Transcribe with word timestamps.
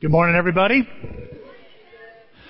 Good 0.00 0.10
morning, 0.10 0.34
everybody. 0.34 0.88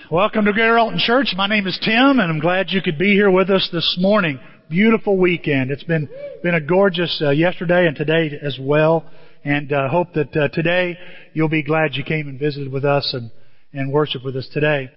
Welcome 0.09 0.45
to 0.45 0.53
Greater 0.53 0.79
Alton 0.79 1.01
Church. 1.01 1.35
My 1.37 1.49
name 1.49 1.67
is 1.67 1.77
Tim, 1.83 2.21
and 2.21 2.31
I'm 2.31 2.39
glad 2.39 2.71
you 2.71 2.81
could 2.81 2.97
be 2.97 3.13
here 3.13 3.29
with 3.29 3.51
us 3.51 3.69
this 3.73 3.97
morning. 3.99 4.39
Beautiful 4.69 5.17
weekend. 5.19 5.73
It's 5.73 5.83
been 5.83 6.09
been 6.45 6.55
a 6.55 6.61
gorgeous 6.61 7.21
uh, 7.21 7.31
yesterday 7.31 7.89
and 7.89 7.97
today 7.97 8.39
as 8.41 8.57
well, 8.61 9.05
and 9.43 9.73
uh, 9.73 9.89
hope 9.89 10.13
that 10.13 10.37
uh, 10.37 10.47
today 10.51 10.97
you'll 11.33 11.49
be 11.49 11.65
glad 11.65 11.97
you 11.97 12.05
came 12.05 12.29
and 12.29 12.39
visited 12.39 12.71
with 12.71 12.85
us 12.85 13.13
and 13.15 13.33
and 13.73 13.93
worship 13.93 14.25
with 14.25 14.37
us 14.37 14.49
today. 14.53 14.89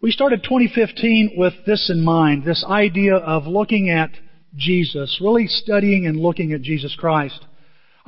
We 0.00 0.12
started 0.12 0.44
2015 0.44 1.32
with 1.36 1.54
this 1.66 1.90
in 1.90 2.04
mind: 2.04 2.44
this 2.44 2.64
idea 2.70 3.16
of 3.16 3.48
looking 3.48 3.90
at 3.90 4.10
Jesus, 4.54 5.18
really 5.20 5.48
studying 5.48 6.06
and 6.06 6.20
looking 6.20 6.52
at 6.52 6.62
Jesus 6.62 6.94
Christ. 6.96 7.46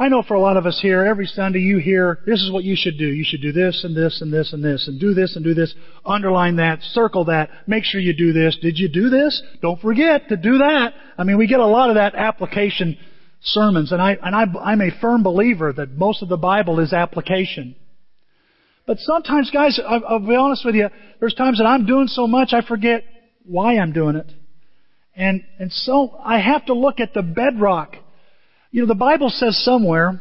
I 0.02 0.08
know 0.08 0.24
for 0.24 0.34
a 0.34 0.40
lot 0.40 0.56
of 0.56 0.66
us 0.66 0.80
here, 0.82 1.04
every 1.04 1.26
Sunday 1.26 1.60
you 1.60 1.78
hear, 1.78 2.18
this 2.26 2.42
is 2.42 2.50
what 2.50 2.64
you 2.64 2.74
should 2.76 2.98
do. 2.98 3.06
You 3.06 3.22
should 3.24 3.40
do 3.40 3.52
this 3.52 3.84
and 3.84 3.96
this 3.96 4.20
and 4.20 4.32
this 4.32 4.52
and 4.52 4.64
this 4.64 4.88
and 4.88 4.98
do 4.98 5.14
this 5.14 5.36
and 5.36 5.44
do 5.44 5.54
this. 5.54 5.72
Underline 6.04 6.56
that, 6.56 6.82
circle 6.82 7.26
that, 7.26 7.50
make 7.68 7.84
sure 7.84 8.00
you 8.00 8.12
do 8.12 8.32
this. 8.32 8.58
Did 8.60 8.78
you 8.78 8.88
do 8.88 9.10
this? 9.10 9.40
Don't 9.60 9.80
forget 9.80 10.28
to 10.30 10.36
do 10.36 10.58
that. 10.58 10.92
I 11.16 11.22
mean, 11.22 11.38
we 11.38 11.46
get 11.46 11.60
a 11.60 11.66
lot 11.66 11.88
of 11.88 11.94
that 11.94 12.16
application 12.16 12.98
sermons 13.42 13.92
and 13.92 14.02
I, 14.02 14.16
and 14.20 14.34
I, 14.34 14.46
I'm 14.60 14.80
a 14.80 14.90
firm 15.00 15.22
believer 15.22 15.72
that 15.72 15.92
most 15.92 16.20
of 16.20 16.28
the 16.28 16.36
Bible 16.36 16.80
is 16.80 16.92
application. 16.92 17.76
But 18.88 18.96
sometimes, 18.98 19.52
guys, 19.52 19.78
I'll, 19.86 20.02
I'll 20.04 20.18
be 20.18 20.34
honest 20.34 20.64
with 20.64 20.74
you, 20.74 20.88
there's 21.20 21.34
times 21.34 21.58
that 21.58 21.64
I'm 21.64 21.86
doing 21.86 22.08
so 22.08 22.26
much 22.26 22.52
I 22.52 22.62
forget 22.66 23.04
why 23.44 23.78
I'm 23.78 23.92
doing 23.92 24.16
it. 24.16 24.32
And, 25.14 25.44
and 25.60 25.70
so 25.70 26.18
I 26.24 26.40
have 26.40 26.66
to 26.66 26.74
look 26.74 26.98
at 26.98 27.14
the 27.14 27.22
bedrock 27.22 27.94
you 28.72 28.80
know, 28.80 28.88
the 28.88 28.94
Bible 28.94 29.28
says 29.28 29.62
somewhere, 29.62 30.20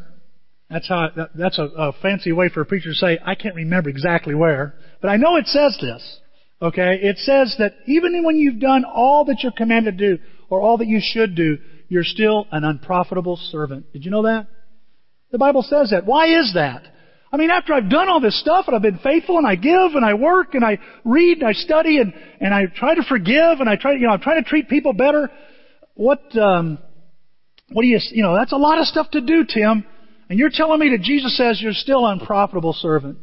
that's 0.70 0.88
how, 0.88 1.10
that's 1.34 1.58
a, 1.58 1.64
a 1.64 1.94
fancy 2.02 2.32
way 2.32 2.50
for 2.50 2.62
a 2.62 2.66
preacher 2.66 2.90
to 2.90 2.96
say, 2.96 3.18
I 3.26 3.34
can't 3.34 3.56
remember 3.56 3.90
exactly 3.90 4.36
where, 4.36 4.76
but 5.02 5.08
I 5.08 5.18
know 5.18 5.38
it 5.38 5.48
says 5.48 5.78
this. 5.82 6.20
Okay? 6.62 7.00
It 7.02 7.18
says 7.18 7.56
that 7.60 7.74
even 7.88 8.24
when 8.24 8.36
you've 8.36 8.60
done 8.60 8.86
all 8.86 9.26
that 9.26 9.40
you're 9.42 9.54
commanded 9.54 9.98
to 9.98 10.18
do, 10.18 10.24
or 10.50 10.62
all 10.62 10.78
that 10.78 10.88
you 10.88 11.00
should 11.02 11.34
do, 11.34 11.58
you're 11.88 12.04
still 12.04 12.46
an 12.52 12.66
unprofitable 12.66 13.38
servant. 13.52 13.92
Did 13.94 14.06
you 14.06 14.12
know 14.12 14.24
that? 14.24 14.48
The 15.32 15.38
Bible 15.38 15.64
says 15.64 15.92
that. 15.92 16.06
Why 16.06 16.40
is 16.40 16.54
that? 16.54 16.84
I 17.32 17.38
mean, 17.38 17.50
after 17.50 17.74
I've 17.74 17.90
done 17.90 18.10
all 18.10 18.20
this 18.20 18.40
stuff 18.42 18.66
and 18.68 18.76
I've 18.76 18.82
been 18.82 19.00
faithful 19.00 19.38
and 19.38 19.48
I 19.48 19.56
give 19.56 19.96
and 19.96 20.04
I 20.04 20.14
work 20.16 20.54
and 20.54 20.66
I 20.66 20.78
read 21.06 21.38
and 21.38 21.48
I 21.48 21.54
study 21.54 22.00
and, 22.00 22.14
and 22.42 22.54
I 22.54 22.66
try 22.66 22.96
to 22.96 23.04
forgive 23.04 23.62
and 23.62 23.70
I 23.70 23.78
try, 23.78 23.94
you 23.94 24.08
know, 24.08 24.10
I'm 24.10 24.20
trying 24.20 24.44
to 24.44 24.50
treat 24.50 24.68
people 24.68 24.92
better, 24.92 25.32
what, 25.96 26.38
um, 26.38 26.80
what 27.74 27.84
do 27.84 27.88
you, 27.88 28.00
you 28.12 28.24
know, 28.24 28.36
that's 28.36 28.52
a 28.52 28.58
lot 28.58 28.80
of 28.80 28.88
stuff 28.88 29.10
to 29.12 29.22
do, 29.22 29.46
Tim. 29.48 29.86
And 30.30 30.40
you're 30.40 30.50
telling 30.52 30.80
me 30.80 30.90
that 30.90 31.02
Jesus 31.02 31.36
says 31.36 31.62
you're 31.62 31.74
still 31.74 32.06
an 32.06 32.20
unprofitable 32.20 32.74
servant. 32.74 33.18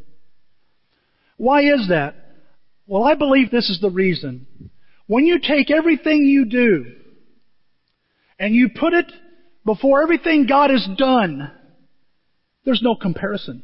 Why 1.36 1.62
is 1.62 1.88
that? 1.88 2.14
Well, 2.86 3.04
I 3.04 3.14
believe 3.14 3.50
this 3.50 3.70
is 3.70 3.80
the 3.80 3.90
reason. 3.90 4.46
When 5.06 5.24
you 5.24 5.38
take 5.38 5.70
everything 5.70 6.24
you 6.24 6.44
do 6.44 6.86
and 8.38 8.54
you 8.54 8.68
put 8.68 8.92
it 8.92 9.10
before 9.64 10.02
everything 10.02 10.46
God 10.46 10.70
has 10.70 10.86
done, 10.96 11.50
there's 12.64 12.82
no 12.82 12.94
comparison. 12.94 13.62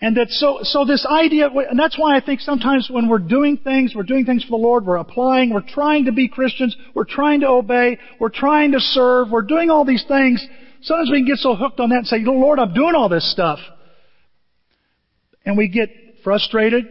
And 0.00 0.16
that 0.16 0.28
so, 0.30 0.60
so 0.62 0.84
this 0.84 1.04
idea, 1.04 1.48
and 1.48 1.78
that's 1.78 1.98
why 1.98 2.16
I 2.16 2.20
think 2.24 2.40
sometimes 2.40 2.88
when 2.88 3.08
we're 3.08 3.18
doing 3.18 3.56
things, 3.56 3.94
we're 3.96 4.04
doing 4.04 4.24
things 4.24 4.44
for 4.44 4.50
the 4.50 4.64
Lord, 4.64 4.86
we're 4.86 4.96
applying, 4.96 5.52
we're 5.52 5.68
trying 5.68 6.04
to 6.04 6.12
be 6.12 6.28
Christians, 6.28 6.76
we're 6.94 7.04
trying 7.04 7.40
to 7.40 7.48
obey, 7.48 7.98
we're 8.20 8.28
trying 8.28 8.72
to 8.72 8.80
serve, 8.80 9.30
we're 9.32 9.42
doing 9.42 9.70
all 9.70 9.84
these 9.84 10.04
things. 10.06 10.46
Sometimes 10.82 11.10
we 11.10 11.18
can 11.18 11.26
get 11.26 11.38
so 11.38 11.56
hooked 11.56 11.80
on 11.80 11.88
that 11.88 11.96
and 11.96 12.06
say, 12.06 12.18
Lord, 12.22 12.60
I'm 12.60 12.74
doing 12.74 12.94
all 12.94 13.08
this 13.08 13.28
stuff. 13.32 13.58
And 15.44 15.58
we 15.58 15.68
get 15.68 15.88
frustrated, 16.22 16.84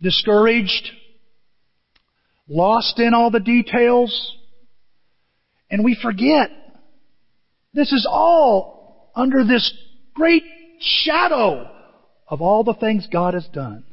discouraged, 0.00 0.90
lost 2.48 3.00
in 3.00 3.14
all 3.14 3.32
the 3.32 3.40
details, 3.40 4.36
and 5.70 5.84
we 5.84 5.98
forget. 6.00 6.50
This 7.74 7.92
is 7.92 8.06
all 8.08 9.10
under 9.16 9.44
this 9.44 9.76
great 10.14 10.44
shadow 10.80 11.70
of 12.28 12.42
all 12.42 12.64
the 12.64 12.74
things 12.74 13.06
God 13.10 13.34
has 13.34 13.46
done. 13.52 13.84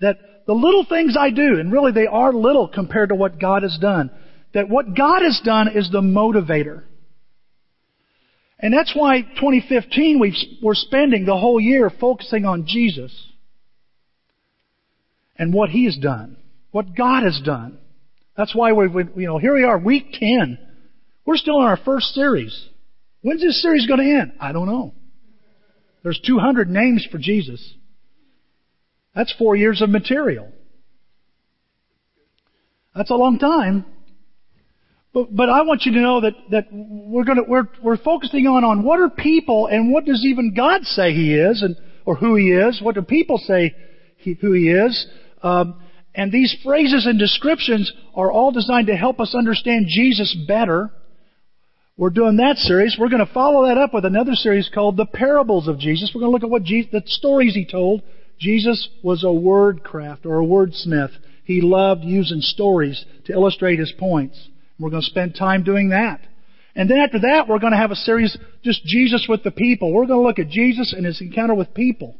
That 0.00 0.16
the 0.46 0.54
little 0.54 0.84
things 0.88 1.16
I 1.18 1.30
do, 1.30 1.60
and 1.60 1.72
really 1.72 1.92
they 1.92 2.06
are 2.06 2.32
little 2.32 2.68
compared 2.68 3.10
to 3.10 3.14
what 3.14 3.40
God 3.40 3.62
has 3.62 3.78
done, 3.80 4.10
that 4.54 4.68
what 4.68 4.96
God 4.96 5.22
has 5.22 5.40
done 5.44 5.68
is 5.68 5.90
the 5.90 6.00
motivator. 6.00 6.82
And 8.58 8.72
that's 8.72 8.92
why 8.94 9.22
2015 9.22 10.20
we 10.20 10.36
are 10.66 10.74
spending 10.74 11.24
the 11.24 11.36
whole 11.36 11.60
year 11.60 11.90
focusing 11.90 12.44
on 12.44 12.64
Jesus 12.66 13.12
and 15.36 15.52
what 15.52 15.70
He 15.70 15.84
has 15.86 15.96
done, 15.96 16.36
what 16.70 16.96
God 16.96 17.24
has 17.24 17.40
done. 17.44 17.78
That's 18.36 18.54
why 18.54 18.72
we, 18.72 19.04
you 19.16 19.26
know, 19.26 19.38
here 19.38 19.54
we 19.54 19.64
are, 19.64 19.78
week 19.78 20.12
10. 20.12 20.58
We're 21.24 21.36
still 21.36 21.58
in 21.58 21.66
our 21.66 21.78
first 21.84 22.14
series. 22.14 22.68
When's 23.22 23.40
this 23.40 23.62
series 23.62 23.86
going 23.86 24.00
to 24.00 24.20
end? 24.20 24.32
I 24.40 24.52
don't 24.52 24.66
know. 24.66 24.94
There's 26.02 26.20
200 26.26 26.68
names 26.68 27.06
for 27.10 27.18
Jesus. 27.18 27.74
That's 29.14 29.32
four 29.38 29.56
years 29.56 29.80
of 29.80 29.88
material. 29.88 30.50
That's 32.94 33.10
a 33.10 33.14
long 33.14 33.38
time. 33.38 33.84
But, 35.14 35.34
but 35.34 35.48
I 35.48 35.62
want 35.62 35.82
you 35.84 35.92
to 35.92 36.00
know 36.00 36.20
that, 36.22 36.32
that 36.50 36.66
we're 36.72 37.24
going 37.24 37.36
to, 37.36 37.44
we're, 37.46 37.68
we're 37.82 37.98
focusing 37.98 38.46
on, 38.46 38.64
on 38.64 38.82
what 38.82 38.98
are 38.98 39.10
people 39.10 39.66
and 39.66 39.92
what 39.92 40.04
does 40.04 40.24
even 40.24 40.54
God 40.54 40.82
say 40.82 41.12
He 41.12 41.34
is 41.34 41.62
and, 41.62 41.76
or 42.04 42.16
who 42.16 42.34
He 42.36 42.50
is? 42.50 42.80
What 42.82 42.94
do 42.94 43.02
people 43.02 43.38
say 43.38 43.74
he, 44.16 44.34
who 44.34 44.52
He 44.52 44.70
is? 44.70 45.06
Um, 45.42 45.80
and 46.14 46.32
these 46.32 46.56
phrases 46.64 47.06
and 47.06 47.18
descriptions 47.18 47.92
are 48.14 48.32
all 48.32 48.52
designed 48.52 48.88
to 48.88 48.96
help 48.96 49.20
us 49.20 49.34
understand 49.36 49.86
Jesus 49.88 50.36
better 50.48 50.90
we're 51.96 52.10
doing 52.10 52.36
that 52.38 52.56
series. 52.56 52.96
We're 52.98 53.10
going 53.10 53.24
to 53.24 53.32
follow 53.32 53.66
that 53.66 53.76
up 53.76 53.92
with 53.92 54.04
another 54.04 54.32
series 54.32 54.70
called 54.72 54.96
The 54.96 55.06
Parables 55.06 55.68
of 55.68 55.78
Jesus. 55.78 56.10
We're 56.14 56.22
going 56.22 56.30
to 56.30 56.34
look 56.34 56.42
at 56.42 56.50
what 56.50 56.64
Jesus, 56.64 56.90
the 56.90 57.02
stories 57.04 57.54
he 57.54 57.66
told. 57.66 58.02
Jesus 58.38 58.88
was 59.02 59.24
a 59.24 59.32
word 59.32 59.84
craft 59.84 60.24
or 60.24 60.40
a 60.40 60.44
wordsmith. 60.44 61.12
He 61.44 61.60
loved 61.60 62.02
using 62.02 62.40
stories 62.40 63.04
to 63.26 63.32
illustrate 63.32 63.78
his 63.78 63.92
points. 63.98 64.48
We're 64.78 64.90
going 64.90 65.02
to 65.02 65.08
spend 65.08 65.34
time 65.34 65.64
doing 65.64 65.90
that. 65.90 66.20
And 66.74 66.88
then 66.88 66.98
after 66.98 67.20
that, 67.20 67.46
we're 67.46 67.58
going 67.58 67.72
to 67.72 67.78
have 67.78 67.90
a 67.90 67.96
series, 67.96 68.36
just 68.64 68.82
Jesus 68.84 69.26
with 69.28 69.42
the 69.42 69.50
people. 69.50 69.92
We're 69.92 70.06
going 70.06 70.20
to 70.20 70.26
look 70.26 70.38
at 70.38 70.48
Jesus 70.48 70.94
and 70.96 71.04
his 71.04 71.20
encounter 71.20 71.54
with 71.54 71.74
people. 71.74 72.16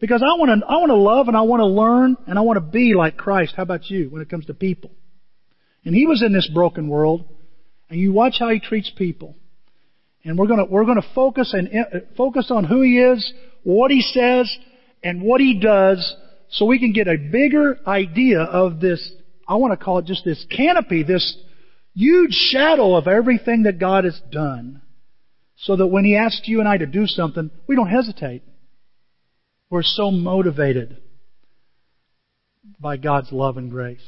Because 0.00 0.22
I 0.22 0.38
want 0.38 0.60
to, 0.60 0.66
I 0.66 0.76
want 0.76 0.90
to 0.90 0.96
love 0.96 1.28
and 1.28 1.36
I 1.36 1.42
want 1.42 1.60
to 1.60 1.66
learn 1.66 2.16
and 2.26 2.38
I 2.38 2.42
want 2.42 2.58
to 2.58 2.60
be 2.60 2.92
like 2.94 3.16
Christ. 3.16 3.54
How 3.56 3.62
about 3.62 3.88
you 3.88 4.10
when 4.10 4.20
it 4.20 4.28
comes 4.28 4.46
to 4.46 4.54
people? 4.54 4.90
And 5.84 5.94
he 5.94 6.06
was 6.06 6.22
in 6.22 6.32
this 6.32 6.50
broken 6.52 6.88
world 6.88 7.24
and 7.92 8.00
you 8.00 8.12
watch 8.12 8.36
how 8.38 8.48
he 8.48 8.58
treats 8.58 8.90
people. 8.96 9.36
And 10.24 10.38
we're 10.38 10.46
gonna, 10.46 10.64
we're 10.64 10.86
gonna 10.86 11.02
focus 11.14 11.52
and 11.52 11.68
uh, 11.68 11.98
focus 12.16 12.50
on 12.50 12.64
who 12.64 12.80
he 12.80 12.98
is, 12.98 13.32
what 13.62 13.90
he 13.90 14.00
says, 14.00 14.50
and 15.04 15.22
what 15.22 15.40
he 15.40 15.60
does 15.60 16.16
so 16.52 16.66
we 16.66 16.78
can 16.78 16.92
get 16.92 17.08
a 17.08 17.16
bigger 17.16 17.78
idea 17.86 18.40
of 18.40 18.78
this, 18.78 19.12
I 19.48 19.56
want 19.56 19.78
to 19.78 19.82
call 19.82 19.98
it 19.98 20.04
just 20.04 20.24
this 20.24 20.44
canopy, 20.54 21.02
this 21.02 21.36
huge 21.94 22.32
shadow 22.32 22.94
of 22.94 23.08
everything 23.08 23.62
that 23.62 23.78
God 23.78 24.04
has 24.04 24.20
done. 24.30 24.82
So 25.56 25.76
that 25.76 25.86
when 25.86 26.04
he 26.04 26.16
asks 26.16 26.42
you 26.46 26.60
and 26.60 26.68
I 26.68 26.76
to 26.76 26.86
do 26.86 27.06
something, 27.06 27.50
we 27.66 27.76
don't 27.76 27.88
hesitate. 27.88 28.42
We're 29.70 29.82
so 29.82 30.10
motivated 30.10 30.98
by 32.78 32.96
God's 32.96 33.32
love 33.32 33.56
and 33.56 33.70
grace. 33.70 34.04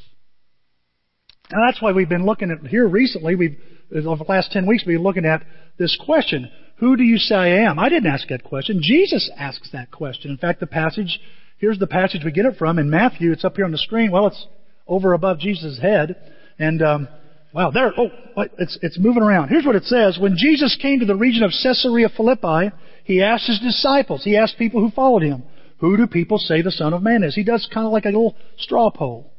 And 1.49 1.61
that's 1.67 1.81
why 1.81 1.93
we've 1.93 2.09
been 2.09 2.25
looking 2.25 2.51
at 2.51 2.67
here 2.67 2.87
recently. 2.87 3.35
We've 3.35 3.57
over 3.93 4.23
the 4.23 4.31
last 4.31 4.51
10 4.51 4.65
weeks, 4.65 4.83
we've 4.85 4.97
been 4.97 5.03
looking 5.03 5.25
at 5.25 5.43
this 5.77 5.97
question. 6.05 6.49
Who 6.77 6.97
do 6.97 7.03
you 7.03 7.17
say 7.17 7.35
I 7.35 7.69
am? 7.69 7.79
I 7.79 7.89
didn't 7.89 8.11
ask 8.11 8.27
that 8.29 8.43
question. 8.43 8.81
Jesus 8.81 9.29
asks 9.37 9.69
that 9.71 9.91
question. 9.91 10.31
In 10.31 10.37
fact, 10.37 10.59
the 10.59 10.67
passage, 10.67 11.19
here's 11.57 11.79
the 11.79 11.87
passage 11.87 12.21
we 12.23 12.31
get 12.31 12.45
it 12.45 12.57
from 12.57 12.79
in 12.79 12.89
Matthew. 12.89 13.31
It's 13.31 13.45
up 13.45 13.55
here 13.55 13.65
on 13.65 13.71
the 13.71 13.77
screen. 13.77 14.11
Well, 14.11 14.27
it's 14.27 14.47
over 14.87 15.13
above 15.13 15.39
Jesus' 15.39 15.79
head. 15.79 16.15
And, 16.59 16.81
um, 16.81 17.07
wow, 17.53 17.71
there, 17.71 17.93
oh, 17.97 18.09
it's, 18.57 18.77
it's 18.81 18.99
moving 18.99 19.23
around. 19.23 19.49
Here's 19.49 19.65
what 19.65 19.75
it 19.75 19.85
says. 19.85 20.17
When 20.19 20.35
Jesus 20.37 20.77
came 20.81 20.99
to 20.99 21.05
the 21.05 21.15
region 21.15 21.43
of 21.43 21.51
Caesarea 21.63 22.09
Philippi, 22.09 22.71
he 23.03 23.21
asked 23.21 23.47
his 23.47 23.59
disciples, 23.59 24.23
he 24.23 24.37
asked 24.37 24.57
people 24.57 24.81
who 24.81 24.91
followed 24.91 25.23
him, 25.23 25.43
who 25.79 25.97
do 25.97 26.07
people 26.07 26.37
say 26.37 26.61
the 26.61 26.71
Son 26.71 26.93
of 26.93 27.03
Man 27.03 27.23
is? 27.23 27.35
He 27.35 27.43
does 27.43 27.67
kind 27.73 27.85
of 27.85 27.93
like 27.93 28.05
a 28.05 28.09
little 28.09 28.35
straw 28.57 28.89
poll. 28.91 29.31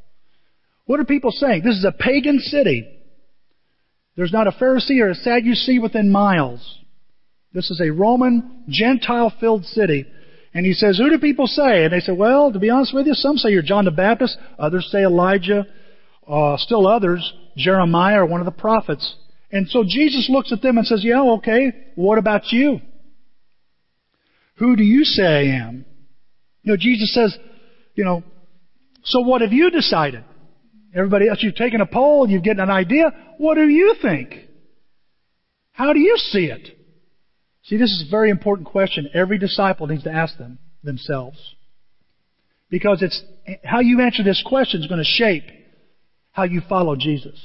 What 0.85 1.01
are 1.01 1.05
people 1.05 1.33
saying? 1.33 1.63
This 1.65 1.77
is 1.77 1.85
a 1.85 1.93
pagan 1.93 2.39
city. 2.39 2.96
There's 4.17 4.33
not 4.33 4.47
a 4.47 4.53
Pharisee 4.53 5.01
or 5.01 5.11
a 5.11 5.15
Sadducee 5.15 5.79
within 5.79 6.11
miles. 6.11 6.79
This 7.53 7.71
is 7.71 7.81
a 7.81 7.91
Roman, 7.91 8.65
Gentile-filled 8.69 9.65
city. 9.67 10.07
And 10.55 10.65
he 10.65 10.73
says, 10.73 10.97
who 10.97 11.11
do 11.11 11.19
people 11.19 11.47
say? 11.47 11.85
And 11.85 11.93
they 11.93 12.01
say, 12.01 12.13
well, 12.13 12.51
to 12.53 12.59
be 12.59 12.71
honest 12.71 12.95
with 12.95 13.07
you, 13.07 13.15
some 13.15 13.37
say 13.37 13.51
you're 13.51 13.63
John 13.63 13.85
the 13.85 13.91
Baptist. 13.91 14.39
Others 14.59 14.89
say 14.91 15.03
Elijah. 15.03 15.67
Uh, 16.27 16.57
still 16.57 16.89
others, 16.89 17.33
Jeremiah 17.57 18.23
or 18.23 18.27
one 18.27 18.41
of 18.41 18.47
the 18.47 18.51
prophets. 18.51 19.15
And 19.53 19.69
so 19.69 19.85
Jesus 19.87 20.29
looks 20.29 20.53
at 20.53 20.61
them 20.61 20.77
and 20.77 20.87
says, 20.87 21.05
yeah, 21.05 21.23
okay, 21.23 21.73
what 21.95 22.19
about 22.19 22.51
you? 22.51 22.81
Who 24.57 24.75
do 24.75 24.83
you 24.83 25.05
say 25.05 25.23
I 25.23 25.67
am? 25.67 25.85
You 26.63 26.73
know, 26.73 26.77
Jesus 26.77 27.15
says, 27.15 27.37
you 27.95 28.05
know, 28.05 28.25
so 29.05 29.21
what 29.21 29.41
have 29.43 29.53
you 29.53 29.71
decided? 29.71 30.25
Everybody 30.97 31.29
else, 31.29 31.41
you've 31.43 31.55
taken 31.55 31.83
a 31.83 31.87
poll, 31.87 32.29
you've 32.29 32.45
gotten 32.45 32.61
an 32.61 32.71
idea. 32.71 33.13
What 33.37 33.57
do 33.57 33.69
you 33.69 33.97
think? 34.01 34.35
How 35.73 35.93
do 35.93 36.01
you 36.01 36.17
see 36.17 36.47
it? 36.47 36.79
See, 37.65 37.77
this 37.77 37.91
is 37.91 38.05
a 38.09 38.11
very 38.11 38.31
important 38.31 38.67
question 38.67 39.11
every 39.13 39.39
disciple 39.39 39.87
needs 39.87 40.05
to 40.05 40.13
ask 40.13 40.39
them 40.39 40.59
themselves. 40.83 41.39
Because 42.71 43.03
it's 43.03 43.23
how 43.63 43.81
you 43.81 44.01
answer 44.01 44.23
this 44.23 44.43
question 44.47 44.81
is 44.81 44.87
going 44.87 45.03
to 45.03 45.05
shape 45.05 45.45
how 46.33 46.45
you 46.45 46.63
follow 46.67 46.97
Jesus. 46.97 47.39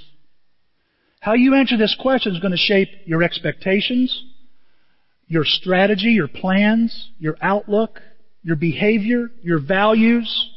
How 1.20 1.34
you 1.34 1.54
answer 1.56 1.78
this 1.78 1.96
question 2.00 2.34
is 2.34 2.40
going 2.40 2.52
to 2.52 2.58
shape 2.58 2.90
your 3.06 3.22
expectations, 3.22 4.24
your 5.28 5.44
strategy, 5.46 6.12
your 6.12 6.30
plans, 6.30 7.10
your 7.20 7.36
outlook, 7.42 8.00
your 8.44 8.56
behavior, 8.56 9.30
your 9.44 9.60
values, 9.60 10.50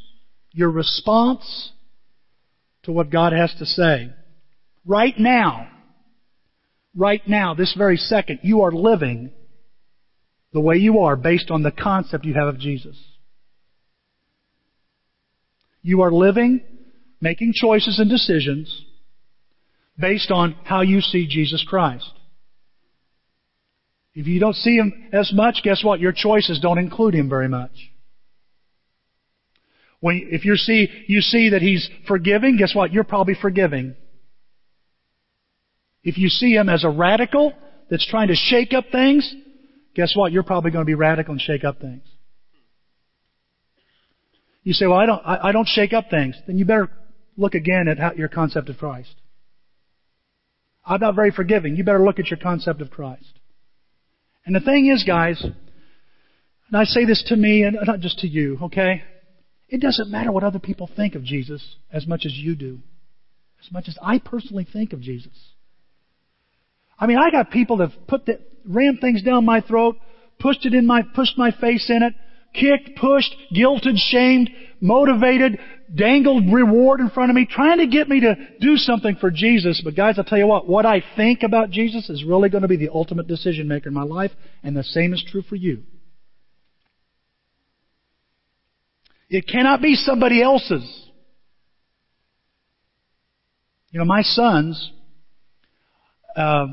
your 0.52 0.70
response 0.70 1.73
to 2.84 2.92
what 2.92 3.10
God 3.10 3.32
has 3.32 3.54
to 3.58 3.66
say. 3.66 4.10
Right 4.86 5.14
now, 5.19 5.69
right 6.94 7.22
now, 7.26 7.54
this 7.54 7.75
very 7.76 7.96
second, 7.96 8.40
you 8.42 8.62
are 8.62 8.72
living 8.72 9.32
the 10.52 10.60
way 10.60 10.76
you 10.76 11.00
are 11.00 11.16
based 11.16 11.50
on 11.50 11.62
the 11.62 11.72
concept 11.72 12.25
you 12.25 12.34
have 12.34 12.48
of 12.48 12.58
Jesus. 12.58 12.96
You 15.82 16.02
are 16.02 16.12
living, 16.12 16.62
making 17.20 17.52
choices 17.54 17.98
and 17.98 18.08
decisions 18.08 18.84
based 19.98 20.31
on 20.31 20.56
how 20.64 20.81
you 20.81 21.00
see 21.00 21.26
Jesus 21.26 21.64
Christ. 21.69 22.10
If 24.14 24.26
you 24.26 24.38
don't 24.38 24.54
see 24.54 24.76
Him 24.76 25.08
as 25.12 25.32
much, 25.34 25.60
guess 25.64 25.82
what? 25.82 26.00
Your 26.00 26.12
choices 26.12 26.60
don't 26.60 26.78
include 26.78 27.14
Him 27.14 27.28
very 27.28 27.48
much. 27.48 27.72
When, 30.05 30.29
if 30.31 30.45
you 30.45 30.56
see, 30.56 30.91
you 31.06 31.23
see 31.23 31.49
that 31.49 31.62
He's 31.62 31.89
forgiving, 32.06 32.59
guess 32.59 32.75
what? 32.75 32.93
You're 32.93 33.05
probably 33.05 33.35
forgiving. 33.41 33.95
If 36.03 36.19
you 36.19 36.29
see 36.29 36.53
Him 36.53 36.69
as 36.69 36.85
a 36.85 36.91
radical 36.91 37.55
that's 37.89 38.06
trying 38.06 38.29
to 38.29 38.35
shake 38.35 38.75
up 38.75 38.85
things, 38.93 39.35
guess 39.95 40.12
what? 40.15 40.31
You're 40.31 40.43
probably 40.43 40.73
going 40.73 40.83
to 40.83 40.87
be 40.87 40.93
radical 40.93 41.33
and 41.33 41.41
shake 41.41 41.65
up 41.65 41.81
things. 41.81 42.03
You 44.62 44.75
say, 44.75 44.87
well, 44.87 44.99
I 44.99 45.06
don't, 45.06 45.23
I, 45.25 45.49
I 45.49 45.53
don't 45.53 45.67
shake 45.67 45.95
up 45.95 46.11
things. 46.11 46.37
Then 46.47 46.59
you 46.59 46.67
better 46.67 46.91
look 47.39 47.55
again 47.55 47.89
at 47.89 47.99
how, 47.99 48.12
your 48.12 48.29
concept 48.29 48.69
of 48.69 48.77
Christ. 48.77 49.15
I'm 50.85 51.01
not 51.01 51.15
very 51.15 51.31
forgiving. 51.31 51.77
You 51.77 51.85
better 51.85 52.05
look 52.05 52.19
at 52.19 52.29
your 52.29 52.39
concept 52.39 52.83
of 52.83 52.91
Christ. 52.91 53.41
And 54.45 54.55
the 54.55 54.61
thing 54.61 54.85
is, 54.95 55.03
guys, 55.03 55.43
and 55.43 56.77
I 56.77 56.85
say 56.85 57.06
this 57.06 57.25
to 57.29 57.37
me 57.37 57.62
and 57.62 57.79
not 57.87 58.01
just 58.01 58.19
to 58.19 58.29
you, 58.29 58.59
okay? 58.65 59.03
It 59.69 59.81
doesn't 59.81 60.11
matter 60.11 60.31
what 60.31 60.44
other 60.44 60.58
people 60.58 60.88
think 60.94 61.14
of 61.14 61.25
Jesus 61.25 61.76
as 61.93 62.06
much 62.06 62.22
as 62.26 62.32
you 62.34 62.55
do. 62.55 62.81
As 63.64 63.72
much 63.72 63.88
as 63.88 63.96
I 64.02 64.19
personally 64.19 64.66
think 64.70 64.93
of 64.93 65.00
Jesus. 65.00 65.32
I 66.99 67.06
mean, 67.06 67.19
I 67.19 67.31
got 67.31 67.50
people 67.50 67.78
that 67.78 67.90
put 68.06 68.26
the, 68.26 68.40
ran 68.66 68.99
things 68.99 69.22
down 69.22 69.44
my 69.44 69.61
throat, 69.61 69.96
pushed 70.38 70.66
it 70.66 70.75
in 70.75 70.87
my, 70.87 71.02
pushed 71.14 71.38
my 71.38 71.50
face 71.50 71.90
in 71.90 72.02
it, 72.02 72.14
kicked, 72.52 72.99
pushed, 72.99 73.34
guilted, 73.55 73.96
shamed, 73.96 74.50
motivated, 74.81 75.58
dangled 75.94 76.52
reward 76.52 77.00
in 77.00 77.10
front 77.10 77.31
of 77.31 77.37
me, 77.37 77.46
trying 77.50 77.78
to 77.78 77.87
get 77.87 78.08
me 78.08 78.20
to 78.20 78.37
do 78.60 78.76
something 78.76 79.17
for 79.17 79.31
Jesus. 79.31 79.81
But 79.84 79.96
guys, 79.96 80.19
I'll 80.19 80.25
tell 80.25 80.38
you 80.38 80.46
what, 80.46 80.69
what 80.69 80.87
I 80.87 81.02
think 81.17 81.43
about 81.43 81.70
Jesus 81.70 82.08
is 82.08 82.25
really 82.25 82.49
going 82.49 82.62
to 82.62 82.69
be 82.69 82.76
the 82.76 82.90
ultimate 82.93 83.26
decision 83.26 83.67
maker 83.67 83.88
in 83.88 83.94
my 83.94 84.02
life, 84.02 84.31
and 84.62 84.76
the 84.76 84.84
same 84.84 85.12
is 85.12 85.25
true 85.26 85.43
for 85.43 85.56
you. 85.56 85.82
It 89.29 89.47
cannot 89.49 89.81
be 89.81 89.94
somebody 89.94 90.43
else's. 90.43 91.05
You 93.91 94.00
know, 94.00 94.05
my 94.05 94.23
sons, 94.23 94.91
uh, 96.37 96.67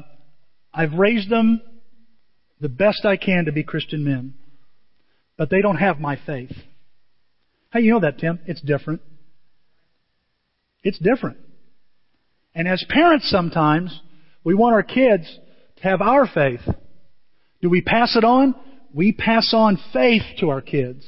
I've 0.74 0.94
raised 0.94 1.30
them 1.30 1.62
the 2.60 2.70
best 2.70 3.06
I 3.06 3.18
can 3.18 3.46
to 3.46 3.52
be 3.52 3.64
Christian 3.64 4.04
men, 4.04 4.34
but 5.38 5.50
they 5.50 5.62
don't 5.62 5.78
have 5.78 6.00
my 6.00 6.18
faith. 6.26 6.52
How 7.70 7.80
you 7.80 7.94
know 7.94 8.00
that, 8.02 8.20
Tim? 8.20 8.40
It's 8.46 8.62
different. 8.62 9.02
It's 10.84 11.00
different. 11.00 11.38
And 12.54 12.68
as 12.68 12.84
parents 12.90 13.30
sometimes, 13.30 14.00
we 14.44 14.54
want 14.54 14.74
our 14.74 14.84
kids 14.84 15.26
to 15.78 15.84
have 15.84 16.02
our 16.02 16.28
faith. 16.28 16.62
Do 17.62 17.70
we 17.70 17.82
pass 17.82 18.16
it 18.16 18.24
on? 18.24 18.56
We 18.94 19.12
pass 19.12 19.54
on 19.54 19.78
faith 19.94 20.24
to 20.40 20.50
our 20.50 20.62
kids. 20.62 21.06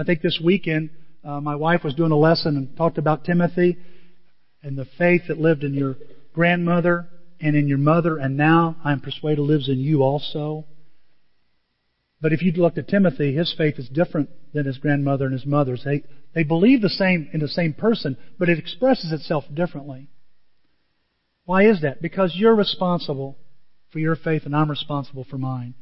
I 0.00 0.04
think 0.04 0.22
this 0.22 0.40
weekend, 0.42 0.88
uh, 1.22 1.42
my 1.42 1.56
wife 1.56 1.84
was 1.84 1.92
doing 1.94 2.10
a 2.10 2.16
lesson 2.16 2.56
and 2.56 2.74
talked 2.74 2.96
about 2.96 3.22
Timothy 3.22 3.76
and 4.62 4.78
the 4.78 4.86
faith 4.96 5.24
that 5.28 5.38
lived 5.38 5.62
in 5.62 5.74
your 5.74 5.96
grandmother 6.32 7.06
and 7.38 7.54
in 7.54 7.68
your 7.68 7.76
mother, 7.76 8.16
and 8.16 8.34
now 8.34 8.76
I'm 8.82 9.00
persuaded 9.00 9.42
lives 9.42 9.68
in 9.68 9.78
you 9.78 10.02
also. 10.02 10.64
But 12.18 12.32
if 12.32 12.40
you 12.40 12.50
looked 12.52 12.78
at 12.78 12.88
Timothy, 12.88 13.34
his 13.34 13.54
faith 13.58 13.74
is 13.78 13.90
different 13.90 14.30
than 14.54 14.64
his 14.64 14.78
grandmother 14.78 15.26
and 15.26 15.34
his 15.34 15.44
mother's. 15.44 15.84
They, 15.84 16.02
they 16.34 16.44
believe 16.44 16.80
the 16.80 16.88
same 16.88 17.28
in 17.34 17.40
the 17.40 17.48
same 17.48 17.74
person, 17.74 18.16
but 18.38 18.48
it 18.48 18.58
expresses 18.58 19.12
itself 19.12 19.44
differently. 19.52 20.08
Why 21.44 21.68
is 21.68 21.82
that? 21.82 22.00
Because 22.00 22.32
you're 22.34 22.54
responsible 22.54 23.36
for 23.92 23.98
your 23.98 24.16
faith 24.16 24.46
and 24.46 24.56
I'm 24.56 24.70
responsible 24.70 25.26
for 25.28 25.36
mine. 25.36 25.74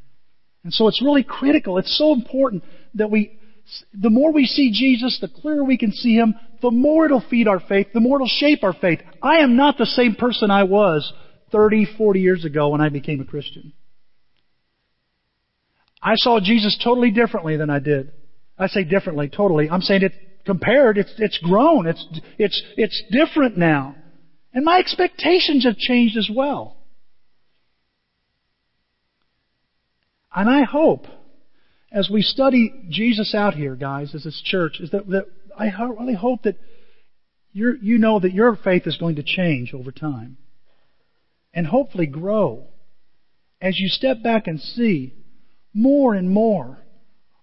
And 0.65 0.73
so 0.73 0.89
it's 0.89 1.01
really 1.01 1.23
critical. 1.23 1.79
It's 1.79 1.97
so 1.97 2.13
important 2.13 2.65
that 2.95 3.13
we 3.13 3.38
the 3.93 4.11
more 4.11 4.33
we 4.33 4.47
see 4.47 4.71
Jesus, 4.73 5.19
the 5.21 5.29
clearer 5.29 5.65
we 5.65 5.79
can 5.79 5.93
see 5.93 6.15
Him, 6.15 6.35
the 6.63 6.71
more 6.71 7.07
it'll 7.07 7.25
feed 7.29 7.49
our 7.49 7.61
faith, 7.61 7.89
the 7.93 8.01
more 8.01 8.17
it'll 8.17 8.29
shape 8.29 8.63
our 8.63 8.73
faith. 8.73 9.01
I 9.23 9.39
am 9.39 9.57
not 9.57 9.79
the 9.79 9.87
same 9.87 10.15
person 10.15 10.51
I 10.51 10.65
was 10.65 11.13
30, 11.53 11.87
40 11.97 12.21
years 12.21 12.45
ago 12.45 12.69
when 12.71 12.81
I 12.81 12.89
became 12.89 13.21
a 13.21 13.25
Christian. 13.25 13.73
I 16.03 16.15
saw 16.17 16.41
Jesus 16.41 16.79
totally 16.83 17.11
differently 17.11 17.57
than 17.57 17.71
I 17.71 17.79
did. 17.79 18.13
I 18.59 18.69
say 18.69 18.85
differently, 18.85 19.29
totally. 19.29 19.69
I'm 19.71 19.81
saying 19.81 20.03
it 20.03 20.13
compared, 20.45 20.99
it's, 20.99 21.13
it's 21.19 21.39
grown. 21.39 21.87
It's, 21.87 22.05
it's, 22.39 22.63
it's 22.77 23.03
different 23.11 23.57
now. 23.57 23.97
And 24.53 24.65
my 24.65 24.79
expectations 24.79 25.65
have 25.65 25.77
changed 25.77 26.17
as 26.17 26.29
well. 26.35 26.77
And 30.35 30.49
I 30.49 30.63
hope 30.63 31.07
as 31.91 32.11
we 32.11 32.23
study 32.23 32.73
Jesus 32.89 33.35
out 33.35 33.55
here, 33.55 33.75
guys, 33.75 34.15
as 34.15 34.25
this 34.25 34.43
church, 34.45 34.79
is 34.81 34.91
that, 34.91 35.09
that 35.09 35.27
I 35.59 35.71
really 35.71 36.15
hope 36.15 36.43
that 36.43 36.57
you 37.53 37.77
you 37.81 37.99
know 37.99 38.21
that 38.21 38.33
your 38.33 38.57
faith 38.57 38.87
is 38.87 38.97
going 38.97 39.17
to 39.17 39.23
change 39.23 39.73
over 39.73 39.91
time 39.91 40.37
and 41.55 41.67
hopefully 41.67 42.07
grow 42.07 42.65
as 43.61 43.79
you 43.79 43.89
step 43.89 44.23
back 44.23 44.47
and 44.47 44.61
see 44.61 45.15
more 45.73 46.15
and 46.15 46.31
more 46.31 46.79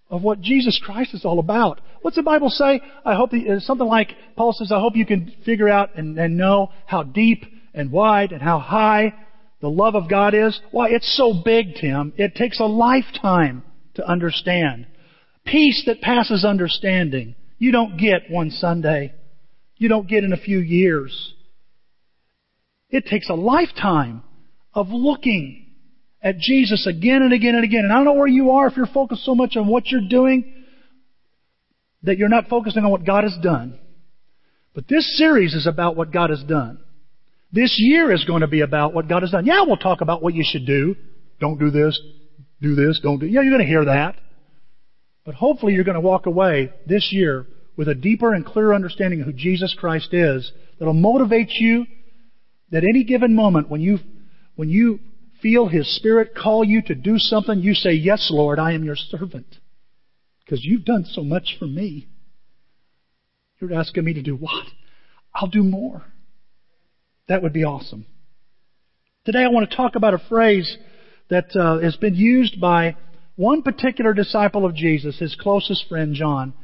of 0.08 0.22
what 0.22 0.40
Jesus 0.40 0.80
Christ 0.82 1.14
is 1.14 1.24
all 1.24 1.38
about. 1.40 1.80
What's 2.02 2.16
the 2.16 2.22
Bible 2.22 2.48
say? 2.48 2.80
I 3.04 3.14
hope 3.16 3.32
the, 3.32 3.50
uh, 3.50 3.60
something 3.60 3.86
like 3.86 4.12
Paul 4.36 4.52
says, 4.52 4.70
I 4.70 4.80
hope 4.80 4.94
you 4.96 5.04
can 5.04 5.34
figure 5.44 5.68
out 5.68 5.96
and, 5.96 6.16
and 6.16 6.36
know 6.36 6.70
how 6.86 7.02
deep 7.02 7.44
and 7.74 7.90
wide 7.90 8.30
and 8.30 8.40
how 8.40 8.60
high 8.60 9.12
the 9.60 9.68
love 9.68 9.96
of 9.96 10.08
God 10.08 10.32
is. 10.32 10.58
Why, 10.70 10.90
it's 10.90 11.16
so 11.16 11.34
big, 11.44 11.74
Tim. 11.74 12.12
It 12.16 12.36
takes 12.36 12.60
a 12.60 12.64
lifetime 12.64 13.64
to 13.96 14.08
understand. 14.08 14.86
Peace 15.44 15.84
that 15.86 16.00
passes 16.00 16.44
understanding. 16.44 17.34
You 17.58 17.72
don't 17.72 17.96
get 17.96 18.30
one 18.30 18.50
Sunday. 18.50 19.14
You 19.76 19.88
don't 19.88 20.08
get 20.08 20.24
in 20.24 20.32
a 20.32 20.38
few 20.38 20.58
years. 20.58 21.34
It 22.88 23.06
takes 23.06 23.28
a 23.28 23.34
lifetime 23.34 24.22
of 24.74 24.88
looking 24.88 25.66
at 26.22 26.38
Jesus 26.38 26.86
again 26.86 27.22
and 27.22 27.32
again 27.32 27.54
and 27.54 27.64
again. 27.64 27.84
And 27.84 27.92
I 27.92 27.96
don't 27.96 28.04
know 28.04 28.14
where 28.14 28.26
you 28.26 28.52
are 28.52 28.66
if 28.66 28.76
you're 28.76 28.86
focused 28.86 29.24
so 29.24 29.34
much 29.34 29.56
on 29.56 29.66
what 29.66 29.86
you're 29.86 30.08
doing 30.08 30.52
that 32.02 32.18
you're 32.18 32.28
not 32.28 32.48
focusing 32.48 32.84
on 32.84 32.90
what 32.90 33.04
God 33.04 33.24
has 33.24 33.36
done. 33.42 33.78
But 34.74 34.88
this 34.88 35.16
series 35.16 35.54
is 35.54 35.66
about 35.66 35.96
what 35.96 36.12
God 36.12 36.30
has 36.30 36.42
done. 36.42 36.78
This 37.52 37.76
year 37.78 38.12
is 38.12 38.24
going 38.24 38.42
to 38.42 38.46
be 38.46 38.60
about 38.60 38.92
what 38.92 39.08
God 39.08 39.22
has 39.22 39.30
done. 39.30 39.46
Yeah, 39.46 39.62
we'll 39.66 39.76
talk 39.76 40.00
about 40.00 40.22
what 40.22 40.34
you 40.34 40.44
should 40.46 40.66
do. 40.66 40.96
Don't 41.40 41.58
do 41.58 41.70
this 41.70 41.98
do 42.60 42.74
this, 42.74 43.00
don't 43.02 43.18
do. 43.18 43.26
Yeah, 43.26 43.42
you're 43.42 43.52
going 43.52 43.64
to 43.64 43.68
hear 43.68 43.84
that. 43.84 44.16
But 45.24 45.34
hopefully 45.34 45.74
you're 45.74 45.84
going 45.84 45.96
to 45.96 46.00
walk 46.00 46.26
away 46.26 46.72
this 46.86 47.08
year 47.12 47.46
with 47.76 47.88
a 47.88 47.94
deeper 47.94 48.32
and 48.32 48.46
clearer 48.46 48.74
understanding 48.74 49.20
of 49.20 49.26
who 49.26 49.32
Jesus 49.32 49.74
Christ 49.78 50.14
is 50.14 50.50
that'll 50.78 50.94
motivate 50.94 51.50
you 51.50 51.86
that 52.70 52.84
any 52.84 53.04
given 53.04 53.34
moment 53.34 53.68
when 53.68 53.80
you, 53.80 53.98
when 54.54 54.68
you 54.68 55.00
feel 55.42 55.68
His 55.68 55.94
Spirit 55.96 56.32
call 56.34 56.64
you 56.64 56.82
to 56.82 56.94
do 56.94 57.18
something, 57.18 57.60
you 57.60 57.74
say, 57.74 57.92
Yes, 57.92 58.28
Lord, 58.30 58.58
I 58.58 58.72
am 58.72 58.84
your 58.84 58.96
servant. 58.96 59.46
Because 60.44 60.64
you've 60.64 60.84
done 60.84 61.04
so 61.04 61.22
much 61.22 61.56
for 61.58 61.66
me. 61.66 62.08
You're 63.60 63.74
asking 63.74 64.04
me 64.04 64.14
to 64.14 64.22
do 64.22 64.36
what? 64.36 64.66
I'll 65.34 65.48
do 65.48 65.62
more. 65.62 66.04
That 67.28 67.42
would 67.42 67.52
be 67.52 67.64
awesome. 67.64 68.06
Today 69.24 69.42
I 69.42 69.48
want 69.48 69.68
to 69.68 69.76
talk 69.76 69.96
about 69.96 70.14
a 70.14 70.22
phrase 70.28 70.76
that 71.28 71.54
uh, 71.56 71.78
has 71.78 71.96
been 71.96 72.14
used 72.14 72.60
by 72.60 72.96
one 73.36 73.62
particular 73.62 74.14
disciple 74.14 74.64
of 74.64 74.74
Jesus, 74.74 75.18
his 75.18 75.36
closest 75.38 75.88
friend, 75.88 76.14
John. 76.14 76.54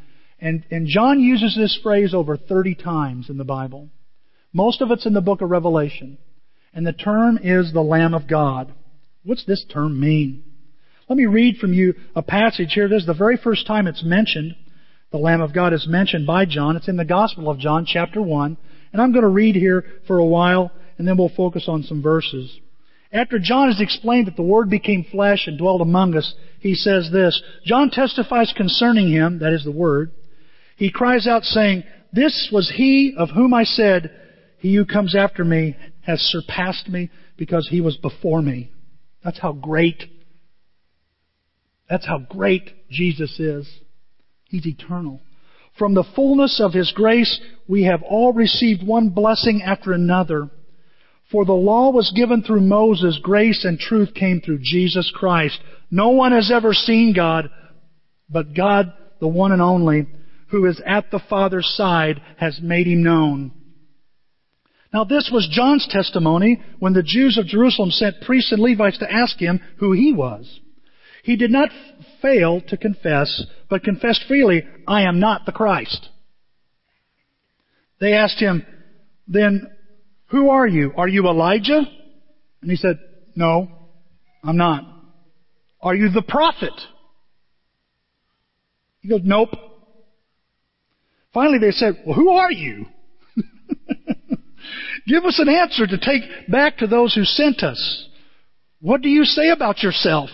And, 0.40 0.64
and 0.70 0.86
John 0.86 1.20
uses 1.20 1.54
this 1.56 1.78
phrase 1.82 2.14
over 2.14 2.36
30 2.36 2.74
times 2.74 3.30
in 3.30 3.36
the 3.36 3.44
Bible. 3.44 3.88
Most 4.52 4.80
of 4.80 4.90
it's 4.90 5.06
in 5.06 5.12
the 5.12 5.20
book 5.20 5.40
of 5.40 5.50
Revelation. 5.50 6.18
And 6.74 6.86
the 6.86 6.92
term 6.92 7.38
is 7.42 7.72
the 7.72 7.82
Lamb 7.82 8.14
of 8.14 8.28
God. 8.28 8.72
What's 9.24 9.44
this 9.44 9.64
term 9.72 10.00
mean? 10.00 10.42
Let 11.08 11.16
me 11.16 11.26
read 11.26 11.58
from 11.58 11.72
you 11.72 11.94
a 12.16 12.22
passage 12.22 12.72
here. 12.72 12.88
This 12.88 13.02
is 13.02 13.06
the 13.06 13.14
very 13.14 13.36
first 13.36 13.66
time 13.66 13.86
it's 13.86 14.02
mentioned. 14.02 14.56
The 15.10 15.18
Lamb 15.18 15.42
of 15.42 15.52
God 15.52 15.74
is 15.74 15.86
mentioned 15.86 16.26
by 16.26 16.46
John. 16.46 16.76
It's 16.76 16.88
in 16.88 16.96
the 16.96 17.04
Gospel 17.04 17.50
of 17.50 17.58
John, 17.58 17.84
chapter 17.86 18.22
1. 18.22 18.56
And 18.92 19.02
I'm 19.02 19.12
going 19.12 19.24
to 19.24 19.28
read 19.28 19.54
here 19.54 19.84
for 20.06 20.18
a 20.18 20.24
while, 20.24 20.72
and 20.96 21.06
then 21.06 21.18
we'll 21.18 21.28
focus 21.36 21.66
on 21.68 21.82
some 21.82 22.02
verses. 22.02 22.58
After 23.12 23.38
John 23.38 23.68
has 23.68 23.80
explained 23.80 24.26
that 24.26 24.36
the 24.36 24.42
Word 24.42 24.70
became 24.70 25.04
flesh 25.04 25.46
and 25.46 25.58
dwelt 25.58 25.82
among 25.82 26.16
us, 26.16 26.34
he 26.60 26.74
says 26.74 27.10
this, 27.12 27.40
John 27.64 27.90
testifies 27.90 28.52
concerning 28.56 29.10
him, 29.10 29.40
that 29.40 29.52
is 29.52 29.64
the 29.64 29.70
Word. 29.70 30.12
He 30.76 30.90
cries 30.90 31.26
out 31.26 31.44
saying, 31.44 31.84
This 32.12 32.48
was 32.52 32.72
he 32.74 33.14
of 33.16 33.30
whom 33.30 33.52
I 33.52 33.64
said, 33.64 34.10
He 34.58 34.74
who 34.74 34.86
comes 34.86 35.14
after 35.14 35.44
me 35.44 35.76
has 36.02 36.20
surpassed 36.20 36.88
me 36.88 37.10
because 37.36 37.68
he 37.68 37.80
was 37.80 37.96
before 37.98 38.40
me. 38.40 38.70
That's 39.22 39.38
how 39.38 39.52
great, 39.52 40.02
that's 41.88 42.06
how 42.06 42.18
great 42.18 42.88
Jesus 42.90 43.38
is. 43.38 43.68
He's 44.48 44.66
eternal. 44.66 45.20
From 45.78 45.94
the 45.94 46.04
fullness 46.14 46.60
of 46.62 46.72
His 46.72 46.92
grace, 46.92 47.40
we 47.66 47.84
have 47.84 48.02
all 48.02 48.32
received 48.32 48.86
one 48.86 49.10
blessing 49.10 49.62
after 49.62 49.92
another. 49.92 50.50
For 51.32 51.46
the 51.46 51.52
law 51.54 51.90
was 51.90 52.12
given 52.14 52.42
through 52.42 52.60
Moses, 52.60 53.18
grace 53.22 53.64
and 53.64 53.78
truth 53.78 54.12
came 54.14 54.42
through 54.42 54.58
Jesus 54.62 55.10
Christ. 55.14 55.58
No 55.90 56.10
one 56.10 56.32
has 56.32 56.50
ever 56.52 56.74
seen 56.74 57.14
God, 57.14 57.48
but 58.28 58.54
God, 58.54 58.92
the 59.18 59.28
one 59.28 59.50
and 59.50 59.62
only, 59.62 60.06
who 60.48 60.66
is 60.66 60.80
at 60.86 61.10
the 61.10 61.22
Father's 61.30 61.74
side, 61.74 62.20
has 62.36 62.60
made 62.62 62.86
him 62.86 63.02
known. 63.02 63.52
Now 64.92 65.04
this 65.04 65.30
was 65.32 65.48
John's 65.50 65.88
testimony 65.90 66.60
when 66.78 66.92
the 66.92 67.02
Jews 67.02 67.38
of 67.38 67.46
Jerusalem 67.46 67.90
sent 67.90 68.20
priests 68.20 68.52
and 68.52 68.60
Levites 68.60 68.98
to 68.98 69.10
ask 69.10 69.38
him 69.38 69.58
who 69.78 69.92
he 69.92 70.12
was. 70.12 70.60
He 71.24 71.36
did 71.36 71.50
not 71.50 71.70
fail 72.20 72.60
to 72.68 72.76
confess, 72.76 73.46
but 73.70 73.84
confessed 73.84 74.24
freely, 74.28 74.64
I 74.86 75.04
am 75.04 75.18
not 75.18 75.46
the 75.46 75.52
Christ. 75.52 76.10
They 78.00 78.12
asked 78.12 78.38
him, 78.38 78.66
then 79.26 79.70
who 80.32 80.48
are 80.48 80.66
you? 80.66 80.92
Are 80.96 81.06
you 81.06 81.26
Elijah? 81.26 81.82
And 82.62 82.70
he 82.70 82.76
said, 82.76 82.98
no, 83.36 83.68
I'm 84.42 84.56
not. 84.56 84.82
Are 85.80 85.94
you 85.94 86.08
the 86.08 86.22
prophet? 86.22 86.72
He 89.00 89.08
goes, 89.08 89.20
nope. 89.22 89.50
Finally 91.34 91.58
they 91.58 91.70
said, 91.70 92.02
well, 92.06 92.16
who 92.16 92.30
are 92.30 92.50
you? 92.50 92.86
Give 95.06 95.24
us 95.24 95.38
an 95.38 95.50
answer 95.50 95.86
to 95.86 95.98
take 95.98 96.22
back 96.48 96.78
to 96.78 96.86
those 96.86 97.14
who 97.14 97.24
sent 97.24 97.62
us. 97.62 98.08
What 98.80 99.02
do 99.02 99.10
you 99.10 99.24
say 99.24 99.50
about 99.50 99.82
yourself? 99.82 100.30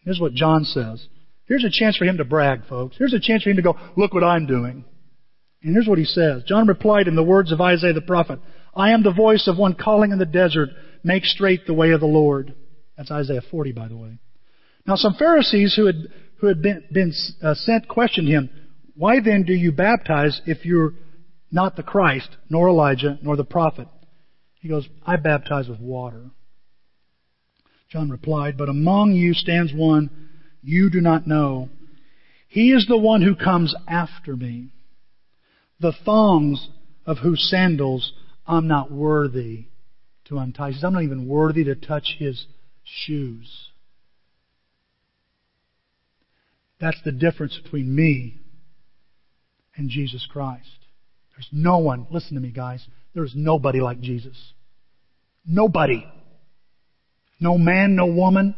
Here's 0.00 0.18
what 0.18 0.34
John 0.34 0.64
says. 0.64 1.06
Here's 1.44 1.64
a 1.64 1.70
chance 1.70 1.96
for 1.96 2.04
him 2.04 2.16
to 2.16 2.24
brag, 2.24 2.66
folks. 2.68 2.96
Here's 2.98 3.14
a 3.14 3.20
chance 3.20 3.44
for 3.44 3.50
him 3.50 3.56
to 3.56 3.62
go, 3.62 3.76
look 3.96 4.12
what 4.12 4.24
I'm 4.24 4.46
doing. 4.46 4.84
And 5.62 5.72
here's 5.72 5.86
what 5.86 5.98
he 5.98 6.04
says. 6.04 6.42
John 6.46 6.66
replied 6.66 7.06
in 7.06 7.14
the 7.14 7.22
words 7.22 7.52
of 7.52 7.60
Isaiah 7.60 7.92
the 7.92 8.00
prophet, 8.00 8.40
I 8.78 8.92
am 8.92 9.02
the 9.02 9.12
voice 9.12 9.48
of 9.48 9.58
one 9.58 9.74
calling 9.74 10.12
in 10.12 10.18
the 10.18 10.24
desert, 10.24 10.68
make 11.02 11.24
straight 11.24 11.66
the 11.66 11.74
way 11.74 11.90
of 11.90 11.98
the 12.00 12.06
Lord. 12.06 12.54
That's 12.96 13.10
Isaiah 13.10 13.42
40, 13.50 13.72
by 13.72 13.88
the 13.88 13.96
way. 13.96 14.18
Now 14.86 14.94
some 14.94 15.14
Pharisees 15.14 15.74
who 15.74 15.86
had, 15.86 15.96
who 16.36 16.46
had 16.46 16.62
been, 16.62 16.84
been 16.92 17.12
uh, 17.42 17.54
sent 17.54 17.88
questioned 17.88 18.28
him, 18.28 18.48
why 18.94 19.18
then 19.20 19.42
do 19.42 19.52
you 19.52 19.72
baptize 19.72 20.40
if 20.46 20.64
you're 20.64 20.92
not 21.50 21.74
the 21.74 21.82
Christ, 21.82 22.28
nor 22.48 22.68
Elijah, 22.68 23.18
nor 23.20 23.36
the 23.36 23.44
prophet? 23.44 23.88
He 24.60 24.68
goes, 24.68 24.88
I 25.04 25.16
baptize 25.16 25.68
with 25.68 25.80
water. 25.80 26.30
John 27.90 28.10
replied, 28.10 28.56
But 28.56 28.68
among 28.68 29.12
you 29.12 29.34
stands 29.34 29.72
one 29.74 30.10
you 30.62 30.88
do 30.90 31.00
not 31.00 31.26
know. 31.26 31.68
He 32.48 32.72
is 32.72 32.86
the 32.86 32.96
one 32.96 33.22
who 33.22 33.34
comes 33.34 33.74
after 33.88 34.36
me, 34.36 34.72
the 35.80 35.92
thongs 36.04 36.68
of 37.06 37.18
whose 37.18 37.48
sandals 37.50 38.12
I'm 38.48 38.66
not 38.66 38.90
worthy 38.90 39.66
to 40.24 40.38
untie. 40.38 40.72
Says, 40.72 40.82
I'm 40.82 40.94
not 40.94 41.02
even 41.02 41.28
worthy 41.28 41.64
to 41.64 41.74
touch 41.74 42.16
his 42.18 42.46
shoes. 42.82 43.68
That's 46.80 47.00
the 47.04 47.12
difference 47.12 47.58
between 47.62 47.94
me 47.94 48.38
and 49.76 49.90
Jesus 49.90 50.26
Christ. 50.30 50.68
There's 51.36 51.48
no 51.52 51.78
one, 51.78 52.06
listen 52.10 52.34
to 52.34 52.40
me 52.40 52.50
guys, 52.50 52.84
there's 53.14 53.34
nobody 53.36 53.80
like 53.80 54.00
Jesus. 54.00 54.36
Nobody. 55.46 56.06
No 57.40 57.58
man, 57.58 57.94
no 57.94 58.06
woman, 58.06 58.54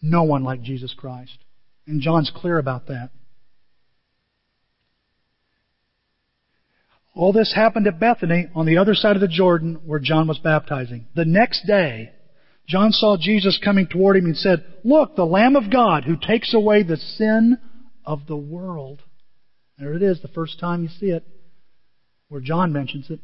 no 0.00 0.24
one 0.24 0.44
like 0.44 0.62
Jesus 0.62 0.94
Christ. 0.96 1.38
And 1.86 2.00
John's 2.00 2.30
clear 2.34 2.58
about 2.58 2.86
that. 2.88 3.10
All 7.14 7.32
this 7.32 7.52
happened 7.54 7.86
at 7.86 8.00
Bethany 8.00 8.48
on 8.54 8.64
the 8.66 8.78
other 8.78 8.94
side 8.94 9.16
of 9.16 9.20
the 9.20 9.28
Jordan 9.28 9.80
where 9.84 9.98
John 9.98 10.28
was 10.28 10.38
baptizing. 10.38 11.06
The 11.14 11.26
next 11.26 11.66
day, 11.66 12.10
John 12.66 12.92
saw 12.92 13.16
Jesus 13.20 13.60
coming 13.62 13.86
toward 13.86 14.16
him 14.16 14.24
and 14.24 14.36
said, 14.36 14.64
Look, 14.82 15.14
the 15.14 15.26
Lamb 15.26 15.56
of 15.56 15.70
God 15.70 16.04
who 16.04 16.16
takes 16.16 16.54
away 16.54 16.82
the 16.82 16.96
sin 16.96 17.58
of 18.04 18.26
the 18.26 18.36
world. 18.36 19.02
There 19.78 19.94
it 19.94 20.02
is, 20.02 20.22
the 20.22 20.28
first 20.28 20.58
time 20.58 20.82
you 20.82 20.88
see 20.88 21.10
it, 21.10 21.24
where 22.28 22.40
John 22.40 22.72
mentions 22.72 23.10
it. 23.10 23.20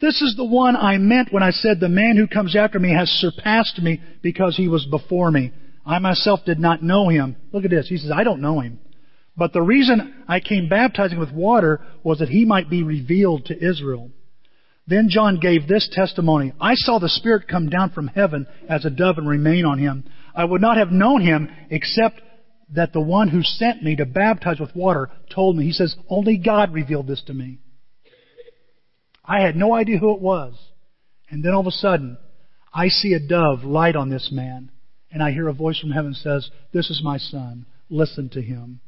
This 0.00 0.22
is 0.22 0.34
the 0.36 0.44
one 0.44 0.76
I 0.76 0.96
meant 0.98 1.32
when 1.32 1.42
I 1.42 1.50
said 1.50 1.78
the 1.78 1.88
man 1.88 2.16
who 2.16 2.26
comes 2.26 2.56
after 2.56 2.78
me 2.78 2.94
has 2.94 3.08
surpassed 3.08 3.80
me 3.82 4.00
because 4.22 4.56
he 4.56 4.68
was 4.68 4.86
before 4.86 5.30
me. 5.30 5.52
I 5.84 5.98
myself 5.98 6.40
did 6.46 6.58
not 6.58 6.82
know 6.82 7.08
him. 7.08 7.36
Look 7.52 7.64
at 7.64 7.70
this. 7.70 7.88
He 7.88 7.96
says, 7.96 8.10
I 8.14 8.24
don't 8.24 8.40
know 8.40 8.60
him. 8.60 8.78
But 9.40 9.54
the 9.54 9.62
reason 9.62 10.22
I 10.28 10.40
came 10.40 10.68
baptizing 10.68 11.18
with 11.18 11.32
water 11.32 11.80
was 12.04 12.18
that 12.18 12.28
he 12.28 12.44
might 12.44 12.68
be 12.68 12.82
revealed 12.82 13.46
to 13.46 13.56
Israel. 13.56 14.10
Then 14.86 15.08
John 15.08 15.40
gave 15.40 15.66
this 15.66 15.88
testimony. 15.90 16.52
I 16.60 16.74
saw 16.74 16.98
the 16.98 17.08
Spirit 17.08 17.48
come 17.48 17.70
down 17.70 17.88
from 17.88 18.08
heaven 18.08 18.46
as 18.68 18.84
a 18.84 18.90
dove 18.90 19.16
and 19.16 19.26
remain 19.26 19.64
on 19.64 19.78
him. 19.78 20.04
I 20.34 20.44
would 20.44 20.60
not 20.60 20.76
have 20.76 20.92
known 20.92 21.22
him 21.22 21.48
except 21.70 22.20
that 22.74 22.92
the 22.92 23.00
one 23.00 23.28
who 23.28 23.42
sent 23.42 23.82
me 23.82 23.96
to 23.96 24.04
baptize 24.04 24.60
with 24.60 24.76
water 24.76 25.08
told 25.34 25.56
me. 25.56 25.64
He 25.64 25.72
says, 25.72 25.96
only 26.10 26.36
God 26.36 26.74
revealed 26.74 27.06
this 27.06 27.22
to 27.22 27.32
me. 27.32 27.60
I 29.24 29.40
had 29.40 29.56
no 29.56 29.72
idea 29.72 29.96
who 29.96 30.14
it 30.14 30.20
was. 30.20 30.52
And 31.30 31.42
then 31.42 31.54
all 31.54 31.62
of 31.62 31.66
a 31.66 31.70
sudden, 31.70 32.18
I 32.74 32.88
see 32.88 33.14
a 33.14 33.26
dove 33.26 33.64
light 33.64 33.96
on 33.96 34.10
this 34.10 34.28
man, 34.30 34.70
and 35.10 35.22
I 35.22 35.30
hear 35.30 35.48
a 35.48 35.54
voice 35.54 35.80
from 35.80 35.92
heaven 35.92 36.12
says, 36.12 36.50
This 36.74 36.90
is 36.90 37.00
my 37.02 37.16
son. 37.16 37.64
Listen 37.88 38.28
to 38.34 38.42
him. 38.42 38.80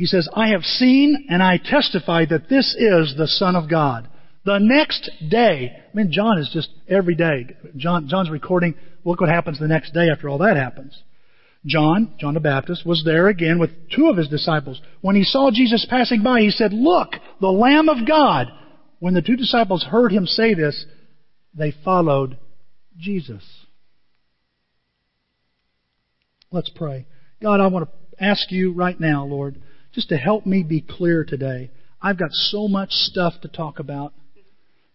He 0.00 0.06
says, 0.06 0.26
I 0.32 0.48
have 0.52 0.62
seen 0.62 1.26
and 1.28 1.42
I 1.42 1.58
testify 1.62 2.24
that 2.30 2.48
this 2.48 2.74
is 2.74 3.14
the 3.18 3.26
Son 3.26 3.54
of 3.54 3.68
God. 3.68 4.08
The 4.46 4.56
next 4.58 5.10
day, 5.28 5.72
I 5.76 5.94
mean, 5.94 6.10
John 6.10 6.38
is 6.38 6.48
just 6.54 6.70
every 6.88 7.14
day. 7.14 7.54
John, 7.76 8.08
John's 8.08 8.30
recording. 8.30 8.76
Look 9.04 9.20
what 9.20 9.28
happens 9.28 9.58
the 9.58 9.68
next 9.68 9.92
day 9.92 10.08
after 10.10 10.30
all 10.30 10.38
that 10.38 10.56
happens. 10.56 10.98
John, 11.66 12.14
John 12.18 12.32
the 12.32 12.40
Baptist, 12.40 12.86
was 12.86 13.02
there 13.04 13.28
again 13.28 13.58
with 13.58 13.72
two 13.94 14.08
of 14.08 14.16
his 14.16 14.28
disciples. 14.28 14.80
When 15.02 15.16
he 15.16 15.22
saw 15.22 15.50
Jesus 15.52 15.86
passing 15.90 16.22
by, 16.22 16.40
he 16.40 16.50
said, 16.50 16.72
Look, 16.72 17.10
the 17.42 17.48
Lamb 17.48 17.90
of 17.90 18.08
God. 18.08 18.46
When 19.00 19.12
the 19.12 19.20
two 19.20 19.36
disciples 19.36 19.84
heard 19.84 20.12
him 20.12 20.24
say 20.24 20.54
this, 20.54 20.82
they 21.52 21.74
followed 21.84 22.38
Jesus. 22.96 23.44
Let's 26.50 26.70
pray. 26.74 27.06
God, 27.42 27.60
I 27.60 27.66
want 27.66 27.86
to 27.86 28.24
ask 28.24 28.50
you 28.50 28.72
right 28.72 28.98
now, 28.98 29.26
Lord, 29.26 29.60
just 29.92 30.08
to 30.10 30.16
help 30.16 30.46
me 30.46 30.62
be 30.62 30.80
clear 30.80 31.24
today. 31.24 31.70
I've 32.00 32.18
got 32.18 32.32
so 32.32 32.68
much 32.68 32.90
stuff 32.90 33.34
to 33.42 33.48
talk 33.48 33.78
about. 33.78 34.12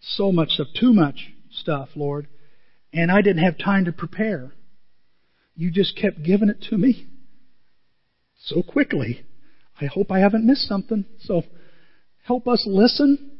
So 0.01 0.31
much 0.31 0.51
stuff. 0.51 0.67
Too 0.79 0.93
much 0.93 1.31
stuff, 1.51 1.89
Lord. 1.95 2.27
And 2.93 3.11
I 3.11 3.21
didn't 3.21 3.43
have 3.43 3.57
time 3.57 3.85
to 3.85 3.91
prepare. 3.91 4.51
You 5.55 5.71
just 5.71 5.97
kept 5.97 6.23
giving 6.23 6.49
it 6.49 6.65
to 6.69 6.77
me 6.77 7.07
so 8.45 8.61
quickly. 8.61 9.25
I 9.79 9.85
hope 9.85 10.11
I 10.11 10.19
haven't 10.19 10.45
missed 10.45 10.67
something. 10.67 11.05
So 11.21 11.43
help 12.23 12.47
us 12.47 12.63
listen. 12.67 13.31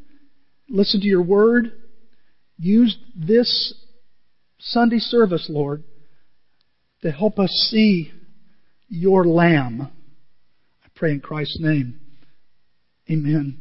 Listen 0.69 0.99
to 1.01 1.07
your 1.07 1.23
word. 1.23 1.71
Use 2.57 2.97
this 3.15 3.73
Sunday 4.59 4.99
service, 4.99 5.47
Lord, 5.49 5.83
to 7.01 7.11
help 7.11 7.37
us 7.39 7.51
see 7.69 8.11
your 8.87 9.25
Lamb. 9.25 9.89
Pray 10.95 11.11
in 11.11 11.19
Christ's 11.19 11.59
name. 11.59 11.99
Amen. 13.09 13.59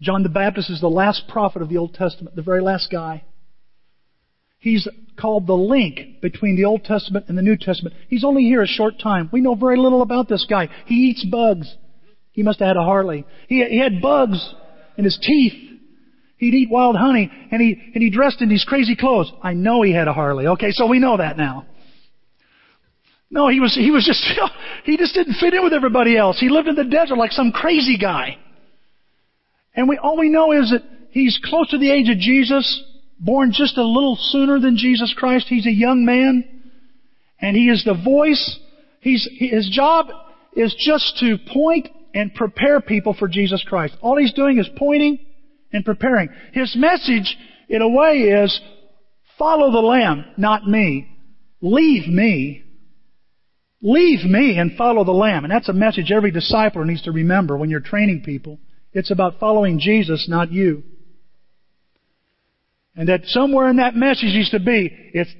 John 0.00 0.22
the 0.22 0.28
Baptist 0.28 0.70
is 0.70 0.80
the 0.80 0.88
last 0.88 1.28
prophet 1.28 1.62
of 1.62 1.68
the 1.68 1.76
Old 1.76 1.94
Testament, 1.94 2.34
the 2.34 2.42
very 2.42 2.60
last 2.60 2.88
guy. 2.90 3.24
He's 4.58 4.88
called 5.20 5.46
the 5.46 5.52
link 5.52 6.22
between 6.22 6.56
the 6.56 6.64
Old 6.64 6.84
Testament 6.84 7.26
and 7.28 7.36
the 7.36 7.42
New 7.42 7.56
Testament. 7.56 7.94
He's 8.08 8.24
only 8.24 8.44
here 8.44 8.62
a 8.62 8.66
short 8.66 8.94
time. 8.98 9.28
We 9.32 9.42
know 9.42 9.54
very 9.54 9.76
little 9.76 10.00
about 10.00 10.28
this 10.28 10.46
guy. 10.48 10.68
He 10.86 10.94
eats 10.94 11.24
bugs. 11.30 11.72
He 12.32 12.42
must 12.42 12.58
have 12.60 12.68
had 12.68 12.76
a 12.76 12.82
Harley. 12.82 13.26
He, 13.46 13.62
he 13.64 13.78
had 13.78 14.00
bugs 14.00 14.54
in 14.96 15.04
his 15.04 15.18
teeth. 15.22 15.52
He'd 16.38 16.54
eat 16.54 16.70
wild 16.70 16.96
honey, 16.96 17.30
and 17.50 17.60
he 17.60 17.80
and 17.94 18.02
he 18.02 18.10
dressed 18.10 18.42
in 18.42 18.48
these 18.48 18.64
crazy 18.64 18.96
clothes. 18.96 19.30
I 19.42 19.52
know 19.52 19.82
he 19.82 19.92
had 19.92 20.08
a 20.08 20.12
Harley. 20.12 20.46
Okay, 20.48 20.72
so 20.72 20.86
we 20.86 20.98
know 20.98 21.16
that 21.18 21.36
now. 21.36 21.66
No, 23.34 23.48
he 23.48 23.58
was 23.58 23.74
he 23.74 23.90
was 23.90 24.04
just 24.06 24.24
he 24.84 24.96
just 24.96 25.12
didn't 25.12 25.34
fit 25.34 25.54
in 25.54 25.64
with 25.64 25.72
everybody 25.72 26.16
else. 26.16 26.38
He 26.38 26.48
lived 26.48 26.68
in 26.68 26.76
the 26.76 26.84
desert 26.84 27.18
like 27.18 27.32
some 27.32 27.50
crazy 27.50 27.98
guy. 27.98 28.38
And 29.74 29.88
we 29.88 29.98
all 29.98 30.16
we 30.16 30.28
know 30.28 30.52
is 30.52 30.70
that 30.70 30.84
he's 31.10 31.38
close 31.44 31.68
to 31.70 31.78
the 31.78 31.90
age 31.90 32.08
of 32.08 32.18
Jesus, 32.18 32.82
born 33.18 33.50
just 33.52 33.76
a 33.76 33.82
little 33.82 34.16
sooner 34.16 34.60
than 34.60 34.76
Jesus 34.76 35.12
Christ. 35.18 35.46
He's 35.48 35.66
a 35.66 35.72
young 35.72 36.04
man, 36.04 36.44
and 37.40 37.56
he 37.56 37.68
is 37.68 37.82
the 37.84 38.00
voice. 38.04 38.60
He's 39.00 39.28
his 39.36 39.68
job 39.68 40.06
is 40.52 40.72
just 40.78 41.18
to 41.18 41.36
point 41.52 41.88
and 42.14 42.32
prepare 42.34 42.80
people 42.80 43.16
for 43.18 43.26
Jesus 43.26 43.64
Christ. 43.66 43.96
All 44.00 44.16
he's 44.16 44.32
doing 44.32 44.58
is 44.58 44.68
pointing 44.76 45.18
and 45.72 45.84
preparing. 45.84 46.28
His 46.52 46.76
message, 46.76 47.36
in 47.68 47.82
a 47.82 47.88
way, 47.88 48.18
is 48.18 48.60
follow 49.36 49.72
the 49.72 49.84
Lamb, 49.84 50.24
not 50.36 50.68
me. 50.68 51.08
Leave 51.60 52.06
me. 52.06 52.63
Leave 53.86 54.24
me 54.24 54.56
and 54.58 54.78
follow 54.78 55.04
the 55.04 55.12
Lamb. 55.12 55.44
And 55.44 55.52
that's 55.52 55.68
a 55.68 55.74
message 55.74 56.10
every 56.10 56.32
discipler 56.32 56.86
needs 56.86 57.02
to 57.02 57.12
remember 57.12 57.54
when 57.58 57.68
you're 57.68 57.80
training 57.80 58.22
people. 58.24 58.58
It's 58.94 59.10
about 59.10 59.38
following 59.38 59.78
Jesus, 59.78 60.26
not 60.26 60.50
you. 60.50 60.84
And 62.96 63.10
that 63.10 63.26
somewhere 63.26 63.68
in 63.68 63.76
that 63.76 63.94
message 63.94 64.32
needs 64.32 64.50
to 64.52 64.58
be, 64.58 64.90
it's, 65.12 65.30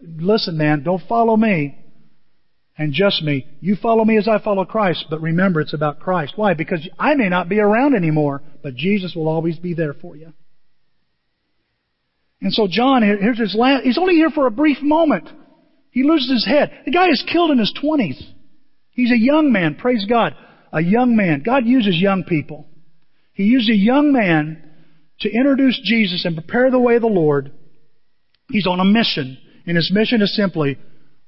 listen 0.00 0.56
man, 0.56 0.84
don't 0.84 1.02
follow 1.08 1.36
me 1.36 1.76
and 2.78 2.92
just 2.92 3.20
me. 3.24 3.48
You 3.60 3.74
follow 3.74 4.04
me 4.04 4.16
as 4.16 4.28
I 4.28 4.38
follow 4.38 4.64
Christ, 4.64 5.06
but 5.10 5.20
remember 5.20 5.60
it's 5.60 5.74
about 5.74 5.98
Christ. 5.98 6.34
Why? 6.36 6.54
Because 6.54 6.88
I 7.00 7.16
may 7.16 7.28
not 7.28 7.48
be 7.48 7.58
around 7.58 7.96
anymore, 7.96 8.42
but 8.62 8.76
Jesus 8.76 9.16
will 9.16 9.26
always 9.26 9.58
be 9.58 9.74
there 9.74 9.94
for 9.94 10.14
you. 10.14 10.32
And 12.40 12.52
so 12.52 12.68
John, 12.70 13.02
here's 13.02 13.40
his 13.40 13.56
last, 13.56 13.82
he's 13.82 13.98
only 13.98 14.14
here 14.14 14.30
for 14.30 14.46
a 14.46 14.52
brief 14.52 14.80
moment. 14.82 15.28
He 15.92 16.02
loses 16.02 16.30
his 16.30 16.46
head. 16.46 16.72
The 16.84 16.90
guy 16.90 17.08
is 17.08 17.24
killed 17.30 17.50
in 17.52 17.58
his 17.58 17.72
twenties. 17.80 18.20
He's 18.90 19.12
a 19.12 19.18
young 19.18 19.52
man, 19.52 19.76
praise 19.76 20.04
God. 20.08 20.34
A 20.72 20.80
young 20.80 21.14
man. 21.16 21.42
God 21.44 21.66
uses 21.66 21.96
young 22.00 22.24
people. 22.24 22.66
He 23.34 23.44
used 23.44 23.70
a 23.70 23.76
young 23.76 24.12
man 24.12 24.70
to 25.20 25.30
introduce 25.30 25.80
Jesus 25.84 26.24
and 26.24 26.34
prepare 26.34 26.70
the 26.70 26.80
way 26.80 26.96
of 26.96 27.02
the 27.02 27.08
Lord. 27.08 27.52
He's 28.48 28.66
on 28.66 28.80
a 28.80 28.84
mission. 28.84 29.38
And 29.66 29.76
his 29.76 29.92
mission 29.92 30.22
is 30.22 30.34
simply 30.34 30.78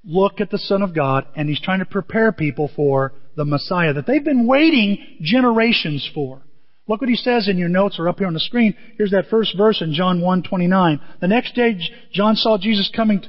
look 0.03 0.41
at 0.41 0.51
the 0.51 0.59
Son 0.59 0.83
of 0.83 0.95
God, 0.95 1.27
and 1.37 1.49
he's 1.49 1.61
trying 1.61 1.79
to 1.79 1.85
prepare 1.85 2.33
people 2.33 2.71
for 2.75 3.13
the 3.37 3.45
Messiah 3.45 3.93
that 3.93 4.07
they've 4.07 4.25
been 4.25 4.47
waiting 4.47 5.19
generations 5.21 6.09
for. 6.15 6.43
Look 6.87 7.01
what 7.01 7.11
he 7.11 7.17
says 7.17 7.49
in 7.49 7.57
your 7.57 7.69
notes 7.69 7.99
or 7.99 8.09
up 8.09 8.19
here 8.19 8.27
on 8.27 8.35
the 8.35 8.41
screen. 8.41 8.75
Here's 8.99 9.13
that 9.13 9.29
first 9.31 9.57
verse 9.57 9.81
in 9.81 9.95
John 9.95 10.21
1:29. 10.21 11.01
The 11.21 11.29
next 11.29 11.55
day 11.55 11.79
John 12.13 12.37
saw 12.37 12.59
Jesus 12.59 12.91
coming 12.95 13.23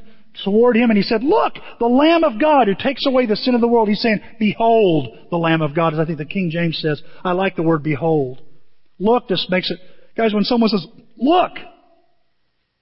toward 0.44 0.75
him 0.75 0.89
and 0.89 0.98
he 0.98 1.04
said, 1.04 1.24
"Look, 1.24 1.54
the 1.80 1.88
Lamb 1.88 2.24
of 2.24 2.39
God 2.39 2.68
who 2.68 2.75
takes 2.75 3.06
away 3.06 3.25
the 3.25 3.36
sin 3.36 3.56
of 3.56 3.62
the 3.62 3.68
world." 3.68 3.88
He's 3.88 4.01
saying, 4.01 4.20
"Behold, 4.39 5.08
the 5.32 5.38
Lamb 5.38 5.62
of 5.62 5.75
God," 5.75 5.94
as 5.94 6.00
I 6.00 6.06
think 6.06 6.18
the 6.18 6.25
King 6.25 6.50
James 6.50 6.80
says. 6.80 7.01
I 7.24 7.32
like 7.32 7.56
the 7.56 7.63
word 7.63 7.84
behold. 7.84 8.42
Look 9.00 9.27
just 9.27 9.50
makes 9.50 9.72
it 9.72 9.80
guys 10.15 10.34
when 10.34 10.44
someone 10.44 10.70
says, 10.70 10.86
"Look," 11.18 11.51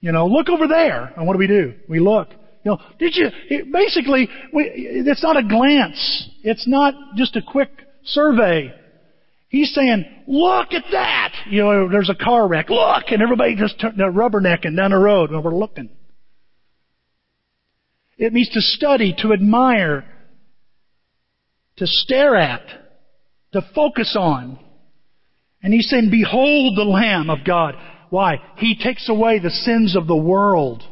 you 0.00 0.12
know, 0.12 0.26
look 0.26 0.48
over 0.48 0.68
there. 0.68 1.12
And 1.16 1.26
what 1.26 1.34
do 1.34 1.38
we 1.38 1.46
do? 1.46 1.74
We 1.88 2.00
look. 2.00 2.28
You 2.64 2.72
know, 2.72 2.78
did 2.98 3.14
you, 3.14 3.28
it, 3.50 3.70
basically, 3.70 4.28
we, 4.52 4.64
it's 4.74 5.22
not 5.22 5.36
a 5.36 5.42
glance. 5.42 6.30
It's 6.42 6.66
not 6.66 6.94
just 7.14 7.36
a 7.36 7.42
quick 7.42 7.70
survey. 8.04 8.72
He's 9.50 9.72
saying, 9.74 10.04
look 10.26 10.72
at 10.72 10.84
that! 10.90 11.32
You 11.48 11.62
know, 11.62 11.88
there's 11.88 12.10
a 12.10 12.14
car 12.14 12.48
wreck. 12.48 12.70
Look! 12.70 13.04
And 13.08 13.22
everybody 13.22 13.54
just 13.54 13.78
turned 13.80 13.98
their 13.98 14.10
rubbernecking 14.10 14.76
down 14.76 14.90
the 14.90 14.98
road 14.98 15.30
and 15.30 15.44
we're 15.44 15.54
looking. 15.54 15.90
It 18.16 18.32
means 18.32 18.50
to 18.50 18.60
study, 18.60 19.14
to 19.18 19.32
admire, 19.32 20.04
to 21.76 21.86
stare 21.86 22.36
at, 22.36 22.62
to 23.52 23.62
focus 23.74 24.16
on. 24.18 24.58
And 25.62 25.72
he's 25.72 25.88
saying, 25.88 26.10
behold 26.10 26.76
the 26.76 26.84
Lamb 26.84 27.30
of 27.30 27.38
God. 27.44 27.74
Why? 28.10 28.36
He 28.56 28.76
takes 28.76 29.08
away 29.08 29.38
the 29.38 29.50
sins 29.50 29.96
of 29.96 30.06
the 30.06 30.16
world. 30.16 30.82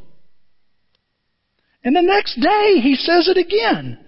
And 1.84 1.94
the 1.94 2.02
next 2.02 2.36
day, 2.36 2.80
he 2.80 2.94
says 2.96 3.28
it 3.28 3.36
again. 3.36 3.98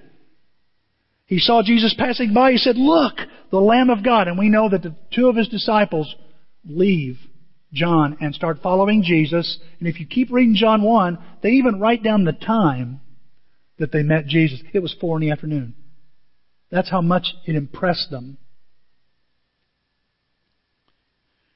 He 1.26 1.38
saw 1.38 1.62
Jesus 1.62 1.94
passing 1.96 2.32
by. 2.34 2.52
He 2.52 2.58
said, 2.58 2.76
Look, 2.76 3.14
the 3.50 3.60
Lamb 3.60 3.90
of 3.90 4.04
God. 4.04 4.28
And 4.28 4.38
we 4.38 4.48
know 4.48 4.68
that 4.68 4.82
the 4.82 4.94
two 5.12 5.28
of 5.28 5.36
his 5.36 5.48
disciples 5.48 6.12
leave 6.64 7.18
John 7.72 8.16
and 8.20 8.34
start 8.34 8.60
following 8.62 9.02
Jesus. 9.02 9.58
And 9.78 9.88
if 9.88 9.98
you 9.98 10.06
keep 10.06 10.30
reading 10.30 10.54
John 10.54 10.82
1, 10.82 11.18
they 11.42 11.50
even 11.50 11.80
write 11.80 12.02
down 12.02 12.24
the 12.24 12.32
time 12.32 13.00
that 13.78 13.92
they 13.92 14.02
met 14.02 14.26
Jesus. 14.26 14.60
It 14.72 14.80
was 14.80 14.94
four 15.00 15.16
in 15.16 15.22
the 15.22 15.30
afternoon. 15.30 15.74
That's 16.70 16.90
how 16.90 17.00
much 17.00 17.26
it 17.46 17.56
impressed 17.56 18.10
them. 18.10 18.38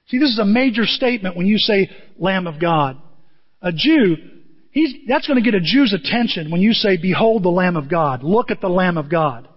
See, 0.09 0.19
this 0.19 0.31
is 0.31 0.39
a 0.39 0.45
major 0.45 0.85
statement 0.85 1.37
when 1.37 1.47
you 1.47 1.59
say 1.59 1.91
Lamb 2.19 2.47
of 2.47 2.61
God. 2.61 2.97
A 3.61 3.73
Jew 3.73 4.17
that's 5.09 5.27
going 5.27 5.43
to 5.43 5.51
get 5.51 5.61
a 5.61 5.65
Jew's 5.65 5.93
attention 5.93 6.51
when 6.51 6.61
you 6.61 6.73
say, 6.73 6.97
Behold 6.97 7.43
the 7.43 7.49
Lamb 7.49 7.77
of 7.77 7.91
God. 7.91 8.23
Look 8.23 8.51
at 8.51 8.61
the 8.61 8.69
Lamb 8.69 8.97
of 8.97 9.11
God. 9.11 9.49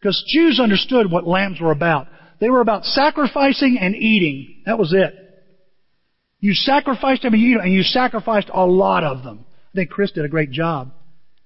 Because 0.00 0.24
Jews 0.32 0.60
understood 0.60 1.10
what 1.10 1.26
lambs 1.26 1.60
were 1.60 1.72
about. 1.72 2.06
They 2.40 2.48
were 2.48 2.60
about 2.60 2.84
sacrificing 2.84 3.78
and 3.80 3.94
eating. 3.94 4.62
That 4.64 4.78
was 4.78 4.92
it. 4.92 5.12
You 6.40 6.54
sacrificed 6.54 7.22
them 7.22 7.34
and 7.34 7.42
you, 7.42 7.60
and 7.60 7.72
you 7.72 7.82
sacrificed 7.82 8.48
a 8.52 8.64
lot 8.64 9.02
of 9.02 9.24
them. 9.24 9.44
I 9.74 9.76
think 9.76 9.90
Chris 9.90 10.12
did 10.12 10.24
a 10.24 10.28
great 10.28 10.52
job 10.52 10.92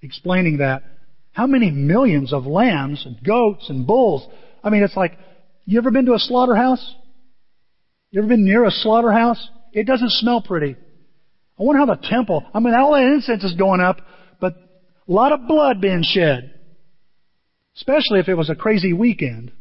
explaining 0.02 0.58
that. 0.58 0.82
How 1.32 1.46
many 1.46 1.70
millions 1.70 2.32
of 2.32 2.44
lambs 2.44 3.06
and 3.06 3.22
goats 3.24 3.70
and 3.70 3.86
bulls? 3.86 4.26
I 4.62 4.70
mean, 4.70 4.82
it's 4.82 4.96
like, 4.96 5.16
you 5.64 5.78
ever 5.78 5.90
been 5.90 6.06
to 6.06 6.14
a 6.14 6.18
slaughterhouse? 6.18 6.94
You 8.10 8.20
ever 8.20 8.28
been 8.28 8.44
near 8.44 8.64
a 8.64 8.70
slaughterhouse? 8.70 9.48
It 9.72 9.86
doesn't 9.86 10.10
smell 10.10 10.42
pretty. 10.42 10.76
I 11.58 11.62
wonder 11.62 11.78
how 11.78 11.86
the 11.86 12.08
temple, 12.08 12.44
I 12.52 12.60
mean, 12.60 12.74
all 12.74 12.92
that 12.92 13.02
incense 13.02 13.44
is 13.44 13.54
going 13.54 13.80
up, 13.80 14.00
but 14.40 14.54
a 15.08 15.12
lot 15.12 15.32
of 15.32 15.46
blood 15.46 15.80
being 15.80 16.02
shed. 16.02 16.60
Especially 17.76 18.18
if 18.18 18.28
it 18.28 18.34
was 18.34 18.50
a 18.50 18.54
crazy 18.54 18.92
weekend. 18.92 19.52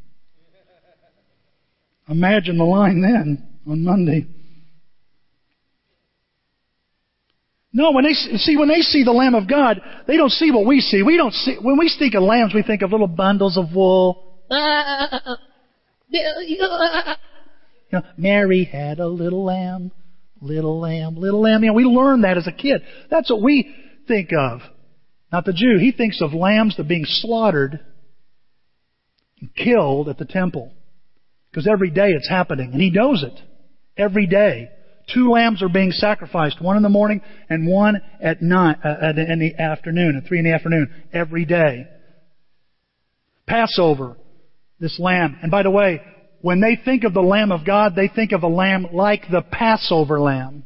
Imagine 2.09 2.57
the 2.57 2.65
line 2.65 3.01
then 3.01 3.47
on 3.65 3.83
Monday. 3.83 4.25
No, 7.73 7.91
when 7.91 8.03
they 8.03 8.13
see 8.13 8.57
when 8.57 8.67
they 8.67 8.81
see 8.81 9.03
the 9.03 9.11
Lamb 9.11 9.33
of 9.33 9.47
God, 9.49 9.81
they 10.05 10.17
don't 10.17 10.31
see 10.31 10.51
what 10.51 10.65
we 10.65 10.81
see. 10.81 11.03
We 11.03 11.15
don't 11.15 11.33
see 11.33 11.57
when 11.61 11.77
we 11.77 11.93
think 11.97 12.15
of 12.15 12.23
lambs, 12.23 12.53
we 12.53 12.63
think 12.63 12.81
of 12.81 12.91
little 12.91 13.07
bundles 13.07 13.57
of 13.57 13.73
wool. 13.73 14.41
you 16.09 16.59
know, 17.93 18.03
Mary 18.17 18.65
had 18.65 18.99
a 18.99 19.07
little 19.07 19.45
lamb. 19.45 19.91
Little 20.41 20.79
lamb, 20.79 21.17
little 21.17 21.41
lamb. 21.41 21.63
You 21.63 21.69
know, 21.69 21.75
we 21.75 21.83
learned 21.83 22.23
that 22.23 22.37
as 22.37 22.47
a 22.47 22.51
kid. 22.51 22.81
That's 23.09 23.29
what 23.29 23.43
we 23.43 23.73
think 24.07 24.31
of. 24.37 24.61
Not 25.31 25.45
the 25.45 25.53
Jew. 25.53 25.77
He 25.79 25.91
thinks 25.91 26.19
of 26.21 26.33
lambs 26.33 26.75
that 26.75 26.85
are 26.85 26.89
being 26.89 27.05
slaughtered 27.05 27.79
and 29.39 29.55
killed 29.55 30.09
at 30.09 30.17
the 30.17 30.25
temple. 30.25 30.73
Because 31.49 31.67
every 31.71 31.91
day 31.91 32.09
it's 32.09 32.27
happening. 32.27 32.71
And 32.73 32.81
he 32.81 32.89
knows 32.89 33.23
it. 33.23 33.39
Every 33.95 34.25
day. 34.25 34.69
Two 35.13 35.31
lambs 35.31 35.61
are 35.61 35.69
being 35.69 35.91
sacrificed. 35.91 36.61
One 36.61 36.77
in 36.77 36.83
the 36.83 36.89
morning 36.89 37.21
and 37.49 37.67
one 37.67 38.01
at 38.21 38.41
night, 38.41 38.77
uh, 38.83 39.13
in 39.15 39.39
the 39.39 39.61
afternoon, 39.61 40.17
at 40.17 40.27
three 40.27 40.39
in 40.39 40.45
the 40.45 40.53
afternoon. 40.53 40.91
Every 41.13 41.45
day. 41.45 41.87
Passover. 43.47 44.17
This 44.79 44.99
lamb. 44.99 45.37
And 45.41 45.51
by 45.51 45.63
the 45.63 45.69
way, 45.69 46.01
when 46.41 46.59
they 46.59 46.77
think 46.83 47.03
of 47.03 47.13
the 47.13 47.21
Lamb 47.21 47.51
of 47.51 47.65
God, 47.65 47.95
they 47.95 48.07
think 48.07 48.31
of 48.31 48.43
a 48.43 48.47
lamb 48.47 48.87
like 48.91 49.25
the 49.29 49.41
Passover 49.41 50.19
lamb. 50.19 50.63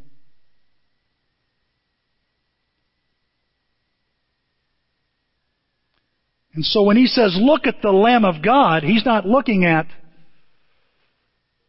And 6.53 6.63
so 6.63 6.83
when 6.83 6.95
he 6.95 7.07
says, 7.07 7.37
look 7.37 7.67
at 7.67 7.81
the 7.81 7.91
Lamb 7.91 8.23
of 8.23 8.41
God, 8.41 8.83
he's 8.83 9.05
not 9.05 9.25
looking 9.25 9.65
at 9.65 9.87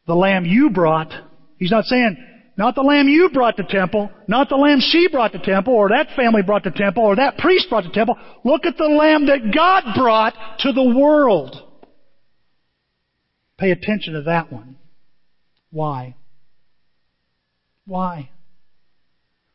the 0.07 0.15
lamb 0.15 0.45
you 0.45 0.71
brought. 0.71 1.13
He's 1.59 1.73
not 1.73 1.85
saying, 1.87 2.17
not 2.57 2.75
the 2.75 2.83
lamb 2.83 3.07
you 3.09 3.29
brought 3.33 3.59
to 3.59 3.65
temple, 3.65 4.11
not 4.27 4.49
the 4.49 4.57
lamb 4.57 4.79
she 4.81 5.09
brought 5.09 5.33
to 5.33 5.39
temple, 5.39 5.75
or 5.75 5.91
that 5.91 6.09
family 6.17 6.43
brought 6.43 6.65
to 6.65 6.71
temple, 6.71 7.03
or 7.03 7.17
that 7.17 7.37
priest 7.37 7.69
brought 7.69 7.85
to 7.85 7.91
temple. 7.91 8.17
Look 8.45 8.65
at 8.65 8.79
the 8.79 8.85
lamb 8.85 9.27
that 9.27 9.55
God 9.55 9.95
brought 9.95 10.35
to 10.61 10.73
the 10.73 10.95
world. 10.99 11.55
Pay 13.59 13.73
attention 13.73 14.15
to 14.15 14.23
that 14.23 14.51
one. 14.51 14.77
Why? 15.71 16.17
Why? 17.87 18.31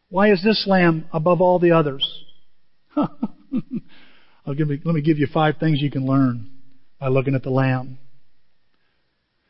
Why 0.09 0.31
is 0.31 0.43
this 0.43 0.65
lamb 0.67 1.05
above 1.11 1.41
all 1.41 1.57
the 1.57 1.71
others? 1.71 2.23
I'll 2.95 4.55
give 4.55 4.67
me, 4.67 4.79
let 4.83 4.93
me 4.93 5.01
give 5.01 5.17
you 5.17 5.27
five 5.33 5.57
things 5.57 5.81
you 5.81 5.89
can 5.89 6.05
learn 6.05 6.51
by 6.99 7.07
looking 7.07 7.33
at 7.33 7.43
the 7.43 7.49
lamb. 7.49 7.97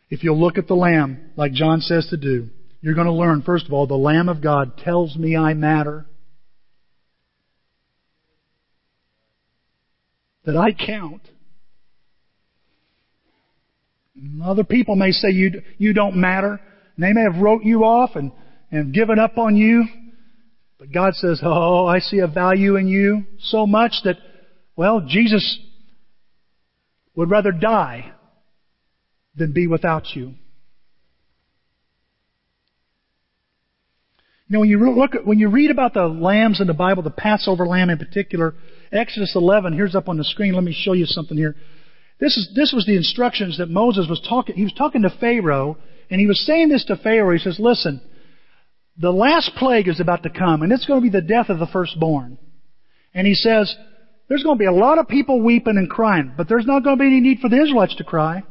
If 0.10 0.24
you'll 0.24 0.40
look 0.40 0.58
at 0.58 0.68
the 0.68 0.76
lamb, 0.76 1.32
like 1.36 1.52
John 1.52 1.82
says 1.82 2.08
to 2.12 2.18
do, 2.18 2.50
you're 2.82 2.96
going 2.96 3.08
to 3.08 3.14
learn, 3.14 3.44
first 3.44 3.68
of 3.68 3.74
all, 3.74 3.86
the 3.86 3.96
Lamb 3.96 4.28
of 4.28 4.42
God 4.42 4.78
tells 4.78 5.16
me 5.16 5.38
I 5.38 5.54
matter. 5.54 6.06
That 10.46 10.58
I 10.58 10.72
count. 10.74 11.22
Other 14.44 14.64
people 14.64 14.96
may 14.96 15.12
say 15.12 15.30
you, 15.30 15.62
you 15.78 15.94
don't 15.94 16.16
matter. 16.16 16.60
And 16.96 17.04
they 17.04 17.14
may 17.14 17.22
have 17.22 17.42
wrote 17.42 17.64
you 17.64 17.84
off 17.84 18.16
and, 18.16 18.32
and 18.72 18.94
given 18.94 19.20
up 19.20 19.38
on 19.38 19.56
you. 19.56 19.86
But 20.80 20.92
God 20.92 21.14
says, 21.14 21.42
Oh, 21.44 21.86
I 21.86 22.00
see 22.00 22.18
a 22.18 22.28
value 22.28 22.76
in 22.78 22.88
you 22.88 23.26
so 23.40 23.68
much 23.68 23.94
that, 24.04 24.16
well, 24.76 25.02
Jesus 25.08 25.60
would 27.16 27.30
rather 27.30 27.52
die 27.52 28.12
than 29.36 29.54
be 29.54 29.68
without 29.68 30.16
you. 30.16 30.34
You 34.52 34.58
know, 34.58 34.60
when 34.60 34.70
you 34.70 34.92
look 34.94 35.16
at, 35.16 35.26
when 35.26 35.40
you 35.40 35.48
read 35.48 35.72
about 35.72 35.94
the 35.94 36.08
lambs 36.08 36.60
in 36.60 36.68
the 36.68 36.74
Bible, 36.74 37.04
the 37.04 37.10
Passover 37.10 37.66
lamb 37.66 37.90
in 37.90 37.98
particular, 37.98 38.54
Exodus 38.92 39.32
11, 39.34 39.72
here's 39.72 39.96
up 39.96 40.10
on 40.10 40.18
the 40.18 40.26
screen. 40.26 40.56
Let 40.56 40.66
me 40.66 40.78
show 40.78 40.92
you 40.92 41.06
something 41.06 41.38
here. 41.38 41.56
This 42.20 42.36
is, 42.36 42.52
this 42.54 42.74
was 42.76 42.86
the 42.86 42.98
instructions 42.98 43.60
that 43.60 43.70
Moses 43.70 44.08
was 44.10 44.20
talking, 44.28 44.56
he 44.56 44.64
was 44.64 44.74
talking 44.74 45.04
to 45.04 45.10
Pharaoh, 45.22 45.78
and 46.10 46.20
he 46.20 46.28
was 46.28 46.46
saying 46.46 46.68
this 46.68 46.84
to 46.88 46.98
Pharaoh. 46.98 47.32
He 47.32 47.40
says, 47.40 47.60
listen, 47.62 48.02
the 48.98 49.10
last 49.10 49.52
plague 49.56 49.88
is 49.88 50.02
about 50.02 50.24
to 50.24 50.30
come, 50.30 50.64
and 50.64 50.74
it's 50.74 50.86
going 50.86 51.00
to 51.00 51.10
be 51.10 51.18
the 51.18 51.26
death 51.26 51.48
of 51.48 51.60
the 51.60 51.68
firstborn. 51.72 52.38
And 53.14 53.26
he 53.26 53.36
says, 53.36 53.74
there's 54.28 54.44
going 54.44 54.58
to 54.58 54.62
be 54.62 54.66
a 54.66 54.74
lot 54.74 55.00
of 55.00 55.08
people 55.08 55.42
weeping 55.42 55.78
and 55.78 55.90
crying, 55.90 56.34
but 56.36 56.50
there's 56.50 56.66
not 56.66 56.84
going 56.84 56.98
to 56.98 57.02
be 57.02 57.08
any 57.08 57.22
need 57.22 57.40
for 57.40 57.48
the 57.48 57.62
Israelites 57.62 57.96
to 57.96 58.04
cry. 58.04 58.44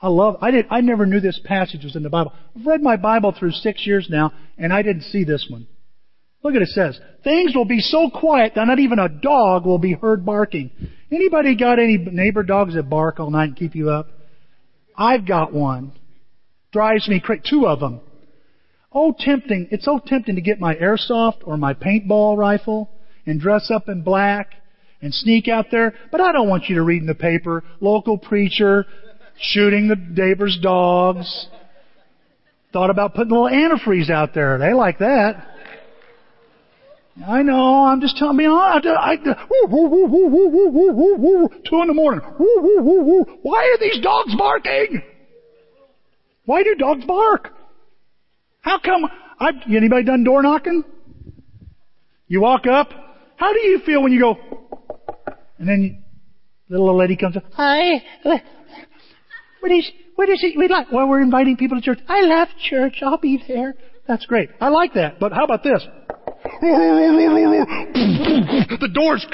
I 0.00 0.08
love, 0.08 0.36
I 0.40 0.52
did, 0.52 0.66
I 0.70 0.80
never 0.80 1.06
knew 1.06 1.20
this 1.20 1.40
passage 1.44 1.82
was 1.82 1.96
in 1.96 2.04
the 2.04 2.10
Bible. 2.10 2.32
I've 2.56 2.66
read 2.66 2.82
my 2.82 2.96
Bible 2.96 3.34
through 3.36 3.50
six 3.52 3.84
years 3.84 4.06
now, 4.08 4.32
and 4.56 4.72
I 4.72 4.82
didn't 4.82 5.02
see 5.02 5.24
this 5.24 5.46
one. 5.50 5.66
Look 6.44 6.54
at 6.54 6.62
it, 6.62 6.68
it 6.68 6.74
says, 6.74 7.00
things 7.24 7.54
will 7.56 7.64
be 7.64 7.80
so 7.80 8.08
quiet 8.08 8.52
that 8.54 8.66
not 8.66 8.78
even 8.78 9.00
a 9.00 9.08
dog 9.08 9.66
will 9.66 9.78
be 9.78 9.94
heard 9.94 10.24
barking. 10.24 10.70
Anybody 11.10 11.56
got 11.56 11.80
any 11.80 11.96
neighbor 11.98 12.44
dogs 12.44 12.74
that 12.74 12.88
bark 12.88 13.18
all 13.18 13.30
night 13.30 13.48
and 13.48 13.56
keep 13.56 13.74
you 13.74 13.90
up? 13.90 14.08
I've 14.96 15.26
got 15.26 15.52
one. 15.52 15.92
Drives 16.72 17.08
me 17.08 17.20
crazy. 17.20 17.42
Two 17.50 17.66
of 17.66 17.80
them. 17.80 18.00
Oh, 18.92 19.14
tempting. 19.18 19.68
It's 19.72 19.84
so 19.84 20.00
tempting 20.04 20.36
to 20.36 20.40
get 20.40 20.60
my 20.60 20.74
airsoft 20.76 21.38
or 21.44 21.56
my 21.56 21.74
paintball 21.74 22.36
rifle 22.36 22.90
and 23.26 23.40
dress 23.40 23.70
up 23.74 23.88
in 23.88 24.02
black 24.02 24.52
and 25.00 25.12
sneak 25.12 25.48
out 25.48 25.66
there. 25.70 25.94
But 26.10 26.20
I 26.20 26.32
don't 26.32 26.48
want 26.48 26.64
you 26.68 26.76
to 26.76 26.82
read 26.82 27.00
in 27.00 27.06
the 27.06 27.14
paper, 27.14 27.64
local 27.80 28.18
preacher 28.18 28.86
shooting 29.40 29.88
the 29.88 29.96
neighbor's 29.96 30.58
dogs. 30.62 31.46
Thought 32.72 32.90
about 32.90 33.14
putting 33.14 33.32
a 33.32 33.40
little 33.40 33.48
antifreeze 33.50 34.10
out 34.10 34.34
there. 34.34 34.58
They 34.58 34.72
like 34.74 34.98
that. 34.98 35.46
I 37.26 37.42
know. 37.42 37.84
I'm 37.84 38.00
just 38.00 38.16
telling 38.16 38.38
you. 38.38 38.52
I, 38.52 38.78
I, 38.78 39.16
two 39.16 39.32
in 41.80 41.86
the 41.88 41.94
morning. 41.94 42.20
Why 43.42 43.74
are 43.74 43.78
these 43.80 44.00
dogs 44.02 44.34
barking? 44.36 45.02
Why 46.44 46.62
do 46.62 46.74
dogs 46.76 47.04
bark? 47.04 47.52
How 48.60 48.78
come? 48.78 49.08
I, 49.40 49.50
anybody 49.74 50.04
done 50.04 50.24
door 50.24 50.42
knocking? 50.42 50.84
You 52.28 52.40
walk 52.40 52.66
up. 52.66 52.90
How 53.36 53.52
do 53.52 53.60
you 53.60 53.80
feel 53.84 54.02
when 54.02 54.12
you 54.12 54.20
go? 54.20 54.36
And 55.58 55.68
then 55.68 55.82
you, 55.82 55.96
little 56.68 56.88
old 56.90 56.98
lady 56.98 57.16
comes 57.16 57.36
up. 57.36 57.44
Hi. 57.54 58.02
What 59.68 59.76
is, 59.76 59.90
what 60.14 60.28
is 60.30 60.42
it 60.42 60.56
we 60.56 60.66
like? 60.66 60.90
Well, 60.90 61.06
we're 61.06 61.20
inviting 61.20 61.58
people 61.58 61.76
to 61.78 61.82
church. 61.84 61.98
I 62.08 62.22
love 62.22 62.48
church. 62.70 63.00
I'll 63.02 63.18
be 63.18 63.38
there. 63.46 63.74
That's 64.06 64.24
great. 64.24 64.48
I 64.62 64.68
like 64.68 64.94
that. 64.94 65.20
But 65.20 65.34
how 65.34 65.44
about 65.44 65.62
this? 65.62 65.86
the 68.80 68.88
doors. 68.90 69.26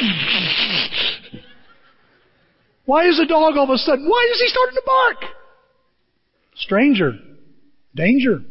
Why 2.84 3.08
is 3.08 3.16
the 3.16 3.26
dog 3.26 3.56
all 3.56 3.62
of 3.62 3.70
a 3.70 3.78
sudden? 3.78 4.08
Why 4.08 4.28
is 4.32 4.40
he 4.40 4.48
starting 4.48 4.74
to 4.74 4.82
bark? 4.84 5.18
Stranger. 6.56 7.12
Danger. 7.94 8.42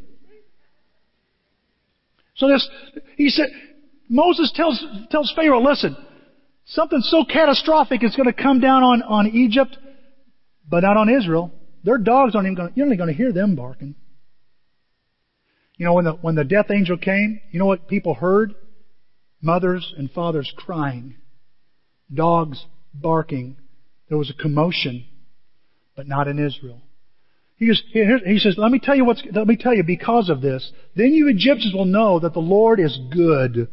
So 2.35 2.47
this, 2.47 2.65
he 3.17 3.27
said, 3.27 3.47
Moses 4.07 4.53
tells, 4.55 4.81
tells 5.11 5.33
Pharaoh, 5.35 5.61
listen, 5.61 5.97
something 6.65 7.01
so 7.01 7.25
catastrophic 7.25 8.05
is 8.05 8.15
going 8.15 8.33
to 8.33 8.41
come 8.41 8.61
down 8.61 8.83
on, 8.83 9.01
on 9.01 9.27
Egypt, 9.27 9.77
but 10.69 10.83
not 10.83 10.95
on 10.95 11.09
Israel. 11.09 11.51
Their 11.83 11.97
dogs 11.97 12.35
aren't 12.35 12.47
even 12.47 12.55
going 12.55 12.69
to, 12.69 12.75
you're 12.75 12.85
only 12.85 12.97
going 12.97 13.09
to 13.09 13.15
hear 13.15 13.31
them 13.31 13.55
barking. 13.55 13.95
You 15.77 15.85
know, 15.85 15.93
when 15.93 16.05
the, 16.05 16.13
when 16.13 16.35
the 16.35 16.43
death 16.43 16.67
angel 16.71 16.97
came, 16.97 17.41
you 17.51 17.59
know 17.59 17.65
what 17.65 17.87
people 17.87 18.13
heard? 18.13 18.53
Mothers 19.41 19.93
and 19.97 20.09
fathers 20.11 20.51
crying. 20.55 21.15
Dogs 22.13 22.65
barking. 22.93 23.57
There 24.07 24.17
was 24.17 24.29
a 24.29 24.41
commotion, 24.41 25.05
but 25.95 26.07
not 26.07 26.27
in 26.27 26.39
Israel. 26.39 26.81
He, 27.57 27.67
goes, 27.67 27.81
he 27.91 28.39
says, 28.39 28.55
let 28.57 28.71
me 28.71 28.79
tell 28.79 28.95
you 28.95 29.05
what's, 29.05 29.23
let 29.31 29.47
me 29.47 29.57
tell 29.57 29.73
you 29.73 29.83
because 29.83 30.29
of 30.29 30.41
this, 30.41 30.71
then 30.95 31.13
you 31.13 31.27
Egyptians 31.27 31.73
will 31.73 31.85
know 31.85 32.19
that 32.19 32.33
the 32.33 32.39
Lord 32.39 32.79
is 32.79 32.97
good 33.11 33.67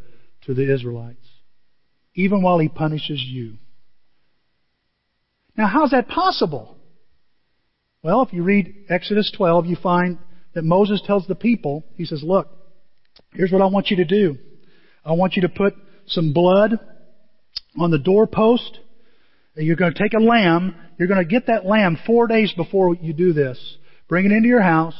to 0.46 0.54
the 0.54 0.72
Israelites, 0.72 1.26
even 2.14 2.42
while 2.42 2.58
he 2.58 2.68
punishes 2.68 3.20
you. 3.20 3.56
Now 5.56 5.66
how's 5.66 5.90
that 5.90 6.08
possible? 6.08 6.76
Well, 8.02 8.22
if 8.22 8.32
you 8.32 8.42
read 8.42 8.86
Exodus 8.88 9.30
12, 9.36 9.66
you 9.66 9.76
find 9.76 10.18
that 10.54 10.64
Moses 10.64 11.02
tells 11.04 11.26
the 11.26 11.34
people, 11.34 11.84
he 11.96 12.06
says, 12.06 12.22
look, 12.24 12.48
here's 13.34 13.52
what 13.52 13.60
I 13.60 13.66
want 13.66 13.90
you 13.90 13.98
to 13.98 14.06
do. 14.06 14.38
I 15.04 15.12
want 15.12 15.36
you 15.36 15.42
to 15.42 15.50
put 15.50 15.74
some 16.06 16.32
blood 16.32 16.78
on 17.78 17.90
the 17.90 17.98
doorpost. 17.98 18.78
And 19.54 19.66
you're 19.66 19.76
going 19.76 19.92
to 19.92 20.02
take 20.02 20.14
a 20.14 20.22
lamb. 20.22 20.74
You're 20.98 21.08
going 21.08 21.22
to 21.22 21.30
get 21.30 21.48
that 21.48 21.66
lamb 21.66 21.98
four 22.06 22.26
days 22.26 22.52
before 22.56 22.94
you 22.94 23.12
do 23.12 23.34
this. 23.34 23.76
Bring 24.08 24.24
it 24.24 24.32
into 24.32 24.48
your 24.48 24.62
house. 24.62 24.96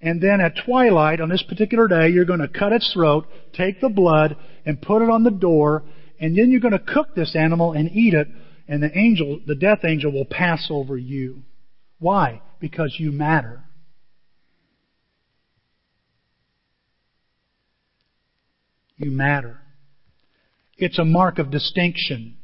And 0.00 0.22
then 0.22 0.40
at 0.40 0.52
twilight 0.64 1.20
on 1.20 1.28
this 1.28 1.42
particular 1.42 1.88
day, 1.88 2.10
you're 2.10 2.24
going 2.24 2.38
to 2.38 2.46
cut 2.46 2.72
its 2.72 2.92
throat, 2.92 3.26
take 3.52 3.80
the 3.80 3.88
blood, 3.88 4.36
and 4.64 4.80
put 4.80 5.02
it 5.02 5.10
on 5.10 5.24
the 5.24 5.32
door. 5.32 5.82
And 6.20 6.38
then 6.38 6.52
you're 6.52 6.60
going 6.60 6.70
to 6.70 6.78
cook 6.78 7.16
this 7.16 7.34
animal 7.34 7.72
and 7.72 7.90
eat 7.90 8.14
it. 8.14 8.28
And 8.68 8.80
the 8.80 8.96
angel, 8.96 9.40
the 9.44 9.56
death 9.56 9.80
angel 9.84 10.12
will 10.12 10.24
pass 10.24 10.68
over 10.70 10.96
you. 10.96 11.42
Why? 11.98 12.42
Because 12.60 12.96
you 12.98 13.12
matter. 13.12 13.62
You 18.96 19.10
matter. 19.10 19.58
It's 20.76 20.98
a 20.98 21.04
mark 21.04 21.38
of 21.38 21.50
distinction. 21.50 22.36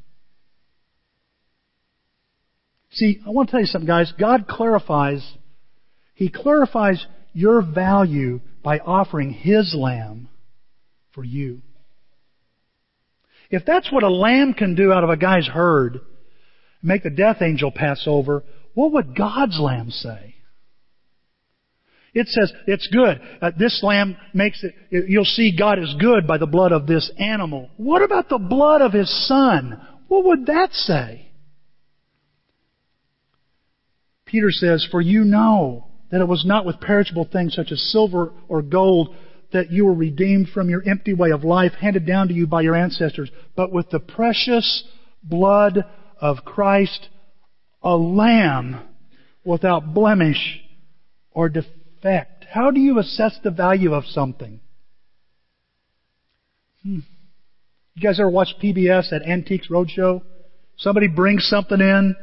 See, 2.93 3.21
I 3.27 3.31
want 3.31 3.49
to 3.49 3.51
tell 3.53 3.61
you 3.61 3.67
something, 3.67 3.88
guys. 3.88 4.12
God 4.19 4.47
clarifies, 4.47 5.35
He 6.14 6.29
clarifies 6.29 7.05
your 7.33 7.61
value 7.61 8.40
by 8.62 8.79
offering 8.79 9.33
His 9.33 9.75
lamb 9.77 10.29
for 11.12 11.25
you. 11.25 11.62
If 13.51 13.64
that's 13.67 13.93
what 13.93 14.05
a 14.05 14.09
lamb 14.09 14.55
can 14.55 14.75
do 14.75 14.93
out 14.93 15.05
of 15.05 15.11
a 15.11 15.17
guy's 15.17 15.47
herd, 15.47 16.01
make 16.83 17.03
the 17.03 17.11
death 17.11 17.38
angel 17.40 17.73
pass 17.73 18.05
over, 18.07 18.43
what 18.75 18.93
would 18.93 19.17
God's 19.17 19.59
lamb 19.59 19.91
say? 19.91 20.35
It 22.13 22.29
says 22.29 22.53
it's 22.67 22.89
good. 22.93 23.21
Uh, 23.43 23.51
this 23.59 23.81
lamb 23.83 24.17
makes 24.33 24.63
it, 24.63 24.75
you'll 25.09 25.25
see 25.25 25.57
God 25.57 25.81
is 25.81 25.95
good 25.99 26.27
by 26.27 26.39
the 26.39 26.47
blood 26.47 26.71
of 26.71 26.87
this 26.87 27.11
animal. 27.19 27.71
What 27.77 28.03
about 28.03 28.29
the 28.29 28.39
blood 28.39 28.83
of 28.83 28.93
his 28.93 29.11
son? 29.27 29.81
What 30.07 30.25
would 30.25 30.47
that 30.47 30.73
say? 30.73 31.33
Peter 34.27 34.51
says, 34.51 34.87
For 34.91 35.01
you 35.01 35.25
know 35.25 35.87
that 36.11 36.21
it 36.21 36.29
was 36.29 36.45
not 36.47 36.65
with 36.65 36.81
perishable 36.81 37.29
things 37.31 37.55
such 37.55 37.73
as 37.73 37.81
silver 37.91 38.33
or 38.49 38.63
gold 38.63 39.15
that 39.53 39.71
you 39.71 39.85
were 39.85 39.95
redeemed 39.95 40.49
from 40.49 40.69
your 40.69 40.83
empty 40.89 41.15
way 41.15 41.31
of 41.31 41.45
life 41.45 41.73
handed 41.81 42.07
down 42.07 42.29
to 42.29 42.35
you 42.35 42.47
by 42.47 42.61
your 42.61 42.75
ancestors, 42.75 43.31
but 43.57 43.73
with 43.73 43.91
the 43.91 44.01
precious 44.01 44.85
blood 45.23 45.85
of 46.21 46.39
Christ 46.45 47.09
a 47.85 47.94
lamb 47.94 48.81
without 49.44 49.92
blemish 49.94 50.61
or 51.31 51.49
defect. 51.49 52.47
How 52.51 52.70
do 52.70 52.81
you 52.81 52.99
assess 52.99 53.38
the 53.44 53.51
value 53.51 53.92
of 53.92 54.05
something? 54.07 54.61
Hmm. 56.83 57.01
You 57.94 58.03
guys 58.03 58.18
ever 58.18 58.31
watch 58.31 58.55
PBS 58.62 59.12
at 59.12 59.23
Antiques 59.23 59.68
Roadshow? 59.68 60.23
Somebody 60.77 61.09
brings 61.09 61.47
something 61.47 61.81
in 61.81 62.16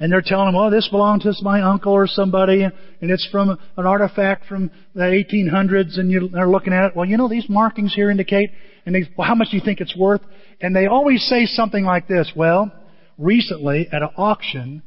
And 0.00 0.12
they're 0.12 0.22
telling 0.22 0.46
them, 0.46 0.56
oh, 0.56 0.70
this 0.70 0.88
belonged 0.88 1.22
to 1.22 1.32
my 1.42 1.62
uncle 1.62 1.92
or 1.92 2.08
somebody, 2.08 2.64
and 2.64 3.10
it's 3.10 3.26
from 3.30 3.50
an 3.50 3.86
artifact 3.86 4.46
from 4.46 4.72
the 4.92 5.02
1800s, 5.02 5.98
and 5.98 6.10
you, 6.10 6.28
they're 6.28 6.48
looking 6.48 6.72
at 6.72 6.86
it. 6.86 6.96
Well, 6.96 7.06
you 7.06 7.16
know, 7.16 7.28
these 7.28 7.48
markings 7.48 7.94
here 7.94 8.10
indicate, 8.10 8.50
and 8.84 8.94
they, 8.94 9.08
well, 9.16 9.28
how 9.28 9.36
much 9.36 9.50
do 9.52 9.56
you 9.56 9.62
think 9.64 9.80
it's 9.80 9.96
worth? 9.96 10.20
And 10.60 10.74
they 10.74 10.86
always 10.86 11.22
say 11.28 11.46
something 11.46 11.84
like 11.84 12.08
this, 12.08 12.32
well, 12.34 12.72
recently 13.18 13.86
at 13.92 14.02
an 14.02 14.10
auction, 14.16 14.82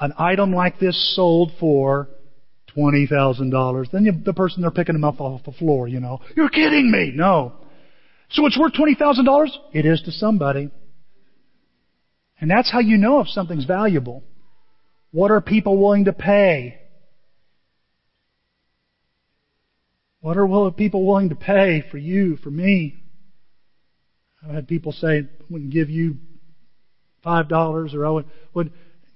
an 0.00 0.12
item 0.18 0.52
like 0.52 0.78
this 0.78 1.14
sold 1.16 1.52
for 1.58 2.08
$20,000. 2.76 3.90
Then 3.90 4.04
you, 4.04 4.12
the 4.12 4.32
person 4.32 4.62
they're 4.62 4.70
picking 4.70 4.94
them 4.94 5.04
up 5.04 5.20
off 5.20 5.44
the 5.44 5.52
floor, 5.52 5.88
you 5.88 6.00
know, 6.00 6.20
you're 6.36 6.48
kidding 6.48 6.90
me. 6.90 7.12
No. 7.14 7.54
So 8.30 8.46
it's 8.46 8.58
worth 8.58 8.74
$20,000? 8.74 9.48
It 9.72 9.86
is 9.86 10.02
to 10.02 10.12
somebody. 10.12 10.70
And 12.40 12.50
that's 12.50 12.70
how 12.70 12.78
you 12.78 12.96
know 12.96 13.20
if 13.20 13.28
something's 13.28 13.64
valuable. 13.64 14.22
What 15.10 15.30
are 15.30 15.40
people 15.40 15.78
willing 15.78 16.04
to 16.04 16.12
pay? 16.12 16.78
What 20.20 20.36
are 20.36 20.70
people 20.70 21.06
willing 21.06 21.30
to 21.30 21.34
pay 21.34 21.82
for 21.90 21.98
you, 21.98 22.36
for 22.36 22.50
me? 22.50 23.02
I've 24.42 24.54
had 24.54 24.68
people 24.68 24.92
say, 24.92 25.20
I 25.20 25.44
wouldn't 25.48 25.72
give 25.72 25.90
you 25.90 26.16
five 27.22 27.48
dollars 27.48 27.94
or 27.94 28.06
I 28.06 28.10
would, 28.10 28.24
would. 28.54 28.72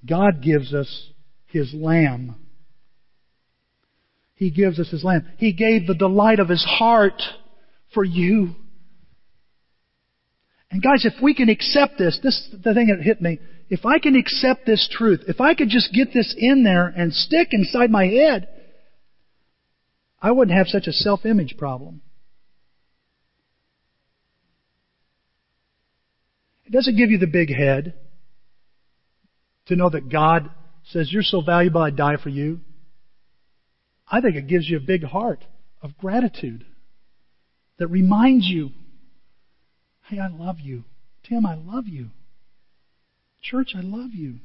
God 0.09 0.43
gives 0.43 0.75
us 0.75 1.11
His 1.47 1.73
Lamb. 1.75 2.37
He 4.35 4.51
gives 4.51 4.81
us 4.81 4.91
His 4.91 5.05
Lamb. 5.05 5.29
He 5.39 5.53
gave 5.53 5.87
the 5.87 5.95
delight 5.95 6.41
of 6.41 6.49
His 6.49 6.65
heart 6.65 7.23
for 7.95 8.05
you. 8.05 8.55
And 10.71 10.83
guys, 10.83 11.05
if 11.05 11.23
we 11.23 11.35
can 11.35 11.49
accept 11.49 11.99
this, 11.99 12.19
this 12.23 12.35
is 12.35 12.63
the 12.63 12.75
thing 12.75 12.89
that 12.89 13.05
hit 13.05 13.21
me. 13.21 13.39
If 13.69 13.87
I 13.87 13.99
can 13.99 14.17
accept 14.17 14.67
this 14.67 14.89
truth, 14.91 15.21
if 15.29 15.41
I 15.41 15.55
could 15.55 15.69
just 15.69 15.93
get 15.95 16.13
this 16.13 16.35
in 16.37 16.65
there 16.65 16.89
and 16.89 17.13
stick 17.13 17.49
inside 17.53 17.91
my 17.91 18.07
head, 18.07 18.49
I 20.21 20.31
wouldn't 20.31 20.57
have 20.57 20.69
such 20.69 20.87
a 20.87 20.93
self-image 20.93 21.57
problem. 21.59 22.01
It 26.65 26.73
doesn't 26.73 26.97
give 26.97 27.11
you 27.11 27.19
the 27.19 27.27
big 27.27 27.55
head 27.55 27.95
to 29.67 29.77
know 29.77 29.91
that 29.91 30.09
God 30.09 30.51
says, 30.85 31.13
You're 31.13 31.23
so 31.23 31.41
valuable, 31.41 31.83
I'd 31.83 31.97
die 31.97 32.17
for 32.23 32.29
you. 32.29 32.61
I 34.11 34.21
think 34.21 34.37
it 34.37 34.49
gives 34.49 34.69
you 34.69 34.77
a 34.77 34.81
big 34.81 35.05
heart 35.05 35.45
of 35.81 35.97
gratitude 35.99 36.65
that 37.79 37.89
reminds 37.89 38.47
you 38.47 38.71
Hey, 40.09 40.19
I 40.19 40.29
love 40.29 40.61
you. 40.61 40.85
Tim, 41.27 41.47
I 41.47 41.55
love 41.55 41.87
you. 41.87 42.09
Church, 43.41 43.73
I 43.75 43.81
love 43.81 44.11
you. 44.13 44.41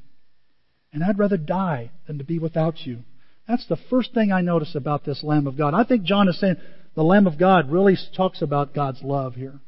And 0.92 1.04
I'd 1.04 1.18
rather 1.18 1.36
die 1.36 1.90
than 2.06 2.16
to 2.18 2.24
be 2.24 2.38
without 2.38 2.86
you. 2.86 3.00
That's 3.46 3.66
the 3.66 3.76
first 3.90 4.14
thing 4.14 4.32
I 4.32 4.40
notice 4.40 4.74
about 4.74 5.04
this 5.04 5.22
Lamb 5.22 5.46
of 5.46 5.58
God. 5.58 5.74
I 5.74 5.84
think 5.84 6.04
John 6.04 6.28
is 6.28 6.40
saying 6.40 6.56
the 6.94 7.02
Lamb 7.02 7.26
of 7.26 7.38
God 7.38 7.70
really 7.70 7.96
talks 8.16 8.40
about 8.40 8.74
God's 8.74 9.02
love 9.02 9.34
here. 9.34 9.60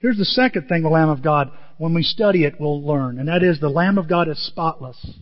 Here's 0.00 0.18
the 0.18 0.24
second 0.24 0.68
thing 0.68 0.82
the 0.82 0.88
Lamb 0.88 1.08
of 1.08 1.22
God, 1.22 1.50
when 1.76 1.94
we 1.94 2.02
study 2.02 2.44
it, 2.44 2.60
we'll 2.60 2.86
learn, 2.86 3.18
and 3.18 3.28
that 3.28 3.42
is 3.42 3.60
the 3.60 3.68
Lamb 3.68 3.98
of 3.98 4.08
God 4.08 4.28
is 4.28 4.38
spotless. 4.46 5.18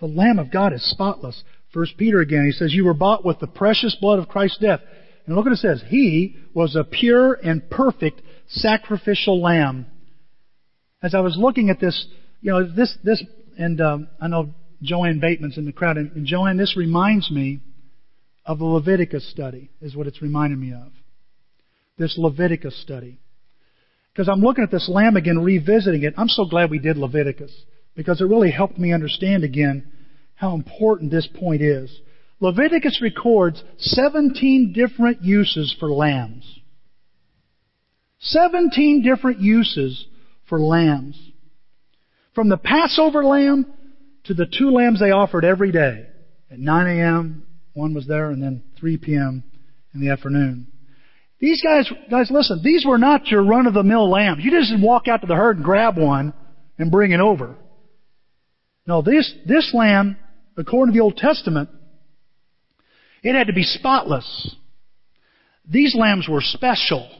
The 0.00 0.06
Lamb 0.06 0.38
of 0.38 0.52
God 0.52 0.72
is 0.72 0.88
spotless. 0.90 1.42
First 1.72 1.96
Peter 1.96 2.20
again, 2.20 2.44
he 2.44 2.52
says, 2.52 2.74
You 2.74 2.84
were 2.84 2.94
bought 2.94 3.24
with 3.24 3.38
the 3.38 3.46
precious 3.46 3.96
blood 4.00 4.18
of 4.18 4.28
Christ's 4.28 4.58
death. 4.58 4.80
And 5.26 5.34
look 5.34 5.46
what 5.46 5.52
it 5.52 5.58
says. 5.58 5.82
He 5.88 6.36
was 6.54 6.76
a 6.76 6.84
pure 6.84 7.34
and 7.34 7.68
perfect 7.70 8.22
sacrificial 8.48 9.40
lamb. 9.40 9.86
As 11.02 11.14
I 11.14 11.20
was 11.20 11.36
looking 11.38 11.70
at 11.70 11.80
this, 11.80 12.06
you 12.40 12.52
know, 12.52 12.66
this, 12.66 12.96
this, 13.02 13.22
and 13.58 13.80
um, 13.80 14.08
I 14.20 14.28
know 14.28 14.54
Joanne 14.82 15.20
Bateman's 15.20 15.58
in 15.58 15.64
the 15.64 15.72
crowd, 15.72 15.96
and, 15.96 16.26
Joanne, 16.26 16.56
this 16.56 16.76
reminds 16.76 17.30
me 17.30 17.60
of 18.44 18.58
the 18.58 18.64
Leviticus 18.64 19.28
study, 19.30 19.70
is 19.80 19.96
what 19.96 20.06
it's 20.06 20.22
reminding 20.22 20.60
me 20.60 20.72
of. 20.72 20.92
This 21.98 22.16
Leviticus 22.18 22.80
study. 22.82 23.20
Because 24.12 24.28
I'm 24.28 24.40
looking 24.40 24.64
at 24.64 24.70
this 24.70 24.88
lamb 24.88 25.16
again, 25.16 25.38
revisiting 25.38 26.02
it. 26.02 26.14
I'm 26.16 26.28
so 26.28 26.46
glad 26.46 26.70
we 26.70 26.78
did 26.78 26.96
Leviticus, 26.96 27.52
because 27.94 28.20
it 28.20 28.24
really 28.24 28.50
helped 28.50 28.78
me 28.78 28.92
understand 28.92 29.44
again 29.44 29.92
how 30.34 30.54
important 30.54 31.10
this 31.10 31.28
point 31.38 31.62
is. 31.62 32.00
Leviticus 32.40 33.00
records 33.02 33.62
17 33.78 34.72
different 34.74 35.22
uses 35.22 35.74
for 35.78 35.90
lambs. 35.90 36.60
17 38.20 39.02
different 39.02 39.40
uses 39.40 40.06
for 40.48 40.60
lambs. 40.60 41.18
From 42.34 42.48
the 42.48 42.58
Passover 42.58 43.24
lamb 43.24 43.66
to 44.24 44.34
the 44.34 44.46
two 44.46 44.70
lambs 44.70 45.00
they 45.00 45.10
offered 45.10 45.44
every 45.44 45.72
day. 45.72 46.06
At 46.50 46.58
9 46.58 46.98
a.m., 46.98 47.46
one 47.72 47.94
was 47.94 48.06
there, 48.06 48.30
and 48.30 48.42
then 48.42 48.62
3 48.78 48.98
p.m. 48.98 49.44
in 49.94 50.00
the 50.00 50.10
afternoon. 50.10 50.68
These 51.38 51.62
guys, 51.62 51.90
guys, 52.10 52.30
listen, 52.30 52.60
these 52.62 52.84
were 52.86 52.98
not 52.98 53.26
your 53.26 53.44
run 53.44 53.66
of 53.66 53.74
the 53.74 53.82
mill 53.82 54.10
lambs. 54.10 54.42
You 54.42 54.50
just 54.50 54.72
walk 54.80 55.06
out 55.06 55.20
to 55.20 55.26
the 55.26 55.34
herd 55.34 55.56
and 55.56 55.64
grab 55.64 55.98
one 55.98 56.32
and 56.78 56.90
bring 56.90 57.12
it 57.12 57.20
over. 57.20 57.56
No, 58.86 59.02
this, 59.02 59.32
this 59.46 59.70
lamb, 59.74 60.16
according 60.56 60.94
to 60.94 60.98
the 60.98 61.02
Old 61.02 61.16
Testament, 61.16 61.68
it 63.22 63.34
had 63.34 63.48
to 63.48 63.52
be 63.52 63.64
spotless. 63.64 64.54
These 65.68 65.94
lambs 65.94 66.28
were 66.28 66.40
special. 66.40 67.10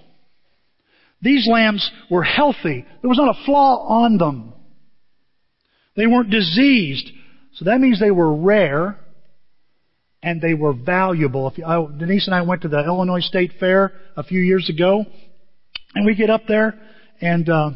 These 1.20 1.46
lambs 1.50 1.90
were 2.10 2.22
healthy. 2.22 2.86
There 3.02 3.08
was 3.08 3.18
not 3.18 3.36
a 3.36 3.44
flaw 3.44 4.04
on 4.04 4.16
them. 4.16 4.52
They 5.96 6.06
weren't 6.06 6.30
diseased. 6.30 7.10
So 7.54 7.64
that 7.66 7.80
means 7.80 7.98
they 7.98 8.10
were 8.10 8.34
rare 8.34 8.98
and 10.22 10.40
they 10.40 10.54
were 10.54 10.72
valuable. 10.72 11.48
If 11.48 11.58
you, 11.58 11.64
I, 11.64 11.86
Denise 11.98 12.26
and 12.26 12.34
I 12.34 12.42
went 12.42 12.62
to 12.62 12.68
the 12.68 12.84
Illinois 12.84 13.20
State 13.20 13.52
Fair 13.60 13.92
a 14.16 14.22
few 14.22 14.40
years 14.40 14.68
ago, 14.68 15.04
and 15.94 16.06
we 16.06 16.14
get 16.14 16.30
up 16.30 16.42
there 16.48 16.74
and 17.20 17.48
uh, 17.48 17.70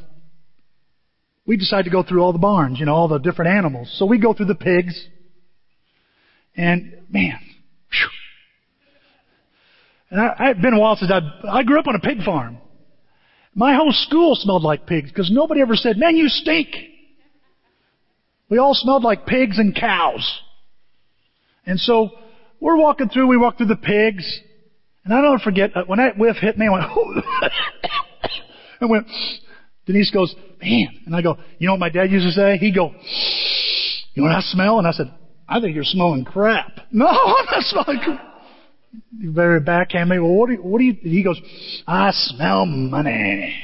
we 1.46 1.56
decide 1.56 1.84
to 1.84 1.90
go 1.90 2.02
through 2.02 2.22
all 2.22 2.32
the 2.32 2.38
barns, 2.38 2.78
you 2.78 2.86
know, 2.86 2.94
all 2.94 3.08
the 3.08 3.18
different 3.18 3.50
animals. 3.50 3.94
So 3.98 4.06
we 4.06 4.18
go 4.18 4.34
through 4.34 4.46
the 4.46 4.54
pigs, 4.54 5.06
and 6.56 6.94
man, 7.08 7.38
whew, 7.90 8.08
and 10.10 10.20
I, 10.20 10.50
it's 10.50 10.60
been 10.60 10.74
a 10.74 10.80
while 10.80 10.96
since 10.96 11.10
I, 11.10 11.20
I 11.48 11.62
grew 11.62 11.78
up 11.78 11.86
on 11.86 11.94
a 11.94 12.00
pig 12.00 12.22
farm. 12.24 12.58
My 13.54 13.74
whole 13.74 13.92
school 13.92 14.34
smelled 14.36 14.62
like 14.62 14.86
pigs 14.86 15.08
because 15.08 15.30
nobody 15.30 15.60
ever 15.60 15.76
said, 15.76 15.96
man, 15.96 16.16
you 16.16 16.28
stink. 16.28 16.68
We 18.48 18.58
all 18.58 18.74
smelled 18.74 19.04
like 19.04 19.26
pigs 19.26 19.58
and 19.58 19.74
cows. 19.74 20.40
And 21.66 21.78
so 21.78 22.10
we're 22.60 22.76
walking 22.76 23.08
through, 23.08 23.26
we 23.26 23.36
walk 23.36 23.56
through 23.56 23.66
the 23.66 23.76
pigs, 23.76 24.40
and 25.04 25.14
I 25.14 25.22
don't 25.22 25.40
forget, 25.40 25.76
uh, 25.76 25.84
when 25.86 25.98
that 25.98 26.18
whiff 26.18 26.36
hit 26.36 26.58
me, 26.58 26.66
I 26.66 26.70
went, 26.70 26.84
I 28.80 28.86
went, 28.86 29.06
Denise 29.86 30.10
goes, 30.10 30.34
man. 30.60 30.88
And 31.06 31.16
I 31.16 31.22
go, 31.22 31.36
you 31.58 31.66
know 31.66 31.72
what 31.72 31.80
my 31.80 31.88
dad 31.88 32.10
used 32.10 32.26
to 32.26 32.32
say? 32.32 32.58
He'd 32.58 32.74
go, 32.74 32.92
you 34.14 34.22
know 34.22 34.28
what 34.28 34.36
I 34.36 34.40
smell? 34.40 34.78
And 34.78 34.86
I 34.86 34.92
said, 34.92 35.12
I 35.48 35.60
think 35.60 35.74
you're 35.74 35.84
smelling 35.84 36.24
crap. 36.24 36.72
No, 36.92 37.06
I'm 37.06 37.44
not 37.46 37.62
smelling 37.62 38.00
crap 38.00 38.30
very 39.12 39.60
backhand 39.60 40.08
me. 40.08 40.18
Well, 40.18 40.34
what 40.34 40.48
do 40.48 40.54
you, 40.54 40.62
what 40.62 40.78
do 40.78 40.84
you, 40.84 40.94
he 41.02 41.22
goes, 41.22 41.40
I 41.86 42.10
smell 42.12 42.66
money. 42.66 43.54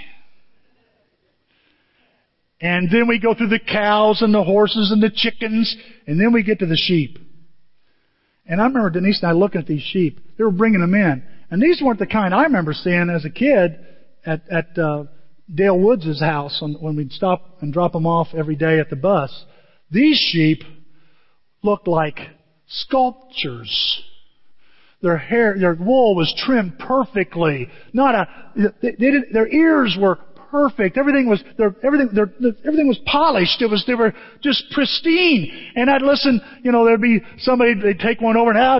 And 2.60 2.90
then 2.90 3.06
we 3.06 3.18
go 3.20 3.34
through 3.34 3.48
the 3.48 3.60
cows 3.60 4.22
and 4.22 4.32
the 4.32 4.42
horses 4.42 4.90
and 4.90 5.02
the 5.02 5.10
chickens, 5.14 5.76
and 6.06 6.18
then 6.18 6.32
we 6.32 6.42
get 6.42 6.60
to 6.60 6.66
the 6.66 6.76
sheep. 6.76 7.18
And 8.48 8.60
I 8.60 8.64
remember 8.64 8.90
Denise 8.90 9.20
and 9.22 9.30
I 9.30 9.32
looking 9.32 9.60
at 9.60 9.66
these 9.66 9.82
sheep. 9.82 10.20
They 10.38 10.44
were 10.44 10.50
bringing 10.50 10.80
them 10.80 10.94
in. 10.94 11.22
And 11.50 11.62
these 11.62 11.80
weren't 11.82 11.98
the 11.98 12.06
kind 12.06 12.34
I 12.34 12.44
remember 12.44 12.72
seeing 12.72 13.10
as 13.10 13.24
a 13.24 13.30
kid 13.30 13.78
at, 14.24 14.42
at 14.50 14.78
uh, 14.78 15.04
Dale 15.52 15.78
Woods' 15.78 16.20
house 16.20 16.58
on, 16.60 16.74
when 16.74 16.96
we'd 16.96 17.12
stop 17.12 17.58
and 17.60 17.72
drop 17.72 17.92
them 17.92 18.06
off 18.06 18.28
every 18.36 18.56
day 18.56 18.80
at 18.80 18.90
the 18.90 18.96
bus. 18.96 19.44
These 19.90 20.18
sheep 20.32 20.62
looked 21.62 21.88
like 21.88 22.18
sculptures. 22.66 24.02
Their 25.02 25.18
hair, 25.18 25.56
their 25.58 25.74
wool 25.74 26.16
was 26.16 26.32
trimmed 26.44 26.78
perfectly. 26.78 27.68
Not 27.92 28.14
a, 28.14 28.28
they, 28.82 28.90
they 28.92 29.10
didn't, 29.10 29.32
their 29.32 29.48
ears 29.48 29.96
were 30.00 30.18
perfect. 30.50 30.96
Everything 30.96 31.28
was, 31.28 31.42
everything, 31.82 32.08
everything 32.64 32.88
was 32.88 32.98
polished. 33.06 33.62
It 33.62 33.70
was, 33.70 33.84
they 33.86 33.94
were 33.94 34.12
just 34.42 34.64
pristine. 34.72 35.72
And 35.74 35.90
I'd 35.90 36.02
listen, 36.02 36.40
you 36.62 36.72
know, 36.72 36.84
there'd 36.84 37.00
be 37.00 37.20
somebody, 37.38 37.74
they'd 37.74 37.98
take 37.98 38.20
one 38.20 38.36
over 38.36 38.50
and, 38.50 38.58
ah, 38.58 38.78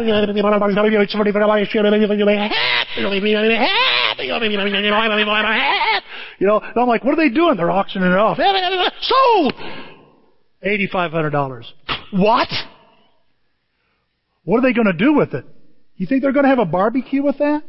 you 6.39 6.47
know, 6.47 6.59
and 6.59 6.77
I'm 6.77 6.89
like, 6.89 7.05
what 7.05 7.13
are 7.13 7.17
they 7.17 7.35
doing? 7.35 7.57
They're 7.57 7.71
auctioning 7.71 8.11
it 8.11 8.19
off. 8.19 8.37
Sold! 9.01 9.55
$8,500. 10.65 11.65
What? 12.13 12.49
What 14.45 14.59
are 14.59 14.63
they 14.63 14.73
going 14.73 14.87
to 14.87 14.93
do 14.93 15.15
with 15.15 15.35
it? 15.35 15.45
You 15.97 16.07
think 16.07 16.23
they're 16.23 16.33
going 16.33 16.45
to 16.45 16.51
have 16.51 16.59
a 16.59 16.65
barbecue 16.65 17.23
with 17.23 17.39
that? 17.39 17.63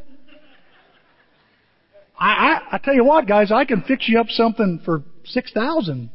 I, 2.20 2.26
I, 2.26 2.60
I 2.74 2.78
tell 2.80 2.94
you 2.94 3.04
what, 3.04 3.28
guys, 3.28 3.52
I 3.52 3.66
can 3.66 3.84
fix 3.84 4.08
you 4.08 4.20
up 4.20 4.28
something 4.30 4.82
for 4.84 5.04
6,000. 5.26 6.10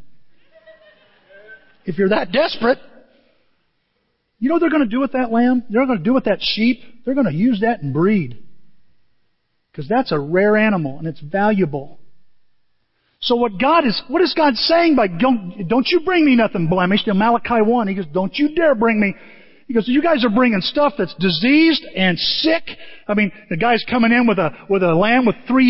If 1.84 1.98
you're 1.98 2.10
that 2.10 2.32
desperate. 2.32 2.78
You 4.38 4.48
know 4.48 4.56
what 4.56 4.60
they're 4.60 4.70
going 4.70 4.82
to 4.82 4.88
do 4.88 5.00
with 5.00 5.12
that 5.12 5.30
lamb? 5.30 5.64
They're 5.70 5.86
going 5.86 5.98
to 5.98 6.04
do 6.04 6.14
with 6.14 6.24
that 6.24 6.38
sheep? 6.40 6.80
They're 7.04 7.14
going 7.14 7.26
to 7.26 7.34
use 7.34 7.60
that 7.60 7.82
and 7.82 7.92
breed. 7.92 8.42
Because 9.70 9.88
that's 9.88 10.12
a 10.12 10.18
rare 10.18 10.56
animal 10.56 10.98
and 10.98 11.06
it's 11.06 11.20
valuable. 11.20 11.98
So 13.20 13.36
what 13.36 13.52
God 13.60 13.86
is, 13.86 14.02
what 14.08 14.20
is 14.20 14.34
God 14.36 14.54
saying 14.54 14.96
by 14.96 15.06
don't, 15.06 15.68
don't 15.68 15.86
you 15.88 16.00
bring 16.04 16.24
me 16.24 16.34
nothing 16.34 16.68
blemished 16.68 17.06
in 17.06 17.16
Malachi 17.16 17.62
1? 17.62 17.88
He 17.88 17.94
goes, 17.94 18.06
don't 18.12 18.34
you 18.34 18.54
dare 18.54 18.74
bring 18.74 19.00
me. 19.00 19.14
He 19.66 19.74
goes, 19.74 19.88
you 19.88 20.02
guys 20.02 20.24
are 20.24 20.30
bringing 20.30 20.60
stuff 20.60 20.94
that's 20.98 21.14
diseased 21.14 21.84
and 21.96 22.18
sick. 22.18 22.64
I 23.08 23.14
mean, 23.14 23.32
the 23.50 23.56
guy's 23.56 23.84
coming 23.88 24.12
in 24.12 24.26
with 24.26 24.38
a, 24.38 24.50
with 24.68 24.82
a 24.82 24.94
lamb 24.94 25.26
with 25.26 25.36
three 25.46 25.66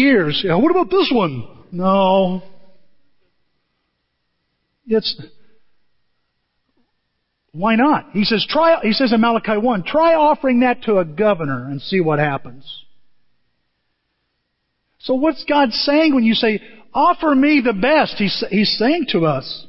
know, 0.50 0.58
what 0.58 0.70
about 0.70 0.90
this 0.90 1.10
one? 1.12 1.48
No. 1.70 2.42
It's, 4.86 5.20
why 7.52 7.76
not? 7.76 8.10
He 8.12 8.24
says, 8.24 8.46
try, 8.48 8.80
he 8.82 8.92
says 8.92 9.12
in 9.12 9.20
Malachi 9.20 9.58
1, 9.58 9.84
try 9.84 10.14
offering 10.14 10.60
that 10.60 10.82
to 10.84 10.98
a 10.98 11.04
governor 11.04 11.66
and 11.68 11.80
see 11.80 12.00
what 12.00 12.18
happens. 12.18 12.84
So 15.00 15.14
what's 15.14 15.44
God 15.44 15.72
saying 15.72 16.14
when 16.14 16.24
you 16.24 16.34
say, 16.34 16.60
offer 16.94 17.34
me 17.34 17.60
the 17.64 17.72
best? 17.72 18.16
He's, 18.16 18.44
he's 18.50 18.76
saying 18.78 19.06
to 19.10 19.26
us, 19.26 19.66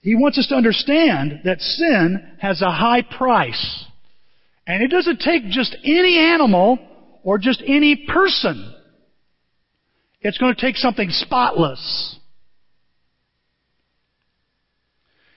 He 0.00 0.14
wants 0.14 0.38
us 0.38 0.46
to 0.48 0.54
understand 0.54 1.40
that 1.44 1.60
sin 1.60 2.36
has 2.40 2.62
a 2.62 2.70
high 2.70 3.02
price. 3.02 3.84
And 4.66 4.82
it 4.82 4.88
doesn't 4.88 5.20
take 5.20 5.48
just 5.48 5.76
any 5.84 6.18
animal 6.18 6.78
or 7.24 7.38
just 7.38 7.62
any 7.66 8.06
person. 8.08 8.74
It's 10.20 10.38
going 10.38 10.54
to 10.54 10.60
take 10.60 10.76
something 10.76 11.10
spotless. 11.10 12.16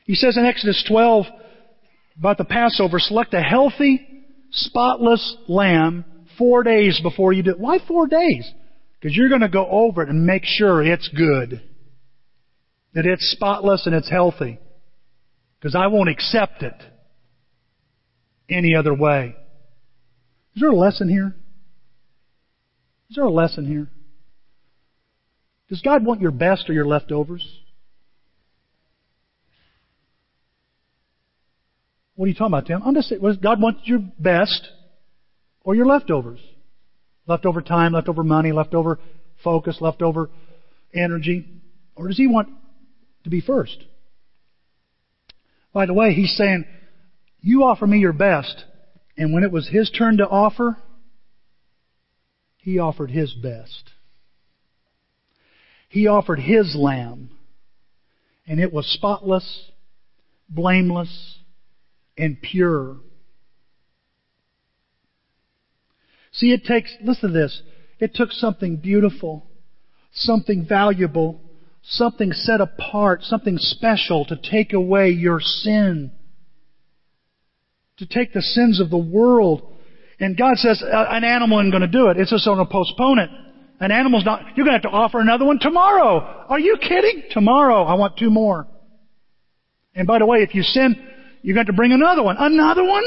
He 0.05 0.15
says 0.15 0.37
in 0.37 0.45
Exodus 0.45 0.83
12 0.87 1.25
about 2.19 2.37
the 2.37 2.45
Passover, 2.45 2.99
select 2.99 3.33
a 3.33 3.41
healthy, 3.41 4.05
spotless 4.51 5.37
lamb 5.47 6.05
four 6.37 6.63
days 6.63 6.99
before 7.01 7.33
you 7.33 7.43
do 7.43 7.51
it. 7.51 7.59
Why 7.59 7.77
four 7.87 8.07
days? 8.07 8.49
Because 8.99 9.15
you're 9.15 9.29
going 9.29 9.41
to 9.41 9.49
go 9.49 9.67
over 9.67 10.03
it 10.03 10.09
and 10.09 10.25
make 10.25 10.43
sure 10.43 10.83
it's 10.83 11.07
good. 11.07 11.61
That 12.93 13.05
it's 13.05 13.31
spotless 13.31 13.85
and 13.85 13.95
it's 13.95 14.09
healthy. 14.09 14.59
Because 15.59 15.75
I 15.75 15.87
won't 15.87 16.09
accept 16.09 16.63
it 16.63 16.73
any 18.49 18.75
other 18.75 18.93
way. 18.93 19.35
Is 20.55 20.61
there 20.61 20.71
a 20.71 20.75
lesson 20.75 21.07
here? 21.07 21.35
Is 23.09 23.15
there 23.15 23.25
a 23.25 23.31
lesson 23.31 23.65
here? 23.65 23.87
Does 25.69 25.81
God 25.81 26.05
want 26.05 26.19
your 26.19 26.31
best 26.31 26.69
or 26.69 26.73
your 26.73 26.85
leftovers? 26.85 27.47
What 32.15 32.25
are 32.25 32.27
you 32.27 32.33
talking 32.33 32.53
about, 32.53 32.65
Tim? 32.67 32.81
I'm 32.83 32.93
just 32.93 33.09
saying, 33.09 33.21
God 33.41 33.61
wants 33.61 33.81
your 33.85 33.99
best 34.19 34.67
or 35.63 35.75
your 35.75 35.85
leftovers. 35.85 36.39
Leftover 37.25 37.61
time, 37.61 37.93
leftover 37.93 38.23
money, 38.23 38.51
leftover 38.51 38.99
focus, 39.43 39.77
leftover 39.79 40.29
energy. 40.93 41.47
Or 41.95 42.07
does 42.07 42.17
He 42.17 42.27
want 42.27 42.49
to 43.23 43.29
be 43.29 43.41
first? 43.41 43.77
By 45.73 45.85
the 45.85 45.93
way, 45.93 46.13
He's 46.13 46.35
saying, 46.35 46.65
You 47.39 47.63
offer 47.63 47.87
me 47.87 47.99
your 47.99 48.13
best. 48.13 48.65
And 49.17 49.33
when 49.33 49.43
it 49.43 49.51
was 49.51 49.67
His 49.67 49.89
turn 49.89 50.17
to 50.17 50.27
offer, 50.27 50.77
He 52.57 52.79
offered 52.79 53.11
His 53.11 53.33
best. 53.33 53.91
He 55.89 56.07
offered 56.07 56.39
His 56.39 56.75
lamb. 56.75 57.29
And 58.47 58.59
it 58.59 58.73
was 58.73 58.85
spotless, 58.87 59.71
blameless, 60.49 61.37
and 62.17 62.41
pure. 62.41 62.97
See, 66.33 66.51
it 66.51 66.65
takes, 66.65 66.93
listen 67.03 67.33
to 67.33 67.39
this, 67.39 67.61
it 67.99 68.15
took 68.15 68.31
something 68.31 68.77
beautiful, 68.77 69.45
something 70.13 70.65
valuable, 70.67 71.41
something 71.83 72.31
set 72.31 72.61
apart, 72.61 73.23
something 73.23 73.57
special 73.57 74.25
to 74.25 74.35
take 74.35 74.73
away 74.73 75.09
your 75.09 75.39
sin, 75.39 76.11
to 77.97 78.05
take 78.05 78.33
the 78.33 78.41
sins 78.41 78.79
of 78.79 78.89
the 78.89 78.97
world. 78.97 79.63
And 80.19 80.37
God 80.37 80.57
says, 80.57 80.83
an 80.85 81.23
animal 81.23 81.59
isn't 81.59 81.71
going 81.71 81.81
to 81.81 81.87
do 81.87 82.07
it. 82.07 82.17
It's 82.17 82.29
just 82.29 82.45
going 82.45 82.59
to 82.59 82.65
postpone 82.65 83.19
it. 83.19 83.29
An 83.79 83.91
animal's 83.91 84.23
not, 84.23 84.41
you're 84.55 84.65
going 84.65 84.79
to 84.79 84.87
have 84.87 84.91
to 84.91 84.95
offer 84.95 85.19
another 85.19 85.45
one 85.45 85.57
tomorrow. 85.59 86.45
Are 86.47 86.59
you 86.59 86.77
kidding? 86.77 87.23
Tomorrow. 87.31 87.83
I 87.83 87.95
want 87.95 88.17
two 88.17 88.29
more. 88.29 88.67
And 89.95 90.07
by 90.07 90.19
the 90.19 90.25
way, 90.25 90.43
if 90.43 90.53
you 90.53 90.61
sin, 90.61 90.95
you 91.41 91.55
got 91.55 91.65
to 91.65 91.73
bring 91.73 91.91
another 91.91 92.21
one. 92.21 92.35
Another 92.37 92.83
one? 92.83 93.03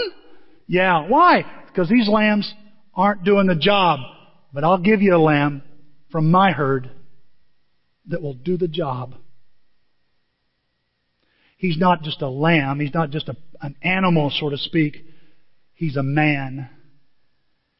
Yeah. 0.67 1.07
Why? 1.07 1.45
Because 1.69 1.89
these 1.89 2.09
lambs 2.09 2.53
aren't 2.93 3.23
doing 3.23 3.47
the 3.47 3.55
job. 3.55 4.01
But 4.53 4.65
I'll 4.65 4.79
give 4.79 5.01
you 5.01 5.15
a 5.15 5.19
lamb 5.19 5.63
from 6.11 6.31
my 6.31 6.51
herd 6.51 6.91
that 8.09 8.23
will 8.23 8.35
do 8.35 8.57
the 8.57 8.69
job. 8.69 9.15
He's 11.57 11.79
not 11.79 12.03
just 12.03 12.21
a 12.21 12.29
lamb. 12.29 12.81
He's 12.81 12.95
not 12.95 13.11
just 13.11 13.29
a, 13.29 13.37
an 13.63 13.77
animal, 13.83 14.31
so 14.31 14.51
to 14.51 14.59
speak. 14.59 15.05
He's 15.75 15.97
a 15.97 16.03
man. 16.03 16.69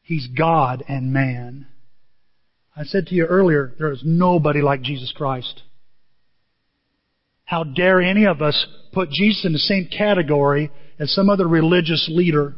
He's 0.01 0.27
God 0.27 0.83
and 0.87 1.13
man. 1.13 1.67
I 2.75 2.83
said 2.83 3.07
to 3.07 3.15
you 3.15 3.25
earlier, 3.25 3.73
there 3.77 3.91
is 3.91 4.01
nobody 4.03 4.61
like 4.61 4.81
Jesus 4.81 5.13
Christ. 5.15 5.61
How 7.45 7.63
dare 7.63 8.01
any 8.01 8.25
of 8.25 8.41
us 8.41 8.65
put 8.91 9.09
Jesus 9.11 9.45
in 9.45 9.53
the 9.53 9.59
same 9.59 9.87
category 9.87 10.71
as 10.99 11.13
some 11.13 11.29
other 11.29 11.47
religious 11.47 12.09
leader? 12.11 12.55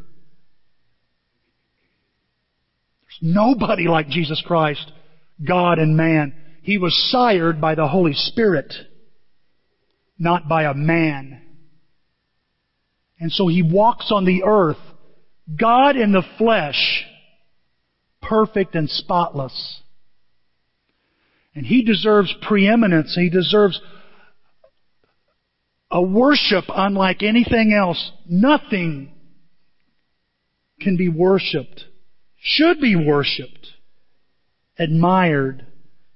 There's 3.04 3.34
nobody 3.34 3.88
like 3.88 4.08
Jesus 4.08 4.42
Christ, 4.46 4.92
God 5.46 5.78
and 5.78 5.98
man. 5.98 6.34
He 6.68 6.78
was 6.78 7.10
sired 7.10 7.62
by 7.62 7.76
the 7.76 7.88
Holy 7.88 8.12
Spirit, 8.12 8.74
not 10.20 10.50
by 10.50 10.64
a 10.64 10.74
man. 10.74 11.42
And 13.22 13.32
so 13.32 13.48
he 13.48 13.64
walks 13.64 14.12
on 14.12 14.26
the 14.26 14.44
earth, 14.44 14.76
God 15.58 15.96
in 15.96 16.12
the 16.12 16.26
flesh, 16.38 17.06
perfect 18.22 18.76
and 18.76 18.90
spotless. 18.90 19.80
And 21.56 21.66
he 21.66 21.86
deserves 21.86 22.36
preeminence. 22.42 23.16
He 23.16 23.30
deserves 23.30 23.80
a 25.90 26.02
worship 26.02 26.66
unlike 26.68 27.24
anything 27.24 27.72
else. 27.74 28.12
Nothing 28.28 29.14
can 30.82 30.98
be 30.98 31.08
worshiped, 31.08 31.86
should 32.42 32.82
be 32.82 32.98
worshiped, 32.98 33.70
admired, 34.78 35.66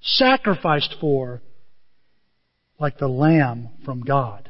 sacrificed 0.02 0.96
for, 1.00 1.42
like 2.80 2.98
the 2.98 3.08
Lamb 3.08 3.70
from 3.86 4.02
God. 4.02 4.50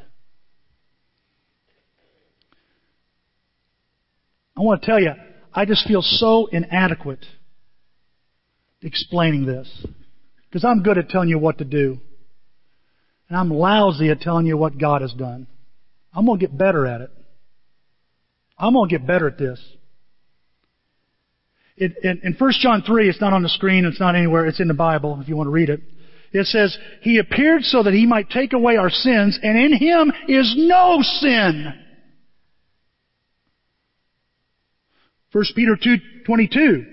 I 4.56 4.60
want 4.60 4.82
to 4.82 4.86
tell 4.86 5.00
you, 5.00 5.12
I 5.52 5.64
just 5.64 5.86
feel 5.86 6.02
so 6.02 6.46
inadequate 6.46 7.24
explaining 8.82 9.46
this. 9.46 9.86
Because 10.48 10.64
I'm 10.64 10.82
good 10.82 10.98
at 10.98 11.08
telling 11.08 11.28
you 11.28 11.38
what 11.38 11.58
to 11.58 11.64
do. 11.64 11.98
And 13.28 13.38
I'm 13.38 13.50
lousy 13.50 14.10
at 14.10 14.20
telling 14.20 14.46
you 14.46 14.56
what 14.56 14.78
God 14.78 15.00
has 15.00 15.12
done. 15.14 15.46
I'm 16.14 16.26
going 16.26 16.38
to 16.38 16.46
get 16.46 16.56
better 16.56 16.86
at 16.86 17.00
it. 17.00 17.10
I'm 18.58 18.74
going 18.74 18.88
to 18.88 18.98
get 18.98 19.06
better 19.06 19.28
at 19.28 19.38
this. 19.38 19.58
It, 21.82 21.96
in, 22.04 22.20
in 22.22 22.32
1 22.34 22.52
John 22.60 22.82
3, 22.82 23.08
it's 23.08 23.20
not 23.20 23.32
on 23.32 23.42
the 23.42 23.48
screen, 23.48 23.84
it's 23.84 23.98
not 23.98 24.14
anywhere, 24.14 24.46
it's 24.46 24.60
in 24.60 24.68
the 24.68 24.74
Bible 24.74 25.18
if 25.20 25.28
you 25.28 25.36
want 25.36 25.48
to 25.48 25.50
read 25.50 25.68
it. 25.68 25.80
It 26.32 26.46
says, 26.46 26.78
He 27.00 27.18
appeared 27.18 27.64
so 27.64 27.82
that 27.82 27.92
He 27.92 28.06
might 28.06 28.30
take 28.30 28.52
away 28.52 28.76
our 28.76 28.88
sins, 28.88 29.36
and 29.42 29.58
in 29.58 29.76
Him 29.76 30.12
is 30.28 30.54
no 30.56 31.00
sin. 31.02 31.74
1 35.32 35.44
Peter 35.56 35.76
2.22 35.76 36.86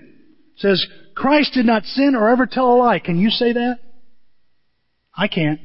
says, 0.56 0.84
Christ 1.14 1.52
did 1.54 1.66
not 1.66 1.84
sin 1.84 2.16
or 2.16 2.28
ever 2.28 2.46
tell 2.46 2.72
a 2.72 2.76
lie. 2.76 2.98
Can 2.98 3.18
you 3.18 3.30
say 3.30 3.52
that? 3.52 3.78
I 5.16 5.28
can't. 5.28 5.60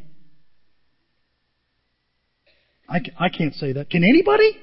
I, 2.87 3.01
I 3.19 3.29
can't 3.29 3.55
say 3.55 3.73
that. 3.73 3.89
Can 3.89 4.03
anybody? 4.03 4.55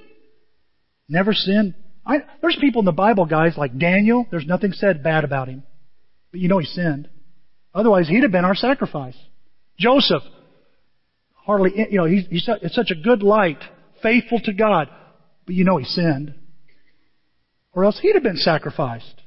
Never 1.08 1.32
sin. 1.32 1.74
I, 2.04 2.18
there's 2.40 2.58
people 2.60 2.80
in 2.80 2.86
the 2.86 2.92
Bible, 2.92 3.26
guys, 3.26 3.56
like 3.56 3.78
Daniel. 3.78 4.26
There's 4.30 4.46
nothing 4.46 4.72
said 4.72 5.02
bad 5.02 5.24
about 5.24 5.48
him. 5.48 5.62
But 6.30 6.40
you 6.40 6.48
know 6.48 6.58
he 6.58 6.66
sinned. 6.66 7.08
Otherwise, 7.74 8.08
he'd 8.08 8.22
have 8.22 8.32
been 8.32 8.44
our 8.44 8.54
sacrifice. 8.54 9.16
Joseph, 9.78 10.22
hardly, 11.34 11.70
you 11.90 11.98
know, 11.98 12.04
he's, 12.04 12.26
he's 12.28 12.44
such 12.44 12.90
a 12.90 12.94
good 12.94 13.22
light, 13.22 13.58
faithful 14.02 14.40
to 14.44 14.52
God. 14.52 14.88
But 15.46 15.54
you 15.54 15.64
know 15.64 15.78
he 15.78 15.84
sinned. 15.84 16.34
Or 17.72 17.84
else 17.84 17.98
he'd 18.00 18.14
have 18.14 18.22
been 18.22 18.36
sacrificed. 18.36 19.22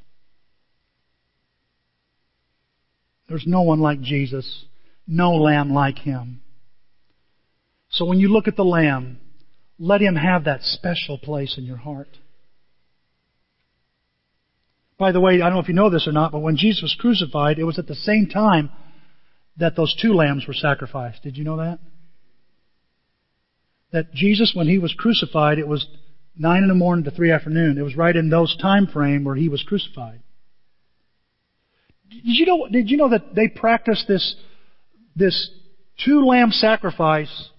There's 3.27 3.45
no 3.47 3.61
one 3.61 3.79
like 3.79 4.01
Jesus. 4.01 4.65
no 5.07 5.31
lamb 5.33 5.71
like 5.73 5.99
him. 5.99 6.41
So 7.89 8.05
when 8.05 8.19
you 8.19 8.27
look 8.27 8.47
at 8.47 8.55
the 8.55 8.63
lamb, 8.63 9.19
let 9.79 10.01
him 10.01 10.15
have 10.15 10.45
that 10.45 10.61
special 10.61 11.17
place 11.17 11.57
in 11.57 11.63
your 11.63 11.77
heart. 11.77 12.09
By 14.97 15.11
the 15.11 15.19
way, 15.19 15.35
I 15.35 15.37
don't 15.37 15.53
know 15.53 15.59
if 15.59 15.67
you 15.67 15.73
know 15.73 15.89
this 15.89 16.07
or 16.07 16.13
not, 16.13 16.31
but 16.31 16.39
when 16.39 16.55
Jesus 16.55 16.81
was 16.81 16.97
crucified, 16.99 17.59
it 17.59 17.65
was 17.65 17.77
at 17.77 17.87
the 17.87 17.95
same 17.95 18.27
time 18.27 18.69
that 19.57 19.75
those 19.75 19.95
two 20.01 20.13
lambs 20.13 20.47
were 20.47 20.53
sacrificed. 20.53 21.23
Did 21.23 21.37
you 21.37 21.43
know 21.43 21.57
that? 21.57 21.79
That 23.91 24.13
Jesus, 24.13 24.53
when 24.55 24.67
he 24.67 24.77
was 24.77 24.93
crucified, 24.97 25.59
it 25.59 25.67
was 25.67 25.85
nine 26.37 26.63
in 26.63 26.69
the 26.69 26.75
morning 26.75 27.05
to 27.05 27.11
three 27.11 27.31
afternoon. 27.31 27.77
It 27.77 27.81
was 27.81 27.95
right 27.95 28.15
in 28.15 28.29
those 28.29 28.55
time 28.57 28.87
frame 28.87 29.23
where 29.23 29.35
he 29.35 29.49
was 29.49 29.63
crucified. 29.63 30.21
Did 32.09 32.21
you 32.23 32.45
know? 32.45 32.67
Did 32.71 32.89
you 32.89 32.97
know 32.97 33.09
that 33.09 33.35
they 33.35 33.47
practiced 33.47 34.07
this 34.07 34.35
this 35.15 35.49
two 36.03 36.25
lamb 36.25 36.51
sacrifice 36.51 37.49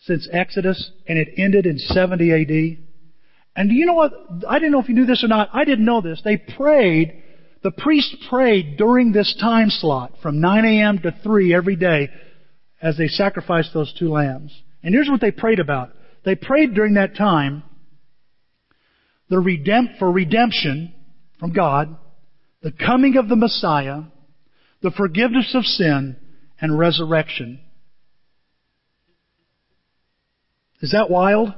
since 0.00 0.28
Exodus, 0.32 0.90
and 1.06 1.18
it 1.18 1.28
ended 1.36 1.64
in 1.64 1.78
70 1.78 2.30
A.D. 2.30 2.78
And 3.54 3.68
do 3.68 3.74
you 3.74 3.86
know 3.86 3.94
what? 3.94 4.12
I 4.48 4.58
didn't 4.58 4.72
know 4.72 4.80
if 4.80 4.88
you 4.88 4.94
knew 4.94 5.06
this 5.06 5.22
or 5.22 5.28
not. 5.28 5.50
I 5.52 5.64
didn't 5.64 5.84
know 5.84 6.00
this. 6.00 6.20
They 6.24 6.36
prayed. 6.36 7.22
The 7.62 7.70
priest 7.70 8.16
prayed 8.28 8.76
during 8.76 9.12
this 9.12 9.36
time 9.40 9.68
slot 9.70 10.14
from 10.22 10.40
9 10.40 10.64
a.m. 10.64 10.98
to 11.00 11.14
3 11.22 11.54
every 11.54 11.76
day 11.76 12.08
as 12.80 12.96
they 12.96 13.06
sacrificed 13.06 13.70
those 13.72 13.94
two 13.98 14.10
lambs. 14.10 14.52
And 14.82 14.94
here's 14.94 15.08
what 15.08 15.20
they 15.20 15.30
prayed 15.30 15.60
about. 15.60 15.90
They 16.24 16.34
prayed 16.34 16.74
during 16.74 16.94
that 16.94 17.16
time 17.16 17.62
the 19.28 19.36
redemp- 19.36 19.98
for 19.98 20.10
redemption 20.10 20.92
from 21.38 21.52
God, 21.52 21.96
the 22.62 22.72
coming 22.72 23.16
of 23.16 23.28
the 23.28 23.36
Messiah, 23.36 24.02
the 24.82 24.90
forgiveness 24.90 25.54
of 25.54 25.64
sin, 25.64 26.16
and 26.60 26.78
resurrection. 26.78 27.60
Is 30.80 30.92
that 30.92 31.10
wild? 31.10 31.54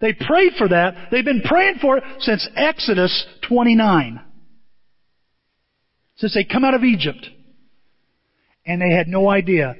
They 0.00 0.12
prayed 0.12 0.52
for 0.58 0.68
that. 0.68 1.08
They've 1.10 1.24
been 1.24 1.42
praying 1.42 1.76
for 1.80 1.98
it 1.98 2.04
since 2.20 2.46
Exodus 2.56 3.26
29. 3.48 4.20
Since 6.16 6.34
they 6.34 6.44
come 6.44 6.64
out 6.64 6.74
of 6.74 6.84
Egypt. 6.84 7.26
And 8.66 8.80
they 8.80 8.94
had 8.94 9.08
no 9.08 9.28
idea 9.28 9.74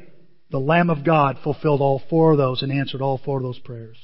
the 0.50 0.58
Lamb 0.58 0.90
of 0.90 1.04
God 1.04 1.38
fulfilled 1.42 1.80
all 1.80 2.02
four 2.08 2.32
of 2.32 2.38
those 2.38 2.62
and 2.62 2.70
answered 2.70 3.02
all 3.02 3.20
four 3.24 3.38
of 3.38 3.42
those 3.42 3.58
prayers. 3.58 3.98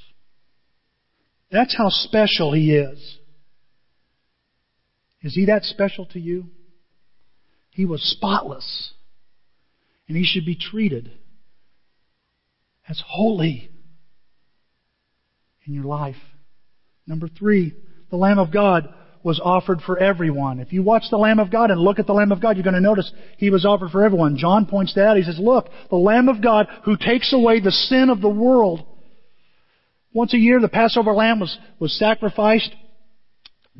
That's 1.50 1.76
how 1.76 1.88
special 1.90 2.52
He 2.52 2.74
is. 2.74 3.18
Is 5.22 5.34
He 5.34 5.46
that 5.46 5.64
special 5.64 6.06
to 6.06 6.20
you? 6.20 6.46
He 7.70 7.84
was 7.84 8.02
spotless. 8.02 8.92
And 10.08 10.16
He 10.16 10.24
should 10.24 10.44
be 10.44 10.56
treated 10.56 11.12
as 12.88 13.00
holy 13.06 13.70
in 15.66 15.74
your 15.74 15.84
life. 15.84 16.16
Number 17.06 17.28
three, 17.28 17.74
the 18.11 18.16
Lamb 18.16 18.38
of 18.38 18.52
God 18.52 18.88
was 19.22 19.40
offered 19.42 19.80
for 19.82 19.98
everyone. 19.98 20.61
If 20.61 20.72
you 20.72 20.82
watch 20.82 21.04
the 21.11 21.18
Lamb 21.18 21.38
of 21.38 21.50
God 21.50 21.70
and 21.70 21.80
look 21.80 21.98
at 21.98 22.06
the 22.06 22.14
Lamb 22.14 22.32
of 22.32 22.40
God, 22.40 22.56
you're 22.56 22.64
going 22.64 22.74
to 22.74 22.80
notice 22.80 23.12
he 23.36 23.50
was 23.50 23.66
offered 23.66 23.90
for 23.90 24.04
everyone. 24.04 24.36
John 24.38 24.66
points 24.66 24.94
that 24.94 25.06
out. 25.06 25.16
He 25.16 25.22
says, 25.22 25.38
look, 25.38 25.68
the 25.90 25.96
Lamb 25.96 26.28
of 26.28 26.42
God 26.42 26.68
who 26.84 26.96
takes 26.96 27.32
away 27.32 27.61
the 27.61 27.70
sin 27.70 28.08
of 28.08 28.20
the 28.20 28.28
world. 28.28 28.86
Once 30.12 30.34
a 30.34 30.38
year, 30.38 30.58
the 30.61 30.68
Passover 30.68 31.12
lamb 31.12 31.40
was, 31.40 31.56
was 31.78 31.96
sacrificed. 31.98 32.74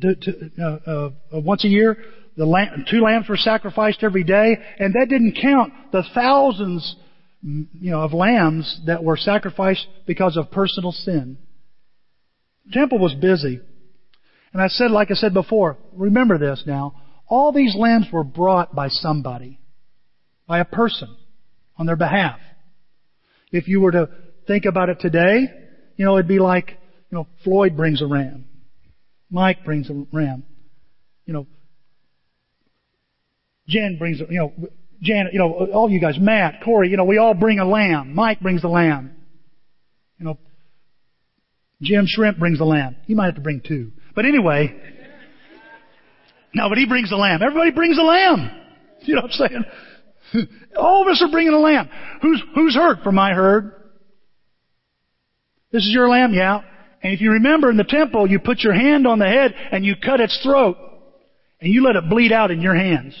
To, 0.01 0.15
to, 0.15 0.51
uh, 0.61 0.89
uh, 1.35 1.41
once 1.41 1.65
a 1.65 1.67
year, 1.67 1.97
the 2.37 2.45
lamb, 2.45 2.85
two 2.89 3.01
lambs 3.01 3.27
were 3.27 3.37
sacrificed 3.37 4.03
every 4.03 4.23
day, 4.23 4.57
and 4.79 4.93
that 4.93 5.07
didn't 5.09 5.37
count 5.41 5.73
the 5.91 6.03
thousands, 6.13 6.95
you 7.41 7.91
know, 7.91 8.01
of 8.01 8.13
lambs 8.13 8.81
that 8.85 9.03
were 9.03 9.17
sacrificed 9.17 9.85
because 10.07 10.37
of 10.37 10.49
personal 10.51 10.91
sin. 10.91 11.37
Temple 12.71 12.99
was 12.99 13.13
busy. 13.15 13.59
And 14.53 14.61
I 14.61 14.67
said, 14.67 14.91
like 14.91 15.11
I 15.11 15.15
said 15.15 15.33
before, 15.33 15.77
remember 15.93 16.37
this 16.37 16.63
now. 16.65 17.01
All 17.27 17.51
these 17.51 17.75
lambs 17.75 18.07
were 18.11 18.23
brought 18.23 18.75
by 18.75 18.89
somebody, 18.89 19.59
by 20.47 20.59
a 20.59 20.65
person, 20.65 21.15
on 21.77 21.85
their 21.85 21.95
behalf. 21.95 22.39
If 23.51 23.67
you 23.67 23.79
were 23.79 23.91
to 23.91 24.09
think 24.47 24.65
about 24.65 24.89
it 24.89 24.99
today, 24.99 25.47
you 25.95 26.05
know, 26.05 26.17
it'd 26.17 26.27
be 26.27 26.39
like, 26.39 26.77
you 27.09 27.17
know, 27.17 27.27
Floyd 27.43 27.77
brings 27.77 28.01
a 28.01 28.05
ram. 28.05 28.45
Mike 29.29 29.63
brings 29.63 29.89
a 29.89 30.05
ram. 30.11 30.43
You 31.25 31.33
know, 31.33 31.47
Jen 33.67 33.97
brings 33.97 34.19
a, 34.19 34.25
you 34.29 34.39
know, 34.39 34.53
Jan, 35.01 35.29
you 35.31 35.39
know, 35.39 35.67
all 35.73 35.89
you 35.89 35.99
guys, 35.99 36.15
Matt, 36.19 36.61
Corey, 36.63 36.89
you 36.89 36.97
know, 36.97 37.05
we 37.05 37.17
all 37.17 37.33
bring 37.33 37.59
a 37.59 37.65
lamb. 37.65 38.13
Mike 38.13 38.41
brings 38.41 38.63
a 38.63 38.67
lamb. 38.67 39.15
You 40.19 40.25
know, 40.25 40.37
Jim 41.81 42.05
Shrimp 42.07 42.37
brings 42.37 42.59
the 42.59 42.65
lamb. 42.65 42.95
He 43.05 43.15
might 43.15 43.25
have 43.25 43.35
to 43.35 43.41
bring 43.41 43.61
two. 43.65 43.91
But 44.15 44.25
anyway, 44.25 44.75
no, 46.53 46.69
but 46.69 46.77
he 46.77 46.85
brings 46.85 47.09
the 47.09 47.15
lamb. 47.15 47.41
Everybody 47.41 47.71
brings 47.71 47.97
a 47.97 48.03
lamb. 48.03 48.57
You 49.03 49.15
know 49.15 49.23
what 49.23 49.31
I'm 49.41 49.65
saying? 50.35 50.47
All 50.77 51.01
of 51.01 51.07
us 51.07 51.23
are 51.25 51.31
bringing 51.31 51.53
a 51.53 51.59
lamb. 51.59 51.89
Who's, 52.21 52.39
who's 52.53 52.75
hurt 52.75 53.01
for 53.01 53.11
my 53.11 53.33
herd? 53.33 53.73
This 55.71 55.81
is 55.81 55.89
your 55.91 56.07
lamb, 56.07 56.35
yeah. 56.35 56.61
And 57.01 57.11
if 57.11 57.19
you 57.19 57.31
remember 57.31 57.71
in 57.71 57.77
the 57.77 57.83
temple, 57.83 58.29
you 58.29 58.37
put 58.37 58.59
your 58.59 58.75
hand 58.75 59.07
on 59.07 59.17
the 59.17 59.25
head 59.25 59.55
and 59.71 59.83
you 59.83 59.95
cut 59.95 60.19
its 60.19 60.39
throat 60.43 60.77
and 61.59 61.73
you 61.73 61.83
let 61.83 61.95
it 61.95 62.09
bleed 62.11 62.31
out 62.31 62.51
in 62.51 62.61
your 62.61 62.75
hands. 62.75 63.15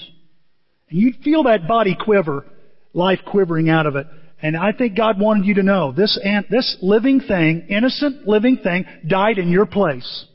And 0.91 0.99
you'd 0.99 1.15
feel 1.23 1.45
that 1.45 1.67
body 1.67 1.97
quiver, 1.99 2.45
life 2.93 3.21
quivering 3.25 3.69
out 3.69 3.87
of 3.87 3.95
it. 3.95 4.05
And 4.41 4.57
I 4.57 4.71
think 4.71 4.97
God 4.97 5.19
wanted 5.19 5.45
you 5.45 5.55
to 5.55 5.63
know 5.63 5.91
this, 5.91 6.19
this 6.49 6.77
living 6.81 7.19
thing, 7.19 7.67
innocent 7.69 8.27
living 8.27 8.57
thing, 8.57 8.85
died 9.07 9.37
in 9.37 9.49
your 9.49 9.67
place. 9.67 10.25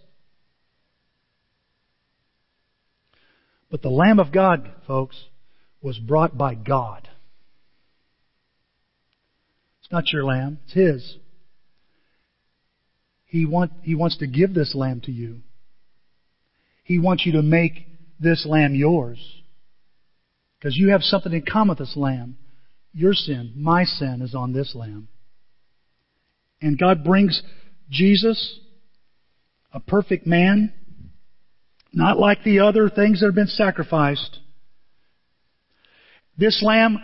But 3.71 3.83
the 3.83 3.91
Lamb 3.91 4.21
of 4.21 4.33
God, 4.33 4.71
folks, 4.87 5.17
was 5.83 5.99
brought 5.99 6.39
by 6.39 6.55
God. 6.55 7.09
It's 9.81 9.91
not 9.91 10.13
your 10.13 10.25
lamb, 10.25 10.59
it's 10.65 10.75
His. 10.75 11.17
He, 13.27 13.45
want, 13.45 13.73
he 13.83 13.95
wants 13.95 14.19
to 14.19 14.27
give 14.27 14.55
this 14.55 14.75
lamb 14.75 15.01
to 15.03 15.13
you. 15.13 15.41
He 16.85 17.01
wants 17.01 17.27
you 17.27 17.33
to 17.33 17.43
make 17.43 17.87
this 18.21 18.47
lamb 18.49 18.75
yours. 18.75 19.19
Because 20.59 20.77
you 20.77 20.91
have 20.91 21.03
something 21.03 21.33
in 21.33 21.43
common 21.43 21.71
with 21.71 21.79
this 21.79 21.97
lamb. 21.97 22.39
Your 22.97 23.13
sin, 23.13 23.53
my 23.55 23.85
sin, 23.85 24.23
is 24.23 24.35
on 24.35 24.55
this 24.55 24.75
lamb. 24.75 25.09
And 26.63 26.79
God 26.79 27.05
brings 27.05 27.43
Jesus, 27.91 28.59
a 29.71 29.81
perfect 29.81 30.27
man, 30.27 30.73
not 31.93 32.19
like 32.19 32.43
the 32.43 32.61
other 32.61 32.89
things 32.89 33.21
that 33.21 33.27
have 33.27 33.35
been 33.35 33.49
sacrificed. 33.49 34.39
This 36.39 36.63
lamb 36.63 36.97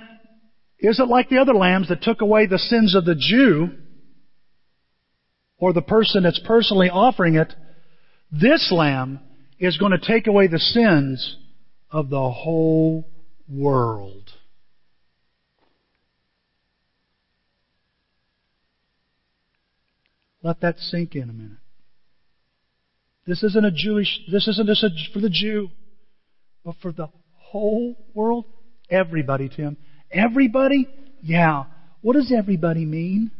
isn't 0.78 1.10
like 1.10 1.28
the 1.28 1.36
other 1.36 1.52
lambs 1.52 1.90
that 1.90 2.00
took 2.00 2.22
away 2.22 2.46
the 2.46 2.58
sins 2.58 2.94
of 2.94 3.04
the 3.04 3.14
Jew 3.14 3.68
or 5.58 5.74
the 5.74 5.82
person 5.82 6.22
that's 6.22 6.40
personally 6.46 6.88
offering 6.88 7.34
it. 7.34 7.52
This 8.30 8.72
lamb 8.74 9.20
is 9.58 9.76
going 9.76 9.92
to 9.92 9.98
take 9.98 10.26
away 10.26 10.46
the 10.46 10.58
sins 10.58 11.36
of 11.90 12.08
the 12.08 12.30
whole 12.30 13.06
world. 13.46 14.21
Let 20.42 20.60
that 20.60 20.78
sink 20.78 21.14
in 21.14 21.30
a 21.30 21.32
minute. 21.32 21.58
This 23.26 23.42
isn't 23.42 23.64
a 23.64 23.70
Jewish, 23.70 24.20
this 24.30 24.48
isn't 24.48 24.66
just 24.66 25.12
for 25.12 25.20
the 25.20 25.30
Jew, 25.30 25.70
but 26.64 26.74
for 26.82 26.92
the 26.92 27.08
whole 27.36 27.96
world. 28.14 28.46
Everybody, 28.90 29.48
Tim. 29.48 29.76
Everybody? 30.10 30.88
Yeah. 31.22 31.64
What 32.00 32.14
does 32.14 32.32
everybody 32.36 32.84
mean? 32.84 33.30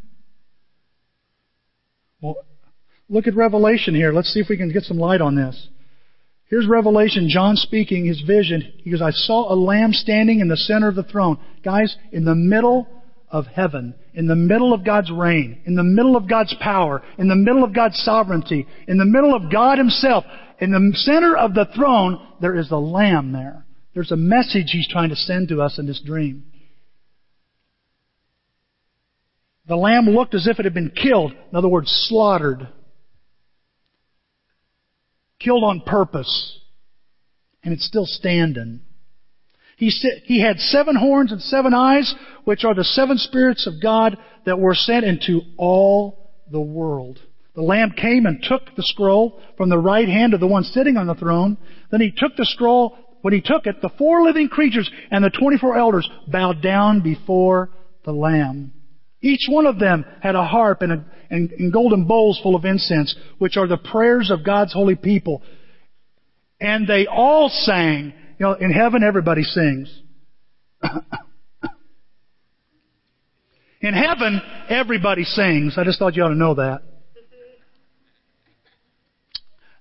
Well, 2.21 2.37
look 3.09 3.27
at 3.27 3.35
Revelation 3.35 3.95
here. 3.95 4.13
Let's 4.13 4.33
see 4.33 4.41
if 4.41 4.49
we 4.49 4.57
can 4.57 4.73
get 4.73 4.85
some 4.85 4.99
light 4.99 5.21
on 5.21 5.35
this. 5.35 5.69
Here's 6.49 6.67
Revelation, 6.67 7.29
John 7.29 7.57
speaking 7.57 8.05
his 8.05 8.21
vision. 8.21 8.73
He 8.85 8.91
goes, 8.91 9.03
I 9.03 9.11
saw 9.11 9.53
a 9.53 9.57
lamb 9.57 9.93
standing 9.93 10.41
in 10.41 10.49
the 10.49 10.57
center 10.57 10.87
of 10.87 10.95
the 10.95 11.03
throne. 11.03 11.39
Guys, 11.65 11.97
in 12.13 12.25
the 12.25 12.35
middle 12.35 12.87
of 13.33 13.47
heaven, 13.47 13.95
in 14.13 14.27
the 14.27 14.37
middle 14.37 14.75
of 14.75 14.85
God's 14.85 15.11
reign, 15.11 15.63
in 15.65 15.75
the 15.75 15.83
middle 15.83 16.17
of 16.17 16.29
God's 16.29 16.55
power, 16.61 17.03
in 17.19 17.29
the 17.29 17.35
middle 17.35 17.65
of 17.65 17.75
God's 17.75 17.97
sovereignty, 17.97 18.67
in 18.87 18.99
the 18.99 19.07
middle 19.07 19.35
of 19.35 19.51
God 19.51 19.79
Himself, 19.79 20.25
in 20.61 20.71
the 20.71 20.93
center 20.95 21.37
of 21.37 21.55
the 21.55 21.67
throne, 21.75 22.25
there 22.41 22.57
is 22.57 22.71
a 22.71 22.77
lamb 22.77 23.33
there. 23.33 23.65
There's 23.95 24.13
a 24.13 24.17
message 24.17 24.67
He's 24.69 24.89
trying 24.89 25.09
to 25.09 25.17
send 25.17 25.49
to 25.49 25.63
us 25.63 25.79
in 25.79 25.87
this 25.87 26.01
dream. 26.05 26.45
The 29.67 29.77
lamb 29.77 30.05
looked 30.05 30.35
as 30.35 30.47
if 30.47 30.59
it 30.59 30.65
had 30.65 30.75
been 30.75 30.91
killed. 30.91 31.33
In 31.33 31.57
other 31.57 31.69
words, 31.69 31.89
slaughtered. 32.09 32.69
Killed 35.41 35.65
on 35.65 35.81
purpose. 35.87 36.59
And 37.65 37.73
it's 37.73 37.87
still 37.87 38.07
standing. 38.07 38.81
He, 39.83 39.91
said, 39.91 40.23
he 40.27 40.41
had 40.41 40.61
seven 40.61 40.95
horns 40.95 41.33
and 41.33 41.43
seven 41.43 41.75
eyes, 41.75 42.15
which 42.45 42.63
are 42.63 42.73
the 42.73 42.85
seven 42.85 43.19
spirits 43.19 43.67
of 43.67 43.83
God 43.83 44.17
that 44.47 44.61
were 44.61 44.77
sent 44.77 45.05
into 45.05 45.41
all 45.57 46.31
the 46.49 46.61
world. 46.61 47.19
The 47.57 47.63
Lamb 47.63 47.91
came 47.91 48.25
and 48.27 48.41
took 48.41 48.63
the 48.77 48.85
scroll 48.85 49.41
from 49.57 49.71
the 49.71 49.79
right 49.79 50.07
hand 50.07 50.35
of 50.35 50.41
the 50.41 50.47
one 50.47 50.63
sitting 50.63 50.97
on 50.97 51.09
the 51.09 51.17
throne. 51.17 51.59
Then 51.91 52.01
he 52.01 52.13
took 52.17 52.37
the 52.37 52.45
scroll, 52.45 52.97
when 53.23 53.35
he 53.35 53.41
took 53.41 53.67
it, 53.67 53.83
the 53.83 53.91
four 53.99 54.23
living 54.23 54.49
creatures 54.49 54.89
and 55.11 55.25
the 55.25 55.31
24 55.31 55.77
elders 55.77 56.09
bowed 56.29 56.63
down 56.63 57.01
before 57.01 57.71
the 58.05 58.13
Lamb. 58.13 58.73
Each 59.21 59.49
one 59.49 59.67
of 59.67 59.81
them 59.81 60.05
had 60.21 60.37
a 60.37 60.47
harp 60.47 60.83
and, 60.83 60.93
a, 60.93 61.05
and, 61.29 61.51
and 61.51 61.73
golden 61.73 62.07
bowls 62.07 62.39
full 62.41 62.55
of 62.55 62.65
incense, 62.65 63.17
which 63.39 63.57
are 63.57 63.67
the 63.67 63.79
prayers 63.79 64.31
of 64.31 64.45
God's 64.45 64.73
holy 64.73 64.95
people. 64.95 65.43
And 66.61 66.87
they 66.87 67.09
all 67.09 67.49
sang. 67.49 68.13
You 68.43 68.49
know, 68.49 68.55
in 68.55 68.73
heaven 68.73 69.05
everybody 69.05 69.45
sings. 69.45 70.03
in 73.81 73.95
heaven 73.95 74.43
everybody 74.69 75.23
sings. 75.23 75.79
I 75.79 75.85
just 75.85 76.01
thought 76.01 76.17
you 76.17 76.25
ought 76.25 76.31
to 76.31 76.35
know 76.35 76.55
that. 76.55 76.83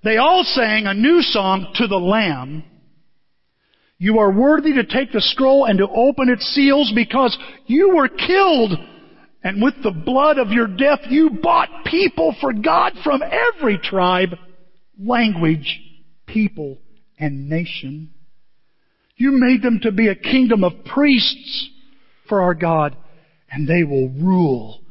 They 0.04 0.18
all 0.18 0.44
sang 0.44 0.86
a 0.86 0.94
new 0.94 1.24
song 1.24 1.74
to 1.78 1.88
the 1.88 1.98
Lamb. 1.98 2.64
You 3.98 4.20
are 4.20 4.32
worthy 4.32 4.74
to 4.74 4.84
take 4.84 5.12
the 5.12 5.22
scroll 5.22 5.66
and 5.66 5.80
to 5.80 5.88
open 5.88 6.30
its 6.30 6.46
seals 6.54 6.92
because 6.94 7.36
you 7.66 7.96
were 7.96 8.10
killed 8.10 8.74
and 9.44 9.60
with 9.60 9.74
the 9.82 9.90
blood 9.90 10.38
of 10.38 10.50
your 10.50 10.68
death 10.68 11.00
you 11.10 11.32
bought 11.42 11.86
people 11.86 12.36
for 12.40 12.54
God 12.54 12.94
from 13.04 13.24
every 13.24 13.80
tribe, 13.80 14.36
language, 15.00 15.82
people, 16.28 16.78
and 17.18 17.50
nation. 17.50 18.12
You 19.22 19.34
made 19.34 19.62
them 19.62 19.82
to 19.84 19.92
be 19.92 20.08
a 20.08 20.16
kingdom 20.16 20.64
of 20.64 20.84
priests 20.84 21.70
for 22.28 22.42
our 22.42 22.56
God, 22.56 22.98
and 23.52 23.68
they 23.68 23.84
will 23.84 24.10
rule 24.10 24.82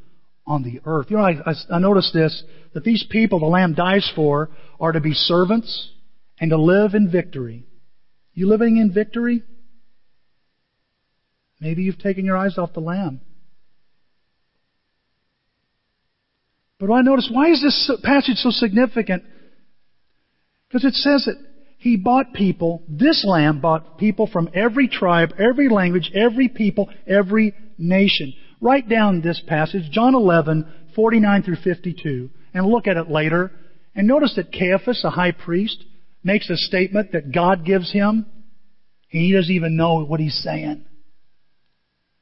on 0.46 0.62
the 0.62 0.80
earth. 0.86 1.06
You 1.10 1.16
know, 1.16 1.24
I, 1.24 1.32
I, 1.44 1.54
I 1.74 1.78
noticed 1.80 2.14
this, 2.14 2.44
that 2.72 2.84
these 2.84 3.04
people 3.10 3.40
the 3.40 3.46
Lamb 3.46 3.74
dies 3.74 4.08
for 4.14 4.50
are 4.78 4.92
to 4.92 5.00
be 5.00 5.14
servants 5.14 5.90
and 6.38 6.50
to 6.50 6.56
live 6.56 6.94
in 6.94 7.10
victory. 7.10 7.66
You 8.32 8.46
living 8.46 8.76
in 8.76 8.94
victory? 8.94 9.42
Maybe 11.58 11.82
you've 11.82 11.98
taken 11.98 12.24
your 12.24 12.36
eyes 12.36 12.56
off 12.56 12.72
the 12.72 12.78
Lamb. 12.78 13.22
But 16.78 16.92
I 16.92 17.00
notice, 17.00 17.28
why 17.32 17.50
is 17.50 17.60
this 17.60 17.90
passage 18.04 18.36
so 18.36 18.50
significant? 18.50 19.24
Because 20.68 20.84
it 20.84 20.94
says 20.94 21.24
that 21.24 21.49
he 21.80 21.96
bought 21.96 22.34
people, 22.34 22.82
this 22.88 23.24
lamb 23.26 23.62
bought 23.62 23.96
people 23.96 24.26
from 24.30 24.50
every 24.52 24.86
tribe, 24.86 25.30
every 25.38 25.70
language, 25.70 26.10
every 26.14 26.46
people, 26.46 26.90
every 27.06 27.54
nation. 27.78 28.34
Write 28.60 28.86
down 28.86 29.22
this 29.22 29.42
passage, 29.46 29.90
John 29.90 30.14
11, 30.14 30.70
49 30.94 31.42
through 31.42 31.56
52, 31.64 32.28
and 32.52 32.66
look 32.66 32.86
at 32.86 32.98
it 32.98 33.08
later. 33.08 33.50
And 33.94 34.06
notice 34.06 34.34
that 34.36 34.52
Caiaphas, 34.52 35.02
a 35.04 35.10
high 35.10 35.32
priest, 35.32 35.82
makes 36.22 36.50
a 36.50 36.56
statement 36.56 37.12
that 37.12 37.32
God 37.32 37.64
gives 37.64 37.90
him. 37.90 38.26
And 39.10 39.22
he 39.22 39.32
doesn't 39.32 39.50
even 39.50 39.74
know 39.74 40.04
what 40.04 40.20
he's 40.20 40.38
saying. 40.44 40.84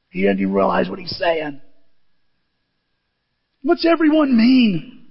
He 0.09 0.23
doesn't 0.23 0.39
even 0.39 0.53
realize 0.53 0.89
what 0.89 0.99
he's 0.99 1.17
saying. 1.17 1.59
What's 3.61 3.85
everyone 3.85 4.37
mean? 4.37 5.05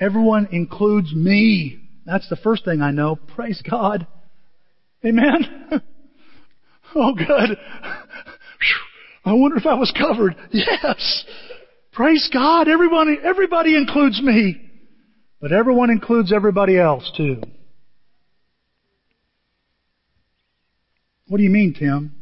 Everyone 0.00 0.48
includes 0.50 1.14
me. 1.14 1.85
That's 2.06 2.28
the 2.28 2.36
first 2.36 2.64
thing 2.64 2.80
I 2.80 2.92
know. 2.92 3.16
Praise 3.16 3.60
God. 3.68 4.06
Amen? 5.04 5.70
oh, 6.94 7.14
good. 7.14 7.26
I 9.24 9.32
wonder 9.32 9.56
if 9.56 9.66
I 9.66 9.74
was 9.74 9.92
covered. 9.98 10.36
Yes. 10.52 11.24
Praise 11.92 12.30
God. 12.32 12.68
Everybody, 12.68 13.16
everybody 13.22 13.76
includes 13.76 14.22
me. 14.22 14.60
But 15.40 15.52
everyone 15.52 15.90
includes 15.90 16.32
everybody 16.32 16.78
else 16.78 17.10
too. 17.16 17.42
What 21.26 21.38
do 21.38 21.42
you 21.42 21.50
mean, 21.50 21.74
Tim? 21.76 22.14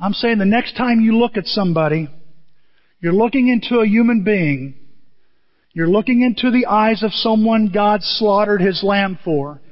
I'm 0.00 0.12
saying 0.14 0.38
the 0.38 0.46
next 0.46 0.74
time 0.74 1.00
you 1.00 1.18
look 1.18 1.36
at 1.36 1.44
somebody, 1.44 2.08
you're 3.00 3.12
looking 3.12 3.48
into 3.48 3.80
a 3.80 3.86
human 3.86 4.24
being. 4.24 4.74
You're 5.78 5.86
looking 5.86 6.22
into 6.22 6.50
the 6.50 6.66
eyes 6.66 7.04
of 7.04 7.12
someone 7.12 7.70
God 7.72 8.00
slaughtered 8.02 8.60
his 8.60 8.82
lamb 8.82 9.16
for. 9.24 9.62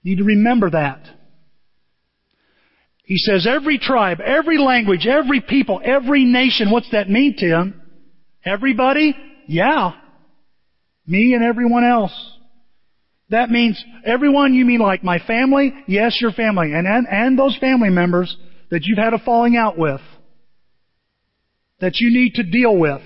You 0.00 0.12
need 0.12 0.22
to 0.22 0.24
remember 0.24 0.70
that. 0.70 1.02
He 3.04 3.18
says 3.18 3.46
every 3.46 3.76
tribe, 3.76 4.22
every 4.24 4.56
language, 4.56 5.06
every 5.06 5.42
people, 5.42 5.82
every 5.84 6.24
nation. 6.24 6.70
What's 6.70 6.90
that 6.92 7.10
mean, 7.10 7.36
Tim? 7.36 7.82
Everybody? 8.46 9.14
Yeah. 9.46 9.90
Me 11.06 11.34
and 11.34 11.44
everyone 11.44 11.84
else. 11.84 12.32
That 13.28 13.50
means 13.50 13.78
everyone 14.06 14.54
you 14.54 14.64
mean 14.64 14.80
like 14.80 15.04
my 15.04 15.18
family? 15.18 15.74
Yes, 15.86 16.16
your 16.18 16.32
family. 16.32 16.72
And, 16.72 16.86
and, 16.86 17.06
and 17.10 17.38
those 17.38 17.58
family 17.58 17.90
members 17.90 18.34
that 18.70 18.84
you've 18.84 18.96
had 18.96 19.12
a 19.12 19.18
falling 19.18 19.58
out 19.58 19.76
with 19.76 20.00
that 21.82 21.96
you 21.96 22.08
need 22.10 22.36
to 22.36 22.42
deal 22.42 22.74
with. 22.74 23.02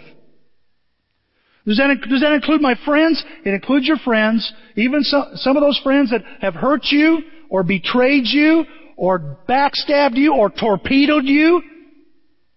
Does 1.66 1.76
that, 1.76 1.96
does 2.08 2.20
that 2.20 2.32
include 2.32 2.60
my 2.60 2.74
friends? 2.84 3.22
It 3.44 3.54
includes 3.54 3.86
your 3.86 3.98
friends, 3.98 4.52
even 4.76 5.02
some, 5.02 5.30
some 5.34 5.56
of 5.56 5.62
those 5.62 5.80
friends 5.82 6.10
that 6.10 6.22
have 6.40 6.54
hurt 6.54 6.86
you, 6.90 7.20
or 7.48 7.62
betrayed 7.62 8.24
you, 8.26 8.64
or 8.96 9.38
backstabbed 9.48 10.16
you, 10.16 10.34
or 10.34 10.50
torpedoed 10.50 11.24
you. 11.24 11.62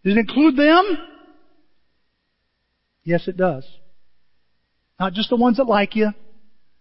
Does 0.03 0.16
it 0.16 0.20
include 0.20 0.56
them? 0.56 0.97
Yes, 3.03 3.28
it 3.28 3.38
does. 3.38 3.68
Not 4.99 5.14
just 5.14 5.30
the 5.30 5.36
ones 5.36 5.58
that 5.58 5.66
like 5.66 5.95
you, 5.95 6.12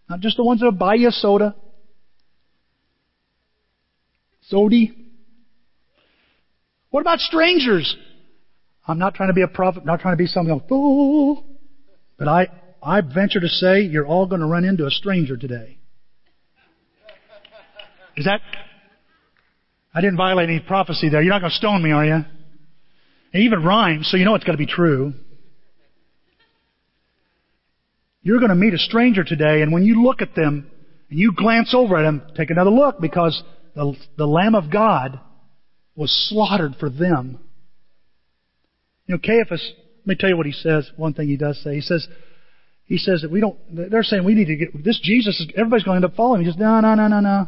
not 0.09 0.19
just 0.19 0.37
the 0.37 0.43
ones 0.43 0.61
that 0.61 0.71
buy 0.71 0.95
you 0.95 1.11
soda. 1.11 1.55
Sody. 4.47 4.91
What 6.89 7.01
about 7.01 7.19
strangers? 7.19 7.95
I'm 8.87 8.97
not 8.97 9.13
trying 9.15 9.29
to 9.29 9.33
be 9.33 9.41
a 9.41 9.47
prophet, 9.47 9.81
I'm 9.81 9.85
not 9.85 9.99
trying 9.99 10.13
to 10.13 10.17
be 10.17 10.27
something 10.27 10.61
fool. 10.67 11.43
But 12.17 12.27
I, 12.27 12.47
I 12.81 13.01
venture 13.01 13.39
to 13.39 13.47
say 13.47 13.81
you're 13.81 14.05
all 14.05 14.25
going 14.25 14.41
to 14.41 14.47
run 14.47 14.63
into 14.63 14.85
a 14.85 14.91
stranger 14.91 15.37
today. 15.37 15.77
Is 18.15 18.25
that? 18.25 18.41
I 19.93 20.01
didn't 20.01 20.17
violate 20.17 20.49
any 20.49 20.59
prophecy 20.59 21.09
there. 21.09 21.21
You're 21.21 21.33
not 21.33 21.39
going 21.39 21.51
to 21.51 21.57
stone 21.57 21.83
me, 21.83 21.91
are 21.91 22.05
you? 22.05 22.25
It 23.33 23.39
even 23.39 23.63
rhymes, 23.63 24.09
so 24.09 24.17
you 24.17 24.25
know 24.25 24.35
it's 24.35 24.45
going 24.45 24.57
to 24.57 24.65
be 24.65 24.71
true. 24.71 25.13
You're 28.21 28.39
going 28.39 28.49
to 28.49 28.55
meet 28.55 28.73
a 28.73 28.77
stranger 28.77 29.23
today, 29.23 29.61
and 29.61 29.71
when 29.71 29.83
you 29.83 30.03
look 30.03 30.21
at 30.21 30.35
them 30.35 30.71
and 31.09 31.19
you 31.19 31.33
glance 31.35 31.73
over 31.75 31.97
at 31.97 32.03
them, 32.03 32.23
take 32.35 32.49
another 32.49 32.71
look 32.71 32.99
because 32.99 33.41
the, 33.75 33.95
the 34.17 34.25
Lamb 34.25 34.55
of 34.55 34.71
God 34.71 35.19
was 35.95 36.09
slaughtered 36.29 36.75
for 36.79 36.89
them. 36.89 37.39
You 39.05 39.15
know, 39.15 39.19
Caiaphas, 39.23 39.71
let 40.05 40.07
me 40.07 40.15
tell 40.19 40.29
you 40.29 40.37
what 40.37 40.45
he 40.45 40.51
says. 40.51 40.89
One 40.97 41.13
thing 41.13 41.27
he 41.27 41.35
does 41.35 41.59
say. 41.63 41.73
He 41.73 41.81
says, 41.81 42.07
he 42.85 42.99
says 42.99 43.23
that 43.23 43.31
we 43.31 43.39
don't, 43.39 43.57
they're 43.71 44.03
saying 44.03 44.23
we 44.23 44.35
need 44.35 44.45
to 44.45 44.55
get, 44.55 44.83
this 44.83 44.99
Jesus, 45.03 45.39
is, 45.39 45.47
everybody's 45.57 45.83
going 45.83 45.99
to 45.99 46.05
end 46.05 46.13
up 46.13 46.15
following 46.15 46.41
him. 46.41 46.45
He 46.45 46.51
says, 46.51 46.59
no, 46.59 46.79
no, 46.79 46.93
no, 46.93 47.07
no, 47.07 47.19
no. 47.19 47.47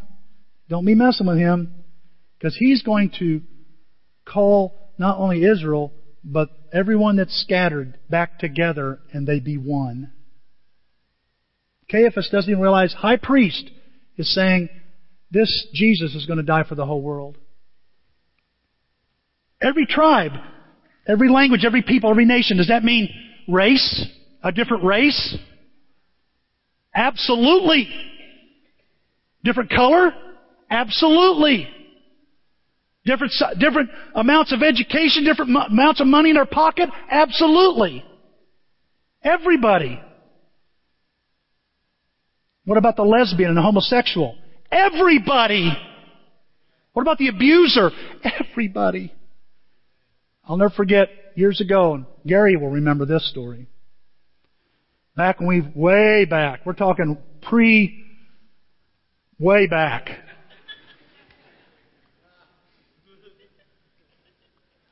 Don't 0.68 0.86
be 0.86 0.96
messing 0.96 1.28
with 1.28 1.38
him. 1.38 1.84
Because 2.38 2.56
he's 2.56 2.82
going 2.82 3.12
to 3.20 3.42
call 4.26 4.92
not 4.98 5.20
only 5.20 5.44
Israel, 5.44 5.94
but 6.24 6.50
everyone 6.74 7.18
that's 7.18 7.40
scattered 7.42 8.00
back 8.10 8.40
together 8.40 9.00
and 9.14 9.28
they 9.28 9.40
be 9.40 9.58
one. 9.58 10.12
Caiaphas 11.92 12.30
doesn't 12.32 12.50
even 12.50 12.62
realize 12.62 12.94
high 12.94 13.18
priest 13.18 13.70
is 14.18 14.34
saying 14.34 14.70
this 15.30 15.68
Jesus 15.74 16.16
is 16.16 16.26
going 16.26 16.38
to 16.38 16.44
die 16.44 16.64
for 16.68 16.76
the 16.76 16.86
whole 16.86 17.02
world. 17.02 17.38
Every 19.62 19.86
tribe 19.86 20.34
Every 21.08 21.30
language, 21.30 21.64
every 21.66 21.82
people, 21.82 22.10
every 22.10 22.26
nation. 22.26 22.58
Does 22.58 22.68
that 22.68 22.84
mean 22.84 23.10
race? 23.48 24.06
A 24.44 24.52
different 24.52 24.84
race? 24.84 25.38
Absolutely. 26.94 27.88
Different 29.44 29.70
color? 29.70 30.12
Absolutely. 30.70 31.70
Different, 33.06 33.32
different 33.58 33.90
amounts 34.16 34.52
of 34.52 34.62
education, 34.62 35.24
different 35.24 35.56
amounts 35.70 36.02
of 36.02 36.08
money 36.08 36.30
in 36.30 36.36
their 36.36 36.46
pocket? 36.46 36.90
Absolutely. 37.10 38.04
Everybody. 39.24 40.02
What 42.66 42.78
about 42.78 42.98
the 42.98 43.04
lesbian 43.04 43.50
and 43.50 43.58
the 43.58 43.62
homosexual? 43.62 44.36
Everybody. 44.70 45.72
What 46.92 47.04
about 47.04 47.18
the 47.18 47.30
abuser? 47.30 47.92
Everybody. 48.52 49.14
I'll 50.48 50.56
never 50.58 50.70
forget 50.70 51.10
years 51.36 51.60
ago, 51.60 51.94
and 51.94 52.06
Gary 52.26 52.56
will 52.56 52.70
remember 52.70 53.06
this 53.06 53.30
story. 53.30 53.68
Back 55.16 55.40
when 55.40 55.50
we, 55.50 55.62
way 55.76 56.26
back, 56.26 56.66
we're 56.66 56.74
talking 56.74 57.18
pre, 57.42 58.06
way 59.38 59.68
back. 59.68 60.10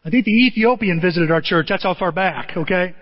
I 0.03 0.09
think 0.09 0.25
the 0.25 0.45
Ethiopian 0.45 0.99
visited 1.01 1.31
our 1.31 1.41
church. 1.41 1.67
That's 1.69 1.83
how 1.83 1.95
far 1.95 2.11
back, 2.11 2.51
okay? 2.57 2.93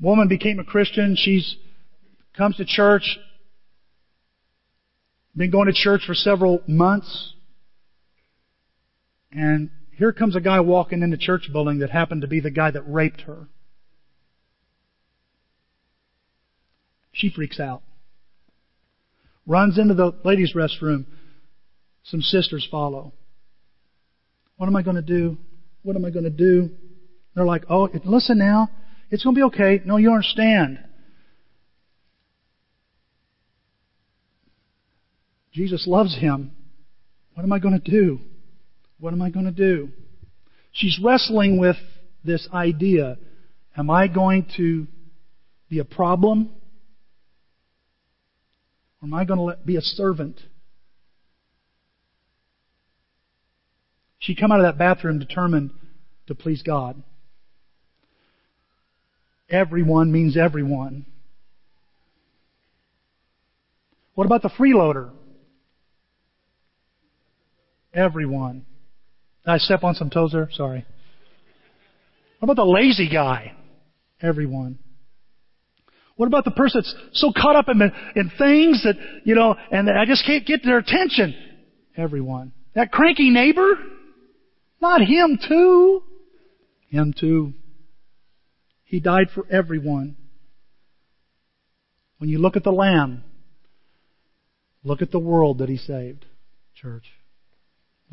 Woman 0.00 0.28
became 0.28 0.58
a 0.58 0.64
Christian. 0.64 1.16
She's 1.16 1.56
comes 2.36 2.56
to 2.56 2.64
church. 2.64 3.18
Been 5.36 5.50
going 5.50 5.66
to 5.66 5.72
church 5.72 6.02
for 6.06 6.14
several 6.14 6.60
months. 6.66 7.33
And 9.34 9.70
here 9.96 10.12
comes 10.12 10.36
a 10.36 10.40
guy 10.40 10.60
walking 10.60 11.02
in 11.02 11.10
the 11.10 11.16
church 11.16 11.48
building 11.52 11.80
that 11.80 11.90
happened 11.90 12.22
to 12.22 12.28
be 12.28 12.40
the 12.40 12.50
guy 12.50 12.70
that 12.70 12.82
raped 12.82 13.22
her. 13.22 13.48
She 17.12 17.30
freaks 17.30 17.58
out. 17.58 17.82
Runs 19.46 19.78
into 19.78 19.94
the 19.94 20.12
ladies' 20.24 20.54
restroom. 20.54 21.06
Some 22.04 22.20
sisters 22.20 22.66
follow. 22.70 23.12
What 24.56 24.66
am 24.66 24.76
I 24.76 24.82
going 24.82 24.96
to 24.96 25.02
do? 25.02 25.36
What 25.82 25.96
am 25.96 26.04
I 26.04 26.10
going 26.10 26.24
to 26.24 26.30
do? 26.30 26.70
They're 27.34 27.44
like, 27.44 27.64
oh, 27.68 27.88
listen 28.04 28.38
now. 28.38 28.70
It's 29.10 29.22
going 29.22 29.34
to 29.34 29.38
be 29.38 29.44
okay. 29.44 29.82
No, 29.84 29.96
you 29.96 30.10
understand. 30.10 30.78
Jesus 35.52 35.86
loves 35.86 36.16
him. 36.16 36.52
What 37.34 37.42
am 37.42 37.52
I 37.52 37.58
going 37.58 37.80
to 37.80 37.90
do? 37.90 38.20
What 38.98 39.12
am 39.12 39.22
I 39.22 39.30
going 39.30 39.46
to 39.46 39.52
do? 39.52 39.90
She's 40.72 40.98
wrestling 41.02 41.58
with 41.58 41.76
this 42.24 42.48
idea. 42.52 43.18
Am 43.76 43.90
I 43.90 44.08
going 44.08 44.46
to 44.56 44.86
be 45.68 45.78
a 45.78 45.84
problem? 45.84 46.50
Or 49.02 49.06
am 49.06 49.14
I 49.14 49.24
going 49.24 49.38
to 49.38 49.44
let, 49.44 49.66
be 49.66 49.76
a 49.76 49.82
servant? 49.82 50.40
She 54.18 54.34
come 54.34 54.50
out 54.50 54.60
of 54.60 54.64
that 54.64 54.78
bathroom 54.78 55.18
determined 55.18 55.70
to 56.28 56.34
please 56.34 56.62
God. 56.62 57.02
Everyone 59.50 60.10
means 60.10 60.36
everyone. 60.36 61.04
What 64.14 64.24
about 64.24 64.42
the 64.42 64.48
freeloader? 64.48 65.10
Everyone. 67.92 68.64
Did 69.44 69.52
I 69.52 69.58
step 69.58 69.84
on 69.84 69.94
some 69.94 70.10
toes 70.10 70.32
there? 70.32 70.48
Sorry. 70.52 70.86
What 72.38 72.50
about 72.50 72.62
the 72.62 72.70
lazy 72.70 73.08
guy? 73.08 73.52
Everyone. 74.20 74.78
What 76.16 76.26
about 76.26 76.44
the 76.44 76.52
person 76.52 76.80
that's 76.82 76.94
so 77.14 77.32
caught 77.36 77.56
up 77.56 77.68
in, 77.68 77.80
in 78.14 78.30
things 78.38 78.84
that, 78.84 78.96
you 79.24 79.34
know, 79.34 79.54
and 79.70 79.90
I 79.90 80.04
just 80.06 80.24
can't 80.24 80.46
get 80.46 80.62
their 80.62 80.78
attention? 80.78 81.34
Everyone. 81.96 82.52
That 82.74 82.92
cranky 82.92 83.30
neighbor? 83.30 83.74
Not 84.80 85.00
him 85.00 85.38
too. 85.46 86.02
Him 86.88 87.14
too. 87.18 87.54
He 88.84 89.00
died 89.00 89.28
for 89.34 89.44
everyone. 89.50 90.16
When 92.18 92.30
you 92.30 92.38
look 92.38 92.56
at 92.56 92.64
the 92.64 92.72
Lamb, 92.72 93.24
look 94.84 95.02
at 95.02 95.10
the 95.10 95.18
world 95.18 95.58
that 95.58 95.68
He 95.68 95.76
saved, 95.76 96.26
church. 96.74 97.04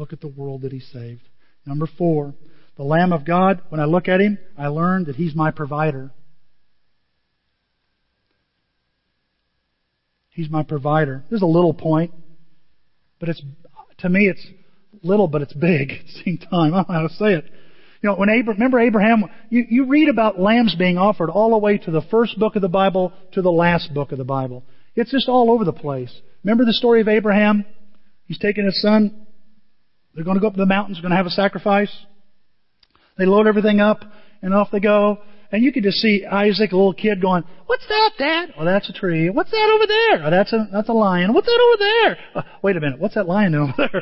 Look 0.02 0.14
at 0.14 0.20
the 0.20 0.28
world 0.28 0.64
that 0.64 0.72
He 0.72 0.80
saved. 0.80 1.22
Number 1.64 1.88
four, 1.96 2.34
the 2.76 2.82
Lamb 2.82 3.14
of 3.14 3.24
God, 3.24 3.62
when 3.70 3.80
I 3.80 3.86
look 3.86 4.08
at 4.08 4.20
Him, 4.20 4.40
I 4.58 4.66
learn 4.66 5.04
that 5.04 5.16
He's 5.16 5.36
my 5.36 5.52
provider. 5.52 6.10
He's 10.30 10.50
my 10.50 10.64
provider. 10.64 11.24
There's 11.30 11.44
a 11.44 11.46
little 11.46 11.76
point, 11.76 12.16
but 13.20 13.30
it's, 13.30 13.44
to 14.00 14.10
me, 14.10 14.28
it's 14.28 14.44
little, 15.04 15.28
but 15.28 15.44
it's 15.44 15.54
big 15.54 15.92
at 15.92 16.06
the 16.08 16.24
same 16.26 16.40
time. 16.40 16.50
I 16.74 16.78
don't 16.78 16.90
know 16.90 16.96
how 16.96 17.08
to 17.08 17.14
say 17.14 17.34
it. 17.34 17.46
You 18.02 18.10
know, 18.10 18.16
when 18.16 18.30
Abraham, 18.30 18.58
remember 18.58 18.80
Abraham, 18.80 19.26
you, 19.52 19.68
you 19.70 19.86
read 19.86 20.10
about 20.10 20.40
lambs 20.40 20.74
being 20.74 20.98
offered 20.98 21.30
all 21.30 21.52
the 21.52 21.60
way 21.60 21.78
to 21.78 21.92
the 21.92 22.02
first 22.10 22.40
book 22.40 22.56
of 22.56 22.64
the 22.64 22.68
Bible 22.68 23.14
to 23.34 23.44
the 23.44 23.52
last 23.52 23.94
book 23.94 24.12
of 24.12 24.18
the 24.18 24.24
Bible. 24.24 24.64
It's 24.96 25.12
just 25.12 25.30
all 25.30 25.52
over 25.52 25.64
the 25.64 25.72
place. 25.72 26.12
Remember 26.44 26.66
the 26.66 26.74
story 26.74 27.02
of 27.02 27.08
Abraham? 27.08 27.66
He's 28.26 28.40
taking 28.40 28.66
his 28.66 28.82
son. 28.82 29.28
They're 30.14 30.24
going 30.24 30.36
to 30.36 30.42
go 30.42 30.48
up 30.48 30.54
to 30.54 30.60
the 30.60 30.66
mountains, 30.66 31.00
going 31.00 31.12
to 31.12 31.18
have 31.18 31.26
a 31.26 31.32
sacrifice. 31.32 31.92
They 33.18 33.26
load 33.26 33.48
everything 33.48 33.80
up, 33.80 34.04
and 34.42 34.54
off 34.54 34.70
they 34.72 34.80
go. 34.80 35.20
And 35.52 35.64
you 35.64 35.74
could 35.74 35.84
just 35.84 35.98
see 35.98 36.26
Isaac, 36.26 36.72
a 36.72 36.76
little 36.76 36.94
kid, 36.94 37.22
going, 37.22 37.44
"What's 37.66 37.86
that, 37.88 38.12
Dad? 38.18 38.54
Oh, 38.58 38.64
that's 38.64 38.90
a 38.90 38.94
tree. 38.94 39.30
What's 39.30 39.52
that 39.52 39.70
over 39.74 39.86
there? 39.86 40.28
Oh, 40.28 40.32
that's 40.32 40.54
a 40.54 40.70
that's 40.72 40.88
a 40.88 40.94
lion. 40.94 41.34
What's 41.34 41.48
that 41.48 41.62
over 41.68 41.78
there? 41.78 42.18
Oh, 42.36 42.58
wait 42.62 42.78
a 42.78 42.80
minute. 42.80 43.00
What's 43.00 43.16
that 43.16 43.28
lion 43.28 43.56
over 43.56 43.74
there? 43.78 44.02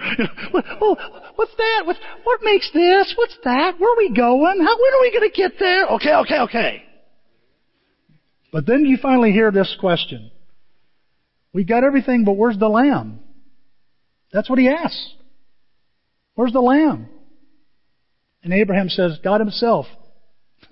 oh, 0.82 0.95
what's 1.36 1.55
that? 1.57 1.84
What 1.86 1.97
what 2.24 2.39
makes 2.43 2.70
this? 2.72 3.14
What's 3.16 3.36
that? 3.43 3.80
Where 3.80 3.93
are 3.93 3.97
we 3.97 4.14
going? 4.16 4.60
How 4.60 4.78
when 4.78 4.93
are 4.93 5.01
we 5.01 5.12
going 5.12 5.30
to 5.30 5.36
get 5.36 5.53
there? 5.60 5.88
Okay, 5.88 6.14
okay, 6.14 6.39
okay. 6.41 6.84
But 8.51 8.68
then 8.68 8.86
you 8.86 8.97
finally 9.01 9.32
hear 9.32 9.51
this 9.51 9.76
question. 9.80 10.32
We've 11.51 11.68
got 11.68 11.84
everything, 11.84 12.26
but 12.26 12.34
where's 12.34 12.57
the 12.60 12.70
lamb? 12.70 13.22
That's 14.32 14.49
what 14.49 14.60
he 14.60 14.70
asks. 14.70 15.14
Where's 16.40 16.54
the 16.54 16.62
lamb? 16.62 17.10
And 18.44 18.54
Abraham 18.54 18.88
says, 18.88 19.20
God 19.22 19.42
himself 19.42 19.88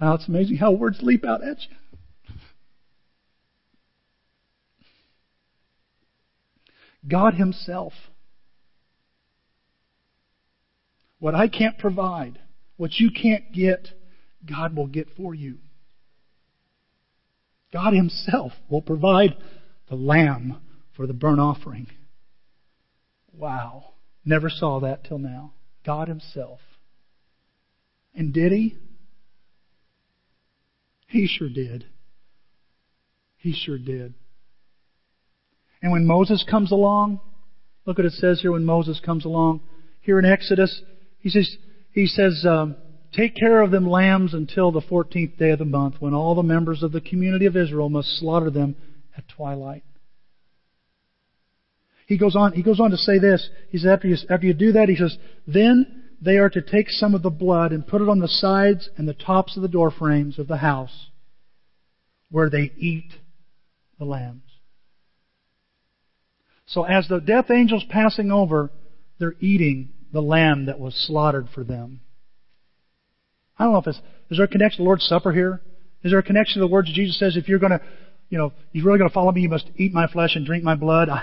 Wow, 0.00 0.14
it's 0.14 0.28
amazing 0.28 0.58
how 0.58 0.70
words 0.70 1.00
leap 1.02 1.24
out 1.24 1.42
at 1.42 1.56
you. 1.58 1.76
God 7.08 7.34
Himself. 7.34 7.92
What 11.18 11.34
I 11.34 11.48
can't 11.48 11.76
provide, 11.76 12.38
what 12.76 13.00
you 13.00 13.10
can't 13.10 13.52
get, 13.52 13.88
God 14.48 14.76
will 14.76 14.86
get 14.86 15.08
for 15.16 15.34
you. 15.34 15.58
God 17.72 17.94
Himself 17.94 18.52
will 18.68 18.82
provide 18.82 19.36
the 19.88 19.96
lamb 19.96 20.58
for 20.94 21.08
the 21.08 21.14
burnt 21.14 21.40
offering. 21.40 21.88
Wow. 23.40 23.94
Never 24.24 24.50
saw 24.50 24.80
that 24.80 25.04
till 25.04 25.18
now. 25.18 25.52
God 25.84 26.08
Himself. 26.08 26.60
And 28.14 28.34
did 28.34 28.52
He? 28.52 28.76
He 31.06 31.26
sure 31.26 31.48
did. 31.48 31.86
He 33.38 33.52
sure 33.52 33.78
did. 33.78 34.14
And 35.82 35.90
when 35.90 36.06
Moses 36.06 36.44
comes 36.48 36.70
along, 36.70 37.20
look 37.86 37.96
what 37.96 38.04
it 38.04 38.12
says 38.12 38.42
here 38.42 38.52
when 38.52 38.66
Moses 38.66 39.00
comes 39.00 39.24
along. 39.24 39.60
Here 40.02 40.18
in 40.18 40.26
Exodus, 40.26 40.82
he 41.18 41.30
says, 41.30 41.56
he 41.92 42.06
says, 42.06 42.44
um, 42.46 42.76
Take 43.12 43.34
care 43.34 43.62
of 43.62 43.70
them 43.70 43.88
lambs 43.88 44.34
until 44.34 44.70
the 44.70 44.82
14th 44.82 45.36
day 45.38 45.50
of 45.50 45.58
the 45.58 45.64
month, 45.64 45.96
when 45.98 46.14
all 46.14 46.34
the 46.34 46.42
members 46.42 46.82
of 46.82 46.92
the 46.92 47.00
community 47.00 47.46
of 47.46 47.56
Israel 47.56 47.88
must 47.88 48.18
slaughter 48.18 48.50
them 48.50 48.76
at 49.16 49.24
twilight. 49.28 49.82
He 52.10 52.18
goes 52.18 52.34
on, 52.34 52.54
he 52.54 52.64
goes 52.64 52.80
on 52.80 52.90
to 52.90 52.96
say 52.96 53.20
this. 53.20 53.48
He 53.68 53.78
says, 53.78 53.86
after 53.86 54.08
you, 54.08 54.16
after 54.28 54.44
you 54.44 54.52
do 54.52 54.72
that, 54.72 54.88
he 54.88 54.96
says, 54.96 55.16
Then 55.46 56.10
they 56.20 56.38
are 56.38 56.50
to 56.50 56.60
take 56.60 56.90
some 56.90 57.14
of 57.14 57.22
the 57.22 57.30
blood 57.30 57.70
and 57.70 57.86
put 57.86 58.02
it 58.02 58.08
on 58.08 58.18
the 58.18 58.26
sides 58.26 58.90
and 58.96 59.06
the 59.06 59.14
tops 59.14 59.54
of 59.56 59.62
the 59.62 59.68
door 59.68 59.92
frames 59.92 60.36
of 60.36 60.48
the 60.48 60.56
house 60.56 61.06
where 62.28 62.50
they 62.50 62.72
eat 62.76 63.12
the 64.00 64.04
lambs. 64.04 64.42
So 66.66 66.82
as 66.82 67.06
the 67.06 67.20
death 67.20 67.48
angels 67.48 67.84
passing 67.88 68.32
over, 68.32 68.72
they're 69.20 69.36
eating 69.38 69.90
the 70.12 70.20
lamb 70.20 70.66
that 70.66 70.80
was 70.80 70.96
slaughtered 71.06 71.46
for 71.54 71.62
them. 71.62 72.00
I 73.56 73.62
don't 73.62 73.74
know 73.74 73.78
if 73.78 73.86
it's, 73.86 74.00
is 74.30 74.38
there 74.38 74.46
a 74.46 74.48
connection 74.48 74.78
to 74.78 74.82
the 74.82 74.86
Lord's 74.86 75.04
Supper 75.04 75.30
here? 75.30 75.62
Is 76.02 76.10
there 76.10 76.18
a 76.18 76.24
connection 76.24 76.60
to 76.60 76.66
the 76.66 76.72
words 76.72 76.92
Jesus 76.92 77.20
says, 77.20 77.36
if 77.36 77.48
you're 77.48 77.60
going 77.60 77.78
to, 77.78 77.80
you 78.30 78.38
know, 78.38 78.52
you're 78.72 78.84
really 78.84 78.98
going 78.98 79.10
to 79.10 79.14
follow 79.14 79.30
me, 79.30 79.42
you 79.42 79.48
must 79.48 79.70
eat 79.76 79.92
my 79.92 80.08
flesh 80.08 80.34
and 80.34 80.44
drink 80.44 80.64
my 80.64 80.74
blood? 80.74 81.08
I, 81.08 81.22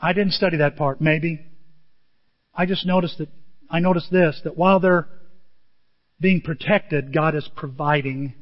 I 0.00 0.12
didn't 0.12 0.32
study 0.32 0.58
that 0.58 0.76
part, 0.76 1.00
maybe. 1.00 1.40
I 2.54 2.66
just 2.66 2.86
noticed 2.86 3.18
that 3.18 3.28
I 3.68 3.80
noticed 3.80 4.10
this, 4.10 4.40
that 4.44 4.56
while 4.56 4.80
they're 4.80 5.06
being 6.20 6.40
protected, 6.40 7.12
God 7.14 7.34
is 7.34 7.48
providing. 7.54 8.34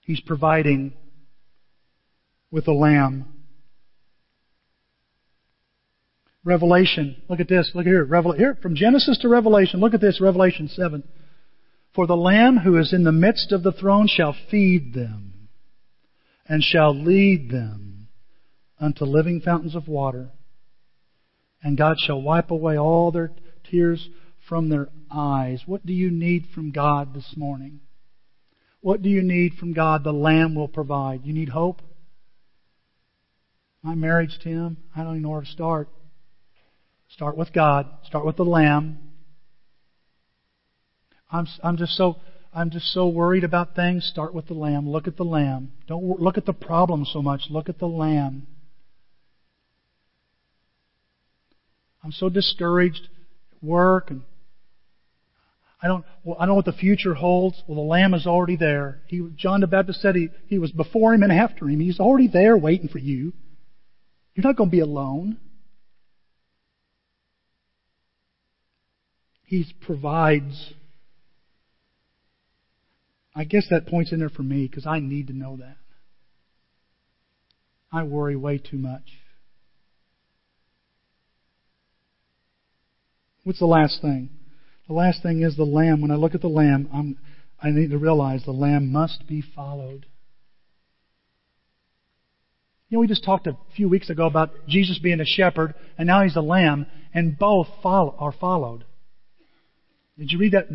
He's 0.00 0.20
providing 0.20 0.92
with 2.50 2.68
a 2.68 2.72
lamb. 2.72 3.32
Revelation. 6.44 7.16
Look 7.28 7.40
at 7.40 7.48
this. 7.48 7.70
Look 7.74 7.86
here. 7.86 8.04
Revel- 8.04 8.32
here. 8.32 8.56
From 8.60 8.76
Genesis 8.76 9.18
to 9.18 9.28
Revelation. 9.28 9.80
Look 9.80 9.94
at 9.94 10.00
this. 10.00 10.20
Revelation 10.20 10.68
7. 10.68 11.02
For 11.94 12.06
the 12.06 12.16
Lamb 12.16 12.58
who 12.58 12.78
is 12.78 12.92
in 12.92 13.04
the 13.04 13.12
midst 13.12 13.52
of 13.52 13.62
the 13.62 13.72
throne 13.72 14.06
shall 14.06 14.36
feed 14.50 14.92
them 14.92 15.48
and 16.46 16.62
shall 16.62 16.94
lead 16.94 17.50
them 17.50 17.95
unto 18.80 19.04
living 19.04 19.40
fountains 19.40 19.74
of 19.74 19.88
water 19.88 20.30
and 21.66 21.76
God 21.76 21.96
shall 21.98 22.22
wipe 22.22 22.52
away 22.52 22.78
all 22.78 23.10
their 23.10 23.32
tears 23.68 24.08
from 24.48 24.68
their 24.68 24.88
eyes. 25.10 25.62
What 25.66 25.84
do 25.84 25.92
you 25.92 26.10
need 26.10 26.46
from 26.54 26.70
God 26.70 27.12
this 27.12 27.34
morning? 27.36 27.80
What 28.80 29.02
do 29.02 29.08
you 29.08 29.20
need 29.20 29.54
from 29.54 29.72
God? 29.72 30.04
The 30.04 30.12
Lamb 30.12 30.54
will 30.54 30.68
provide. 30.68 31.24
You 31.24 31.32
need 31.32 31.48
hope? 31.48 31.82
My 33.82 33.96
marriage, 33.96 34.38
Tim, 34.42 34.76
I 34.94 35.02
don't 35.02 35.14
even 35.14 35.22
know 35.22 35.30
where 35.30 35.40
to 35.40 35.46
start. 35.46 35.88
Start 37.08 37.36
with 37.36 37.52
God. 37.52 37.86
Start 38.04 38.24
with 38.24 38.36
the 38.36 38.44
Lamb. 38.44 38.98
I'm, 41.30 41.48
I'm 41.64 41.76
just 41.76 41.96
so 41.96 42.16
I'm 42.54 42.70
just 42.70 42.86
so 42.86 43.08
worried 43.08 43.44
about 43.44 43.74
things. 43.74 44.06
Start 44.06 44.32
with 44.32 44.46
the 44.46 44.54
Lamb. 44.54 44.88
Look 44.88 45.08
at 45.08 45.16
the 45.16 45.24
Lamb. 45.24 45.72
Don't 45.88 46.20
look 46.20 46.38
at 46.38 46.46
the 46.46 46.52
problem 46.52 47.04
so 47.04 47.20
much. 47.20 47.42
Look 47.50 47.68
at 47.68 47.78
the 47.78 47.88
Lamb. 47.88 48.46
I'm 52.06 52.12
so 52.12 52.28
discouraged 52.28 53.08
at 53.56 53.64
work 53.64 54.10
and 54.10 54.22
I 55.82 55.88
don't, 55.88 56.04
well, 56.22 56.36
I 56.38 56.42
don't 56.42 56.50
know 56.50 56.54
what 56.54 56.64
the 56.64 56.72
future 56.72 57.14
holds. 57.14 57.60
Well, 57.66 57.74
the 57.74 57.82
Lamb 57.82 58.14
is 58.14 58.28
already 58.28 58.54
there. 58.54 59.00
He, 59.08 59.28
John 59.36 59.60
the 59.60 59.66
Baptist 59.66 60.00
said 60.00 60.14
he, 60.14 60.28
he 60.46 60.60
was 60.60 60.70
before 60.70 61.12
him 61.14 61.24
and 61.24 61.32
after 61.32 61.68
him. 61.68 61.80
He's 61.80 61.98
already 61.98 62.28
there 62.28 62.56
waiting 62.56 62.86
for 62.86 62.98
you. 62.98 63.32
You're 64.34 64.44
not 64.44 64.54
going 64.54 64.70
to 64.70 64.76
be 64.76 64.80
alone. 64.80 65.38
He 69.42 69.66
provides. 69.84 70.74
I 73.34 73.42
guess 73.42 73.66
that 73.70 73.88
points 73.88 74.12
in 74.12 74.20
there 74.20 74.28
for 74.28 74.44
me 74.44 74.68
because 74.68 74.86
I 74.86 75.00
need 75.00 75.26
to 75.26 75.32
know 75.32 75.56
that. 75.56 75.76
I 77.92 78.04
worry 78.04 78.36
way 78.36 78.58
too 78.58 78.78
much. 78.78 79.02
What's 83.46 83.60
the 83.60 83.66
last 83.66 84.02
thing? 84.02 84.28
The 84.88 84.92
last 84.92 85.22
thing 85.22 85.42
is 85.42 85.56
the 85.56 85.62
lamb. 85.62 86.00
When 86.00 86.10
I 86.10 86.16
look 86.16 86.34
at 86.34 86.40
the 86.40 86.48
lamb, 86.48 86.88
I'm, 86.92 87.16
I 87.62 87.70
need 87.70 87.90
to 87.90 87.96
realize 87.96 88.42
the 88.44 88.50
lamb 88.50 88.90
must 88.90 89.28
be 89.28 89.40
followed. 89.40 90.04
You 92.88 92.96
know, 92.96 92.98
we 92.98 93.06
just 93.06 93.22
talked 93.22 93.46
a 93.46 93.56
few 93.76 93.88
weeks 93.88 94.10
ago 94.10 94.26
about 94.26 94.50
Jesus 94.66 94.98
being 94.98 95.20
a 95.20 95.24
shepherd, 95.24 95.76
and 95.96 96.08
now 96.08 96.24
he's 96.24 96.34
a 96.34 96.40
lamb, 96.40 96.86
and 97.14 97.38
both 97.38 97.68
follow, 97.84 98.16
are 98.18 98.32
followed. 98.32 98.84
Did 100.18 100.32
you 100.32 100.40
read 100.40 100.54
that? 100.54 100.66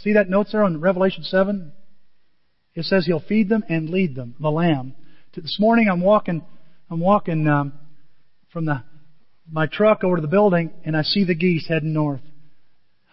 See 0.00 0.12
that 0.12 0.30
notes 0.30 0.52
there 0.52 0.62
on 0.62 0.80
Revelation 0.80 1.24
7? 1.24 1.72
It 2.76 2.84
says 2.84 3.06
he'll 3.06 3.18
feed 3.18 3.48
them 3.48 3.64
and 3.68 3.90
lead 3.90 4.14
them, 4.14 4.36
the 4.38 4.52
lamb. 4.52 4.94
This 5.34 5.56
morning 5.58 5.88
I'm 5.90 6.00
walking, 6.00 6.44
I'm 6.88 7.00
walking 7.00 7.48
um, 7.48 7.72
from 8.52 8.66
the 8.66 8.84
my 9.50 9.66
truck 9.66 10.04
over 10.04 10.16
to 10.16 10.22
the 10.22 10.28
building, 10.28 10.70
and 10.84 10.96
I 10.96 11.02
see 11.02 11.24
the 11.24 11.34
geese 11.34 11.66
heading 11.68 11.92
north. 11.92 12.20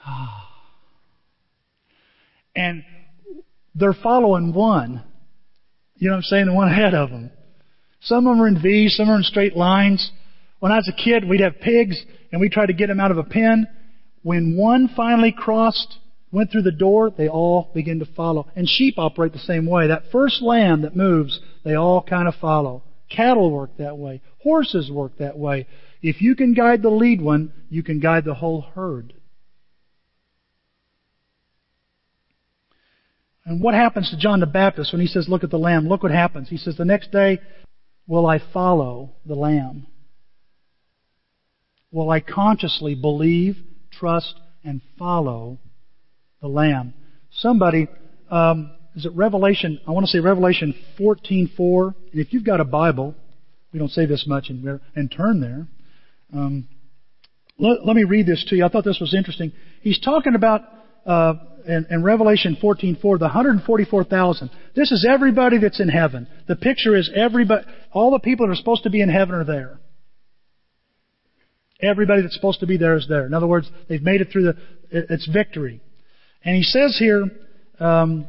And 2.55 2.83
they're 3.75 3.93
following 3.93 4.51
one. 4.51 5.03
You 5.97 6.07
know 6.07 6.15
what 6.15 6.17
I'm 6.17 6.23
saying? 6.23 6.45
The 6.47 6.53
one 6.53 6.69
ahead 6.69 6.95
of 6.95 7.11
them. 7.11 7.29
Some 8.01 8.25
of 8.25 8.35
them 8.35 8.41
are 8.41 8.47
in 8.47 8.59
V's, 8.59 8.95
some 8.97 9.11
are 9.11 9.15
in 9.15 9.21
straight 9.21 9.55
lines. 9.55 10.11
When 10.59 10.71
I 10.71 10.77
was 10.77 10.91
a 10.91 11.03
kid, 11.03 11.23
we'd 11.23 11.41
have 11.41 11.59
pigs, 11.59 12.01
and 12.31 12.41
we 12.41 12.49
tried 12.49 12.67
to 12.67 12.73
get 12.73 12.87
them 12.87 12.99
out 12.99 13.11
of 13.11 13.19
a 13.19 13.23
pen. 13.23 13.67
When 14.23 14.57
one 14.57 14.89
finally 14.95 15.31
crossed, 15.31 15.99
went 16.31 16.51
through 16.51 16.63
the 16.63 16.71
door, 16.71 17.11
they 17.15 17.27
all 17.27 17.69
begin 17.73 17.99
to 17.99 18.05
follow. 18.15 18.47
And 18.55 18.67
sheep 18.67 18.95
operate 18.97 19.33
the 19.33 19.39
same 19.39 19.67
way. 19.67 19.87
That 19.87 20.11
first 20.11 20.41
lamb 20.41 20.81
that 20.81 20.95
moves, 20.95 21.39
they 21.63 21.75
all 21.75 22.01
kind 22.01 22.27
of 22.27 22.35
follow. 22.41 22.83
Cattle 23.09 23.51
work 23.51 23.77
that 23.77 23.97
way. 23.97 24.21
Horses 24.41 24.91
work 24.91 25.17
that 25.19 25.37
way. 25.37 25.67
If 26.01 26.21
you 26.21 26.35
can 26.35 26.53
guide 26.53 26.81
the 26.81 26.89
lead 26.89 27.21
one, 27.21 27.53
you 27.69 27.83
can 27.83 27.99
guide 27.99 28.25
the 28.25 28.35
whole 28.35 28.61
herd. 28.61 29.13
And 33.45 33.61
what 33.61 33.73
happens 33.73 34.09
to 34.09 34.17
John 34.17 34.41
the 34.41 34.45
Baptist 34.45 34.91
when 34.91 34.99
he 34.99 35.07
says, 35.07 35.29
Look 35.29 35.43
at 35.43 35.49
the 35.49 35.57
Lamb? 35.57 35.87
Look 35.87 36.03
what 36.03 36.11
happens. 36.11 36.49
He 36.49 36.57
says, 36.57 36.75
The 36.75 36.85
next 36.85 37.11
day, 37.11 37.39
will 38.05 38.27
I 38.27 38.39
follow 38.53 39.13
the 39.25 39.35
Lamb? 39.35 39.87
Will 41.91 42.09
I 42.09 42.19
consciously 42.19 42.93
believe, 42.93 43.55
trust, 43.89 44.35
and 44.65 44.81
follow 44.99 45.59
the 46.41 46.49
Lamb? 46.49 46.93
Somebody, 47.31 47.87
um, 48.29 48.71
is 48.95 49.05
it 49.05 49.13
Revelation? 49.13 49.79
I 49.87 49.91
want 49.91 50.05
to 50.05 50.11
say 50.11 50.19
Revelation 50.19 50.75
14:4. 50.99 51.95
And 52.11 52.19
if 52.19 52.33
you've 52.33 52.43
got 52.43 52.59
a 52.59 52.65
Bible, 52.65 53.15
we 53.71 53.79
don't 53.79 53.91
say 53.91 54.05
this 54.05 54.25
much 54.27 54.49
in 54.49 54.79
and 54.93 55.09
turn 55.09 55.39
there. 55.39 55.67
Um, 56.33 56.67
let, 57.57 57.85
let, 57.85 57.95
me 57.95 58.03
read 58.03 58.25
this 58.25 58.45
to 58.49 58.55
you. 58.55 58.65
I 58.65 58.69
thought 58.69 58.83
this 58.83 58.99
was 58.99 59.13
interesting. 59.15 59.51
He's 59.81 59.99
talking 59.99 60.35
about 60.35 60.61
uh, 61.05 61.33
in, 61.65 61.87
in 61.89 62.03
Revelation 62.03 62.57
14:4, 62.61 63.19
the 63.19 63.25
144,000. 63.25 64.51
This 64.75 64.91
is 64.91 65.07
everybody 65.09 65.57
that's 65.57 65.79
in 65.79 65.89
heaven. 65.89 66.27
The 66.47 66.55
picture 66.55 66.95
is 66.95 67.09
everybody, 67.15 67.65
all 67.91 68.11
the 68.11 68.19
people 68.19 68.47
that 68.47 68.53
are 68.53 68.55
supposed 68.55 68.83
to 68.83 68.89
be 68.89 69.01
in 69.01 69.09
heaven 69.09 69.35
are 69.35 69.43
there. 69.43 69.79
Everybody 71.81 72.23
that's 72.23 72.35
supposed 72.35 72.61
to 72.61 72.67
be 72.67 72.77
there 72.77 72.95
is 72.95 73.07
there. 73.07 73.25
In 73.25 73.33
other 73.33 73.47
words, 73.47 73.69
they've 73.87 74.01
made 74.01 74.21
it 74.21 74.29
through 74.31 74.43
the, 74.43 74.57
it's 74.89 75.27
victory. 75.27 75.81
And 76.43 76.55
he 76.55 76.63
says 76.63 76.97
here, 76.97 77.25
um, 77.79 78.27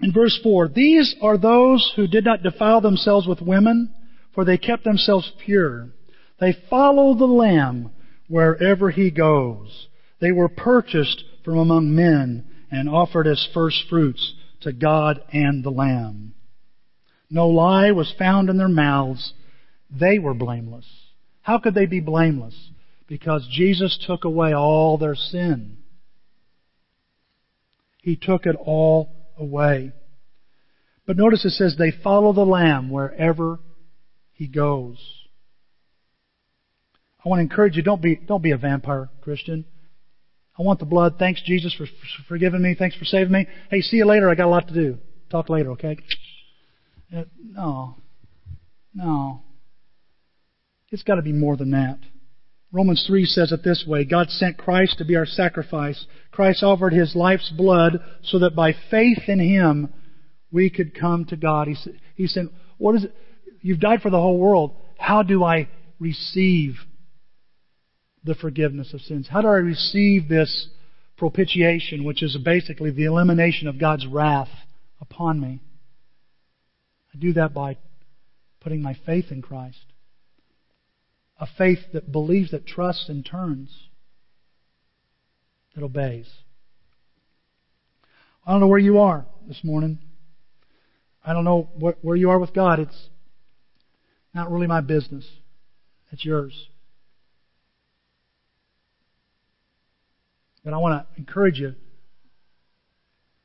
in 0.00 0.12
verse 0.12 0.38
4, 0.42 0.68
These 0.68 1.14
are 1.22 1.38
those 1.38 1.92
who 1.96 2.06
did 2.06 2.24
not 2.24 2.42
defile 2.42 2.80
themselves 2.80 3.26
with 3.26 3.40
women, 3.40 3.94
for 4.34 4.44
they 4.44 4.58
kept 4.58 4.84
themselves 4.84 5.30
pure. 5.44 5.90
They 6.38 6.56
follow 6.68 7.14
the 7.14 7.24
Lamb 7.24 7.90
wherever 8.28 8.90
he 8.90 9.10
goes. 9.10 9.88
They 10.20 10.32
were 10.32 10.48
purchased 10.48 11.24
from 11.44 11.58
among 11.58 11.94
men 11.94 12.46
and 12.70 12.88
offered 12.88 13.26
as 13.26 13.48
first 13.54 13.84
fruits 13.88 14.34
to 14.62 14.72
God 14.72 15.20
and 15.32 15.64
the 15.64 15.70
Lamb. 15.70 16.34
No 17.30 17.48
lie 17.48 17.92
was 17.92 18.14
found 18.18 18.50
in 18.50 18.56
their 18.56 18.68
mouths. 18.68 19.32
They 19.90 20.18
were 20.18 20.34
blameless. 20.34 20.86
How 21.42 21.58
could 21.58 21.74
they 21.74 21.86
be 21.86 22.00
blameless? 22.00 22.70
Because 23.08 23.46
Jesus 23.50 23.98
took 24.06 24.24
away 24.24 24.52
all 24.52 24.98
their 24.98 25.14
sin. 25.14 25.78
He 28.02 28.16
took 28.16 28.46
it 28.46 28.56
all 28.56 29.10
away. 29.38 29.92
But 31.06 31.16
notice 31.16 31.44
it 31.44 31.50
says 31.50 31.76
they 31.76 31.92
follow 32.02 32.32
the 32.32 32.44
Lamb 32.44 32.90
wherever 32.90 33.60
he 34.32 34.48
goes. 34.48 34.98
I 37.26 37.28
want 37.28 37.40
to 37.40 37.42
encourage 37.42 37.74
you, 37.74 37.82
don't 37.82 38.00
be, 38.00 38.14
don't 38.14 38.40
be 38.40 38.52
a 38.52 38.56
vampire 38.56 39.10
Christian. 39.20 39.64
I 40.56 40.62
want 40.62 40.78
the 40.78 40.86
blood. 40.86 41.16
Thanks, 41.18 41.42
Jesus, 41.44 41.74
for 41.74 41.86
forgiving 42.28 42.62
me. 42.62 42.76
Thanks 42.78 42.94
for 42.96 43.04
saving 43.04 43.32
me. 43.32 43.48
Hey, 43.68 43.80
see 43.80 43.96
you 43.96 44.06
later. 44.06 44.30
I 44.30 44.36
got 44.36 44.46
a 44.46 44.48
lot 44.48 44.68
to 44.68 44.74
do. 44.74 44.98
Talk 45.28 45.50
later, 45.50 45.72
okay? 45.72 45.98
Uh, 47.14 47.24
no. 47.42 47.96
No. 48.94 49.42
It's 50.92 51.02
got 51.02 51.16
to 51.16 51.22
be 51.22 51.32
more 51.32 51.56
than 51.56 51.72
that. 51.72 51.98
Romans 52.70 53.04
3 53.08 53.24
says 53.24 53.50
it 53.50 53.64
this 53.64 53.84
way 53.84 54.04
God 54.04 54.30
sent 54.30 54.56
Christ 54.56 54.98
to 54.98 55.04
be 55.04 55.16
our 55.16 55.26
sacrifice. 55.26 56.06
Christ 56.30 56.62
offered 56.62 56.92
his 56.92 57.16
life's 57.16 57.50
blood 57.50 57.98
so 58.22 58.38
that 58.38 58.54
by 58.54 58.72
faith 58.88 59.22
in 59.26 59.40
him 59.40 59.92
we 60.52 60.70
could 60.70 60.94
come 60.94 61.24
to 61.24 61.36
God. 61.36 61.66
He 61.66 61.74
said, 61.74 61.98
he 62.14 62.28
said 62.28 62.50
What 62.78 62.94
is 62.94 63.04
it? 63.04 63.14
You've 63.62 63.80
died 63.80 64.00
for 64.00 64.10
the 64.10 64.20
whole 64.20 64.38
world. 64.38 64.76
How 64.96 65.24
do 65.24 65.42
I 65.42 65.68
receive 65.98 66.76
the 68.26 68.34
forgiveness 68.34 68.92
of 68.92 69.00
sins? 69.00 69.28
How 69.30 69.40
do 69.40 69.48
I 69.48 69.56
receive 69.56 70.28
this 70.28 70.68
propitiation, 71.16 72.04
which 72.04 72.22
is 72.22 72.36
basically 72.44 72.90
the 72.90 73.04
elimination 73.04 73.68
of 73.68 73.80
God's 73.80 74.06
wrath 74.06 74.50
upon 75.00 75.40
me? 75.40 75.62
I 77.14 77.18
do 77.18 77.32
that 77.34 77.54
by 77.54 77.78
putting 78.60 78.82
my 78.82 78.98
faith 79.06 79.26
in 79.30 79.40
Christ. 79.40 79.78
A 81.38 81.46
faith 81.56 81.78
that 81.92 82.10
believes, 82.12 82.50
that 82.50 82.66
trusts, 82.66 83.08
and 83.08 83.24
turns, 83.24 83.70
that 85.74 85.84
obeys. 85.84 86.28
I 88.46 88.52
don't 88.52 88.60
know 88.60 88.68
where 88.68 88.78
you 88.78 88.98
are 88.98 89.26
this 89.46 89.62
morning. 89.62 89.98
I 91.24 91.32
don't 91.32 91.44
know 91.44 91.68
where 92.00 92.16
you 92.16 92.30
are 92.30 92.38
with 92.38 92.54
God. 92.54 92.78
It's 92.78 93.08
not 94.34 94.50
really 94.50 94.66
my 94.66 94.80
business. 94.80 95.26
It's 96.10 96.24
yours. 96.24 96.68
But 100.66 100.74
I 100.74 100.78
want 100.78 101.00
to 101.00 101.20
encourage 101.20 101.60
you. 101.60 101.76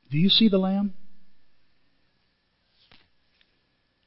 Do 0.09 0.17
you 0.17 0.28
see 0.30 0.49
the 0.49 0.57
Lamb? 0.57 0.95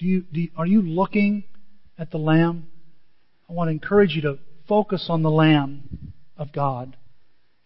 Do 0.01 0.07
you, 0.07 0.25
do 0.33 0.41
you, 0.41 0.49
are 0.57 0.67
you 0.67 0.83
looking 0.83 1.45
at 1.97 2.11
the 2.11 2.19
Lamb? 2.19 2.67
I 3.49 3.53
want 3.53 3.69
to 3.69 3.73
encourage 3.73 4.17
you 4.17 4.23
to 4.23 4.39
focus 4.69 5.07
on 5.09 5.23
the 5.23 5.31
Lamb 5.31 6.13
of 6.37 6.53
God, 6.53 6.97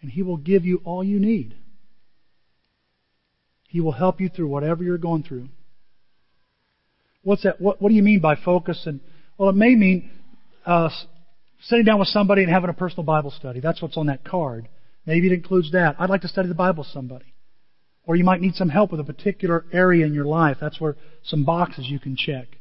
and 0.03 0.11
He 0.11 0.23
will 0.23 0.37
give 0.37 0.67
you 0.67 0.83
all 0.85 1.03
you 1.03 1.19
need. 1.19 1.55
He 3.69 3.81
will 3.81 3.93
help 3.93 4.21
you 4.21 4.29
through 4.29 4.49
whatever 4.49 4.85
you're 4.85 4.99
going 4.99 5.23
through. 5.23 5.49
What's 7.23 7.45
that? 7.45 7.59
What, 7.59 7.81
what 7.81 7.89
do 7.89 7.95
you 7.95 8.03
mean 8.03 8.21
by 8.21 8.37
focus? 8.37 8.83
And 8.85 9.01
well, 9.39 9.49
it 9.49 9.57
may 9.57 9.75
mean 9.75 10.11
uh, 10.67 10.91
sitting 11.63 11.87
down 11.87 12.01
with 12.01 12.09
somebody 12.09 12.43
and 12.43 12.53
having 12.53 12.69
a 12.69 12.75
personal 12.75 13.05
Bible 13.05 13.31
study. 13.31 13.61
That's 13.61 13.81
what's 13.81 13.97
on 13.97 14.09
that 14.09 14.25
card. 14.25 14.69
Maybe 15.09 15.29
it 15.29 15.33
includes 15.33 15.73
that. 15.73 15.97
I'd 15.99 16.11
like 16.11 16.21
to 16.21 16.29
study 16.29 16.49
the 16.49 16.55
Bible 16.55 16.83
with 16.83 16.93
somebody. 16.93 17.33
Or 18.05 18.15
you 18.15 18.25
might 18.25 18.43
need 18.43 18.55
some 18.57 18.69
help 18.69 18.91
with 18.91 19.01
a 19.01 19.05
particular 19.05 19.65
area 19.73 20.05
in 20.05 20.13
your 20.13 20.27
life. 20.27 20.59
That's 20.61 20.79
where 20.79 20.97
some 21.25 21.45
boxes 21.47 21.87
you 21.89 21.99
can 21.99 22.15
check. 22.15 22.59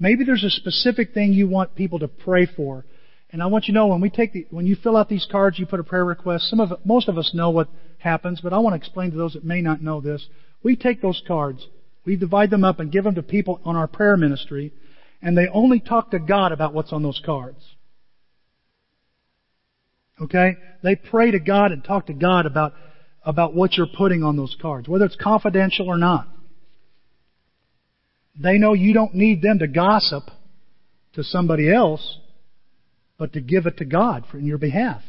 Maybe 0.00 0.24
there's 0.24 0.42
a 0.42 0.50
specific 0.50 1.14
thing 1.14 1.32
you 1.32 1.48
want 1.48 1.76
people 1.76 2.00
to 2.00 2.08
pray 2.08 2.46
for. 2.46 2.84
And 3.30 3.40
I 3.40 3.46
want 3.46 3.68
you 3.68 3.74
to 3.74 3.78
know 3.78 3.86
when 3.86 4.00
we 4.00 4.10
take 4.10 4.32
the, 4.32 4.48
when 4.50 4.66
you 4.66 4.74
fill 4.74 4.96
out 4.96 5.08
these 5.08 5.28
cards, 5.30 5.56
you 5.56 5.66
put 5.66 5.78
a 5.78 5.84
prayer 5.84 6.04
request. 6.04 6.50
Some 6.50 6.58
of 6.58 6.72
most 6.84 7.06
of 7.06 7.16
us 7.16 7.30
know 7.32 7.50
what 7.50 7.68
happens, 7.98 8.40
but 8.40 8.52
I 8.52 8.58
want 8.58 8.72
to 8.72 8.78
explain 8.78 9.12
to 9.12 9.16
those 9.16 9.34
that 9.34 9.44
may 9.44 9.62
not 9.62 9.80
know 9.80 10.00
this. 10.00 10.26
We 10.64 10.74
take 10.74 11.00
those 11.00 11.22
cards, 11.28 11.64
we 12.04 12.16
divide 12.16 12.50
them 12.50 12.64
up 12.64 12.80
and 12.80 12.90
give 12.90 13.04
them 13.04 13.14
to 13.14 13.22
people 13.22 13.60
on 13.64 13.76
our 13.76 13.86
prayer 13.86 14.16
ministry, 14.16 14.72
and 15.22 15.38
they 15.38 15.46
only 15.46 15.78
talk 15.78 16.10
to 16.10 16.18
God 16.18 16.50
about 16.50 16.74
what's 16.74 16.92
on 16.92 17.04
those 17.04 17.22
cards. 17.24 17.76
Okay? 20.20 20.56
They 20.82 20.96
pray 20.96 21.30
to 21.30 21.40
God 21.40 21.72
and 21.72 21.82
talk 21.82 22.06
to 22.06 22.12
God 22.12 22.46
about, 22.46 22.72
about 23.22 23.54
what 23.54 23.74
you're 23.74 23.86
putting 23.86 24.22
on 24.22 24.36
those 24.36 24.56
cards, 24.60 24.88
whether 24.88 25.04
it's 25.04 25.16
confidential 25.16 25.88
or 25.88 25.98
not. 25.98 26.26
They 28.38 28.58
know 28.58 28.72
you 28.72 28.94
don't 28.94 29.14
need 29.14 29.42
them 29.42 29.58
to 29.58 29.66
gossip 29.66 30.24
to 31.14 31.24
somebody 31.24 31.72
else, 31.72 32.18
but 33.18 33.32
to 33.34 33.40
give 33.40 33.66
it 33.66 33.78
to 33.78 33.84
God 33.84 34.24
for 34.30 34.38
in 34.38 34.46
your 34.46 34.58
behalf. 34.58 35.02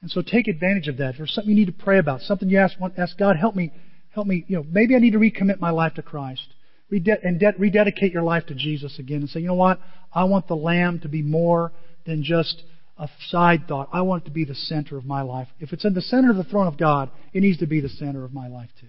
And 0.00 0.10
so 0.10 0.22
take 0.22 0.48
advantage 0.48 0.88
of 0.88 0.96
that. 0.98 1.10
If 1.10 1.16
there's 1.18 1.34
something 1.34 1.50
you 1.50 1.56
need 1.56 1.66
to 1.66 1.84
pray 1.84 1.98
about, 1.98 2.20
something 2.22 2.48
you 2.48 2.58
ask, 2.58 2.74
ask 2.96 3.16
God, 3.18 3.36
help 3.36 3.54
me, 3.54 3.72
help 4.10 4.26
me, 4.26 4.44
you 4.48 4.56
know, 4.56 4.66
maybe 4.68 4.96
I 4.96 4.98
need 4.98 5.12
to 5.12 5.18
recommit 5.18 5.60
my 5.60 5.70
life 5.70 5.94
to 5.94 6.02
Christ. 6.02 6.46
and 6.90 7.38
de- 7.38 7.54
rededicate 7.58 8.12
your 8.12 8.22
life 8.22 8.46
to 8.46 8.54
Jesus 8.54 8.98
again 8.98 9.20
and 9.20 9.28
say, 9.28 9.40
you 9.40 9.46
know 9.48 9.54
what? 9.54 9.78
I 10.12 10.24
want 10.24 10.48
the 10.48 10.56
Lamb 10.56 11.00
to 11.00 11.08
be 11.08 11.22
more 11.22 11.72
than 12.04 12.24
just 12.24 12.62
a 13.02 13.08
side 13.28 13.66
thought. 13.66 13.88
I 13.92 14.02
want 14.02 14.22
it 14.22 14.26
to 14.26 14.30
be 14.30 14.44
the 14.44 14.54
center 14.54 14.96
of 14.96 15.04
my 15.04 15.22
life. 15.22 15.48
If 15.58 15.72
it's 15.72 15.84
in 15.84 15.92
the 15.92 16.00
center 16.00 16.30
of 16.30 16.36
the 16.36 16.44
throne 16.44 16.68
of 16.68 16.78
God, 16.78 17.10
it 17.32 17.40
needs 17.40 17.58
to 17.58 17.66
be 17.66 17.80
the 17.80 17.88
center 17.88 18.24
of 18.24 18.32
my 18.32 18.46
life 18.46 18.70
too. 18.80 18.86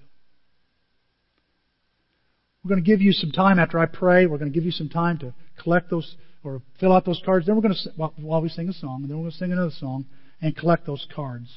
We're 2.64 2.70
going 2.70 2.84
to 2.84 2.88
give 2.89 3.01
you 3.01 3.11
some 3.11 3.32
time 3.32 3.57
after 3.57 3.80
I 3.80 3.88
pray. 3.88 4.28
We're 4.28 4.38
going 4.38 4.51
to 4.51 4.55
give 4.55 4.66
you 4.66 4.72
some 4.72 4.88
time 4.88 5.18
to 5.20 5.34
collect 5.61 5.89
those 5.89 6.16
or 6.43 6.61
fill 6.80 6.93
out 6.93 7.05
those 7.05 7.22
cards. 7.26 7.47
Then 7.47 7.55
we're 7.55 7.64
going 7.64 7.74
to, 7.74 7.89
while 8.22 8.41
we 8.41 8.49
sing 8.49 8.70
a 8.70 8.74
song, 8.74 9.01
and 9.01 9.09
then 9.09 9.18
we're 9.18 9.24
going 9.24 9.32
to 9.32 9.38
sing 9.38 9.51
another 9.51 9.74
song 9.78 10.05
and 10.41 10.55
collect 10.55 10.86
those 10.86 11.07
cards. 11.14 11.49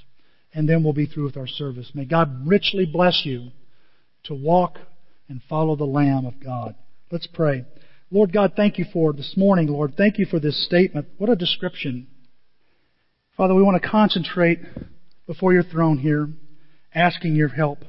And 0.55 0.67
then 0.67 0.83
we'll 0.83 0.95
be 0.95 1.07
through 1.07 1.25
with 1.25 1.37
our 1.37 1.47
service. 1.47 1.91
May 1.95 2.07
God 2.07 2.49
richly 2.49 2.87
bless 2.87 3.23
you 3.25 3.51
to 4.25 4.35
walk 4.35 4.79
and 5.29 5.43
follow 5.49 5.77
the 5.77 5.85
Lamb 5.85 6.25
of 6.25 6.43
God. 6.43 6.75
Let's 7.11 7.27
pray. 7.27 7.67
Lord 8.11 8.33
God, 8.33 8.55
thank 8.57 8.79
you 8.79 8.87
for 8.93 9.13
this 9.13 9.35
morning, 9.37 9.67
Lord. 9.67 9.95
Thank 9.97 10.19
you 10.19 10.25
for 10.25 10.41
this 10.41 10.65
statement. 10.65 11.09
What 11.19 11.29
a 11.29 11.37
description. 11.37 12.07
Father, 13.37 13.55
we 13.55 13.63
want 13.63 13.81
to 13.83 13.87
concentrate 13.87 14.61
before 15.27 15.53
your 15.53 15.63
throne 15.63 15.99
here, 15.99 16.27
asking 16.95 17.37
your 17.37 17.49
help. 17.49 17.81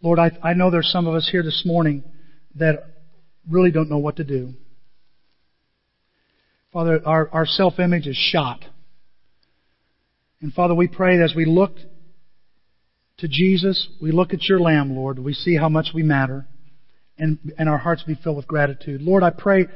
Lord, 0.00 0.18
I, 0.18 0.30
I 0.42 0.54
know 0.54 0.70
there's 0.70 0.90
some 0.90 1.06
of 1.06 1.14
us 1.14 1.28
here 1.30 1.42
this 1.42 1.64
morning 1.66 2.02
that 2.54 2.76
really 3.50 3.70
don't 3.70 3.90
know 3.90 3.98
what 3.98 4.16
to 4.16 4.24
do. 4.24 4.54
Father, 6.72 7.02
our, 7.04 7.28
our 7.32 7.44
self 7.44 7.78
image 7.78 8.06
is 8.06 8.16
shot. 8.16 8.64
And 10.40 10.54
Father, 10.54 10.74
we 10.74 10.88
pray 10.88 11.18
that 11.18 11.24
as 11.24 11.34
we 11.36 11.44
look 11.44 11.76
to 13.18 13.28
Jesus, 13.28 13.88
we 14.00 14.10
look 14.10 14.32
at 14.32 14.48
your 14.48 14.58
Lamb, 14.58 14.96
Lord, 14.96 15.18
we 15.18 15.34
see 15.34 15.56
how 15.56 15.68
much 15.68 15.88
we 15.94 16.02
matter, 16.02 16.46
and, 17.18 17.38
and 17.58 17.68
our 17.68 17.78
hearts 17.78 18.04
be 18.04 18.14
filled 18.14 18.36
with 18.38 18.48
gratitude. 18.48 19.02
Lord, 19.02 19.22
I 19.22 19.30
pray 19.30 19.66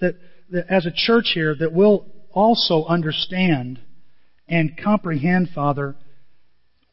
that, 0.00 0.16
that 0.50 0.66
as 0.68 0.84
a 0.84 0.92
church 0.94 1.30
here, 1.32 1.54
that 1.58 1.72
we'll 1.72 2.06
also 2.34 2.84
understand 2.84 3.80
and 4.48 4.78
comprehend, 4.82 5.50
Father, 5.54 5.96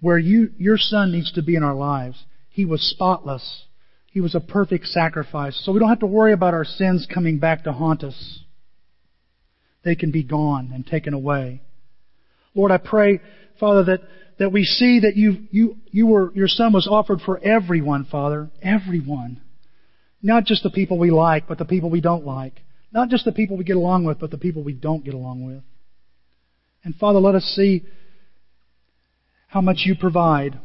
where 0.01 0.17
you, 0.17 0.51
your 0.57 0.77
Son 0.77 1.11
needs 1.11 1.31
to 1.33 1.41
be 1.41 1.55
in 1.55 1.63
our 1.63 1.75
lives. 1.75 2.23
He 2.49 2.65
was 2.65 2.81
spotless. 2.81 3.63
He 4.11 4.21
was 4.21 4.35
a 4.35 4.39
perfect 4.39 4.87
sacrifice. 4.87 5.59
So 5.63 5.71
we 5.71 5.79
don't 5.79 5.89
have 5.89 5.99
to 5.99 6.05
worry 6.05 6.33
about 6.33 6.53
our 6.53 6.65
sins 6.65 7.07
coming 7.11 7.39
back 7.39 7.63
to 7.63 7.71
haunt 7.71 8.03
us. 8.03 8.39
They 9.83 9.95
can 9.95 10.11
be 10.11 10.23
gone 10.23 10.71
and 10.73 10.85
taken 10.85 11.13
away. 11.13 11.61
Lord, 12.55 12.71
I 12.71 12.77
pray, 12.77 13.21
Father, 13.59 13.83
that, 13.85 14.01
that 14.39 14.51
we 14.51 14.63
see 14.63 15.01
that 15.01 15.15
you, 15.15 15.47
you, 15.51 15.77
you 15.91 16.07
were, 16.07 16.31
your 16.33 16.47
Son 16.47 16.73
was 16.73 16.87
offered 16.89 17.21
for 17.21 17.39
everyone, 17.39 18.05
Father. 18.05 18.49
Everyone. 18.61 19.41
Not 20.21 20.45
just 20.45 20.63
the 20.63 20.69
people 20.69 20.97
we 20.97 21.11
like, 21.11 21.47
but 21.47 21.57
the 21.57 21.65
people 21.65 21.89
we 21.89 22.01
don't 22.01 22.25
like. 22.25 22.61
Not 22.91 23.09
just 23.09 23.25
the 23.25 23.31
people 23.31 23.57
we 23.57 23.63
get 23.63 23.75
along 23.75 24.05
with, 24.05 24.19
but 24.19 24.31
the 24.31 24.37
people 24.37 24.63
we 24.63 24.73
don't 24.73 25.03
get 25.03 25.13
along 25.13 25.45
with. 25.45 25.63
And 26.83 26.95
Father, 26.95 27.19
let 27.19 27.35
us 27.35 27.43
see 27.55 27.83
how 29.47 29.61
much 29.61 29.83
you 29.85 29.95
provide. 29.95 30.59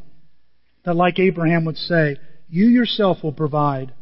That 0.84 0.94
like 0.94 1.18
Abraham 1.18 1.64
would 1.64 1.76
say, 1.76 2.16
you 2.48 2.66
yourself 2.66 3.18
will 3.22 3.32
provide. 3.32 3.92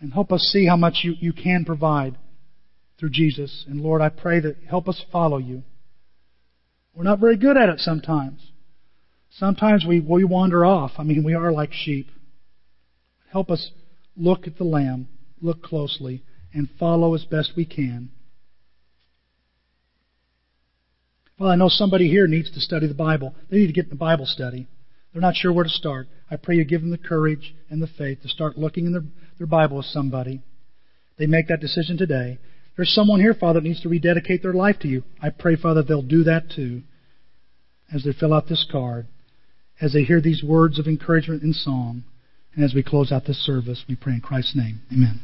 And 0.00 0.12
help 0.12 0.32
us 0.32 0.42
see 0.52 0.66
how 0.66 0.76
much 0.76 1.00
you, 1.02 1.14
you 1.18 1.32
can 1.32 1.64
provide 1.64 2.18
through 2.98 3.10
Jesus. 3.10 3.64
And 3.68 3.80
Lord, 3.80 4.02
I 4.02 4.08
pray 4.08 4.40
that 4.40 4.56
help 4.68 4.88
us 4.88 5.02
follow 5.10 5.38
you. 5.38 5.62
We're 6.94 7.04
not 7.04 7.20
very 7.20 7.36
good 7.36 7.56
at 7.56 7.68
it 7.68 7.80
sometimes. 7.80 8.50
Sometimes 9.30 9.84
we, 9.86 10.00
we 10.00 10.24
wander 10.24 10.64
off. 10.64 10.92
I 10.98 11.02
mean, 11.02 11.22
we 11.22 11.34
are 11.34 11.52
like 11.52 11.72
sheep. 11.72 12.08
Help 13.30 13.50
us 13.50 13.70
look 14.16 14.46
at 14.46 14.56
the 14.56 14.64
Lamb, 14.64 15.08
look 15.42 15.62
closely, 15.62 16.22
and 16.54 16.68
follow 16.78 17.14
as 17.14 17.24
best 17.24 17.52
we 17.54 17.66
can. 17.66 18.10
Well, 21.38 21.50
I 21.50 21.56
know 21.56 21.68
somebody 21.68 22.08
here 22.08 22.26
needs 22.26 22.50
to 22.52 22.60
study 22.60 22.86
the 22.86 22.94
Bible. 22.94 23.34
They 23.50 23.58
need 23.58 23.66
to 23.66 23.72
get 23.72 23.84
in 23.84 23.90
the 23.90 23.96
Bible 23.96 24.24
study. 24.24 24.68
They're 25.12 25.20
not 25.20 25.34
sure 25.34 25.52
where 25.52 25.64
to 25.64 25.70
start. 25.70 26.06
I 26.30 26.36
pray 26.36 26.56
you 26.56 26.64
give 26.64 26.80
them 26.80 26.90
the 26.90 26.98
courage 26.98 27.54
and 27.68 27.82
the 27.82 27.86
faith 27.86 28.22
to 28.22 28.28
start 28.28 28.58
looking 28.58 28.86
in 28.86 28.92
their, 28.92 29.04
their 29.38 29.46
Bible 29.46 29.76
with 29.76 29.86
somebody. 29.86 30.42
They 31.18 31.26
make 31.26 31.48
that 31.48 31.60
decision 31.60 31.98
today. 31.98 32.38
There's 32.76 32.94
someone 32.94 33.20
here, 33.20 33.34
Father, 33.34 33.60
that 33.60 33.66
needs 33.66 33.82
to 33.82 33.88
rededicate 33.88 34.42
their 34.42 34.52
life 34.52 34.78
to 34.80 34.88
you. 34.88 35.02
I 35.22 35.30
pray, 35.30 35.56
Father, 35.56 35.82
they'll 35.82 36.02
do 36.02 36.24
that 36.24 36.50
too 36.54 36.82
as 37.92 38.04
they 38.04 38.12
fill 38.12 38.34
out 38.34 38.48
this 38.48 38.66
card, 38.70 39.06
as 39.80 39.92
they 39.92 40.02
hear 40.02 40.20
these 40.20 40.42
words 40.42 40.78
of 40.78 40.86
encouragement 40.86 41.42
and 41.42 41.54
song, 41.54 42.04
and 42.54 42.64
as 42.64 42.74
we 42.74 42.82
close 42.82 43.12
out 43.12 43.26
this 43.26 43.44
service. 43.44 43.84
We 43.88 43.96
pray 43.96 44.14
in 44.14 44.20
Christ's 44.20 44.56
name. 44.56 44.80
Amen. 44.92 45.20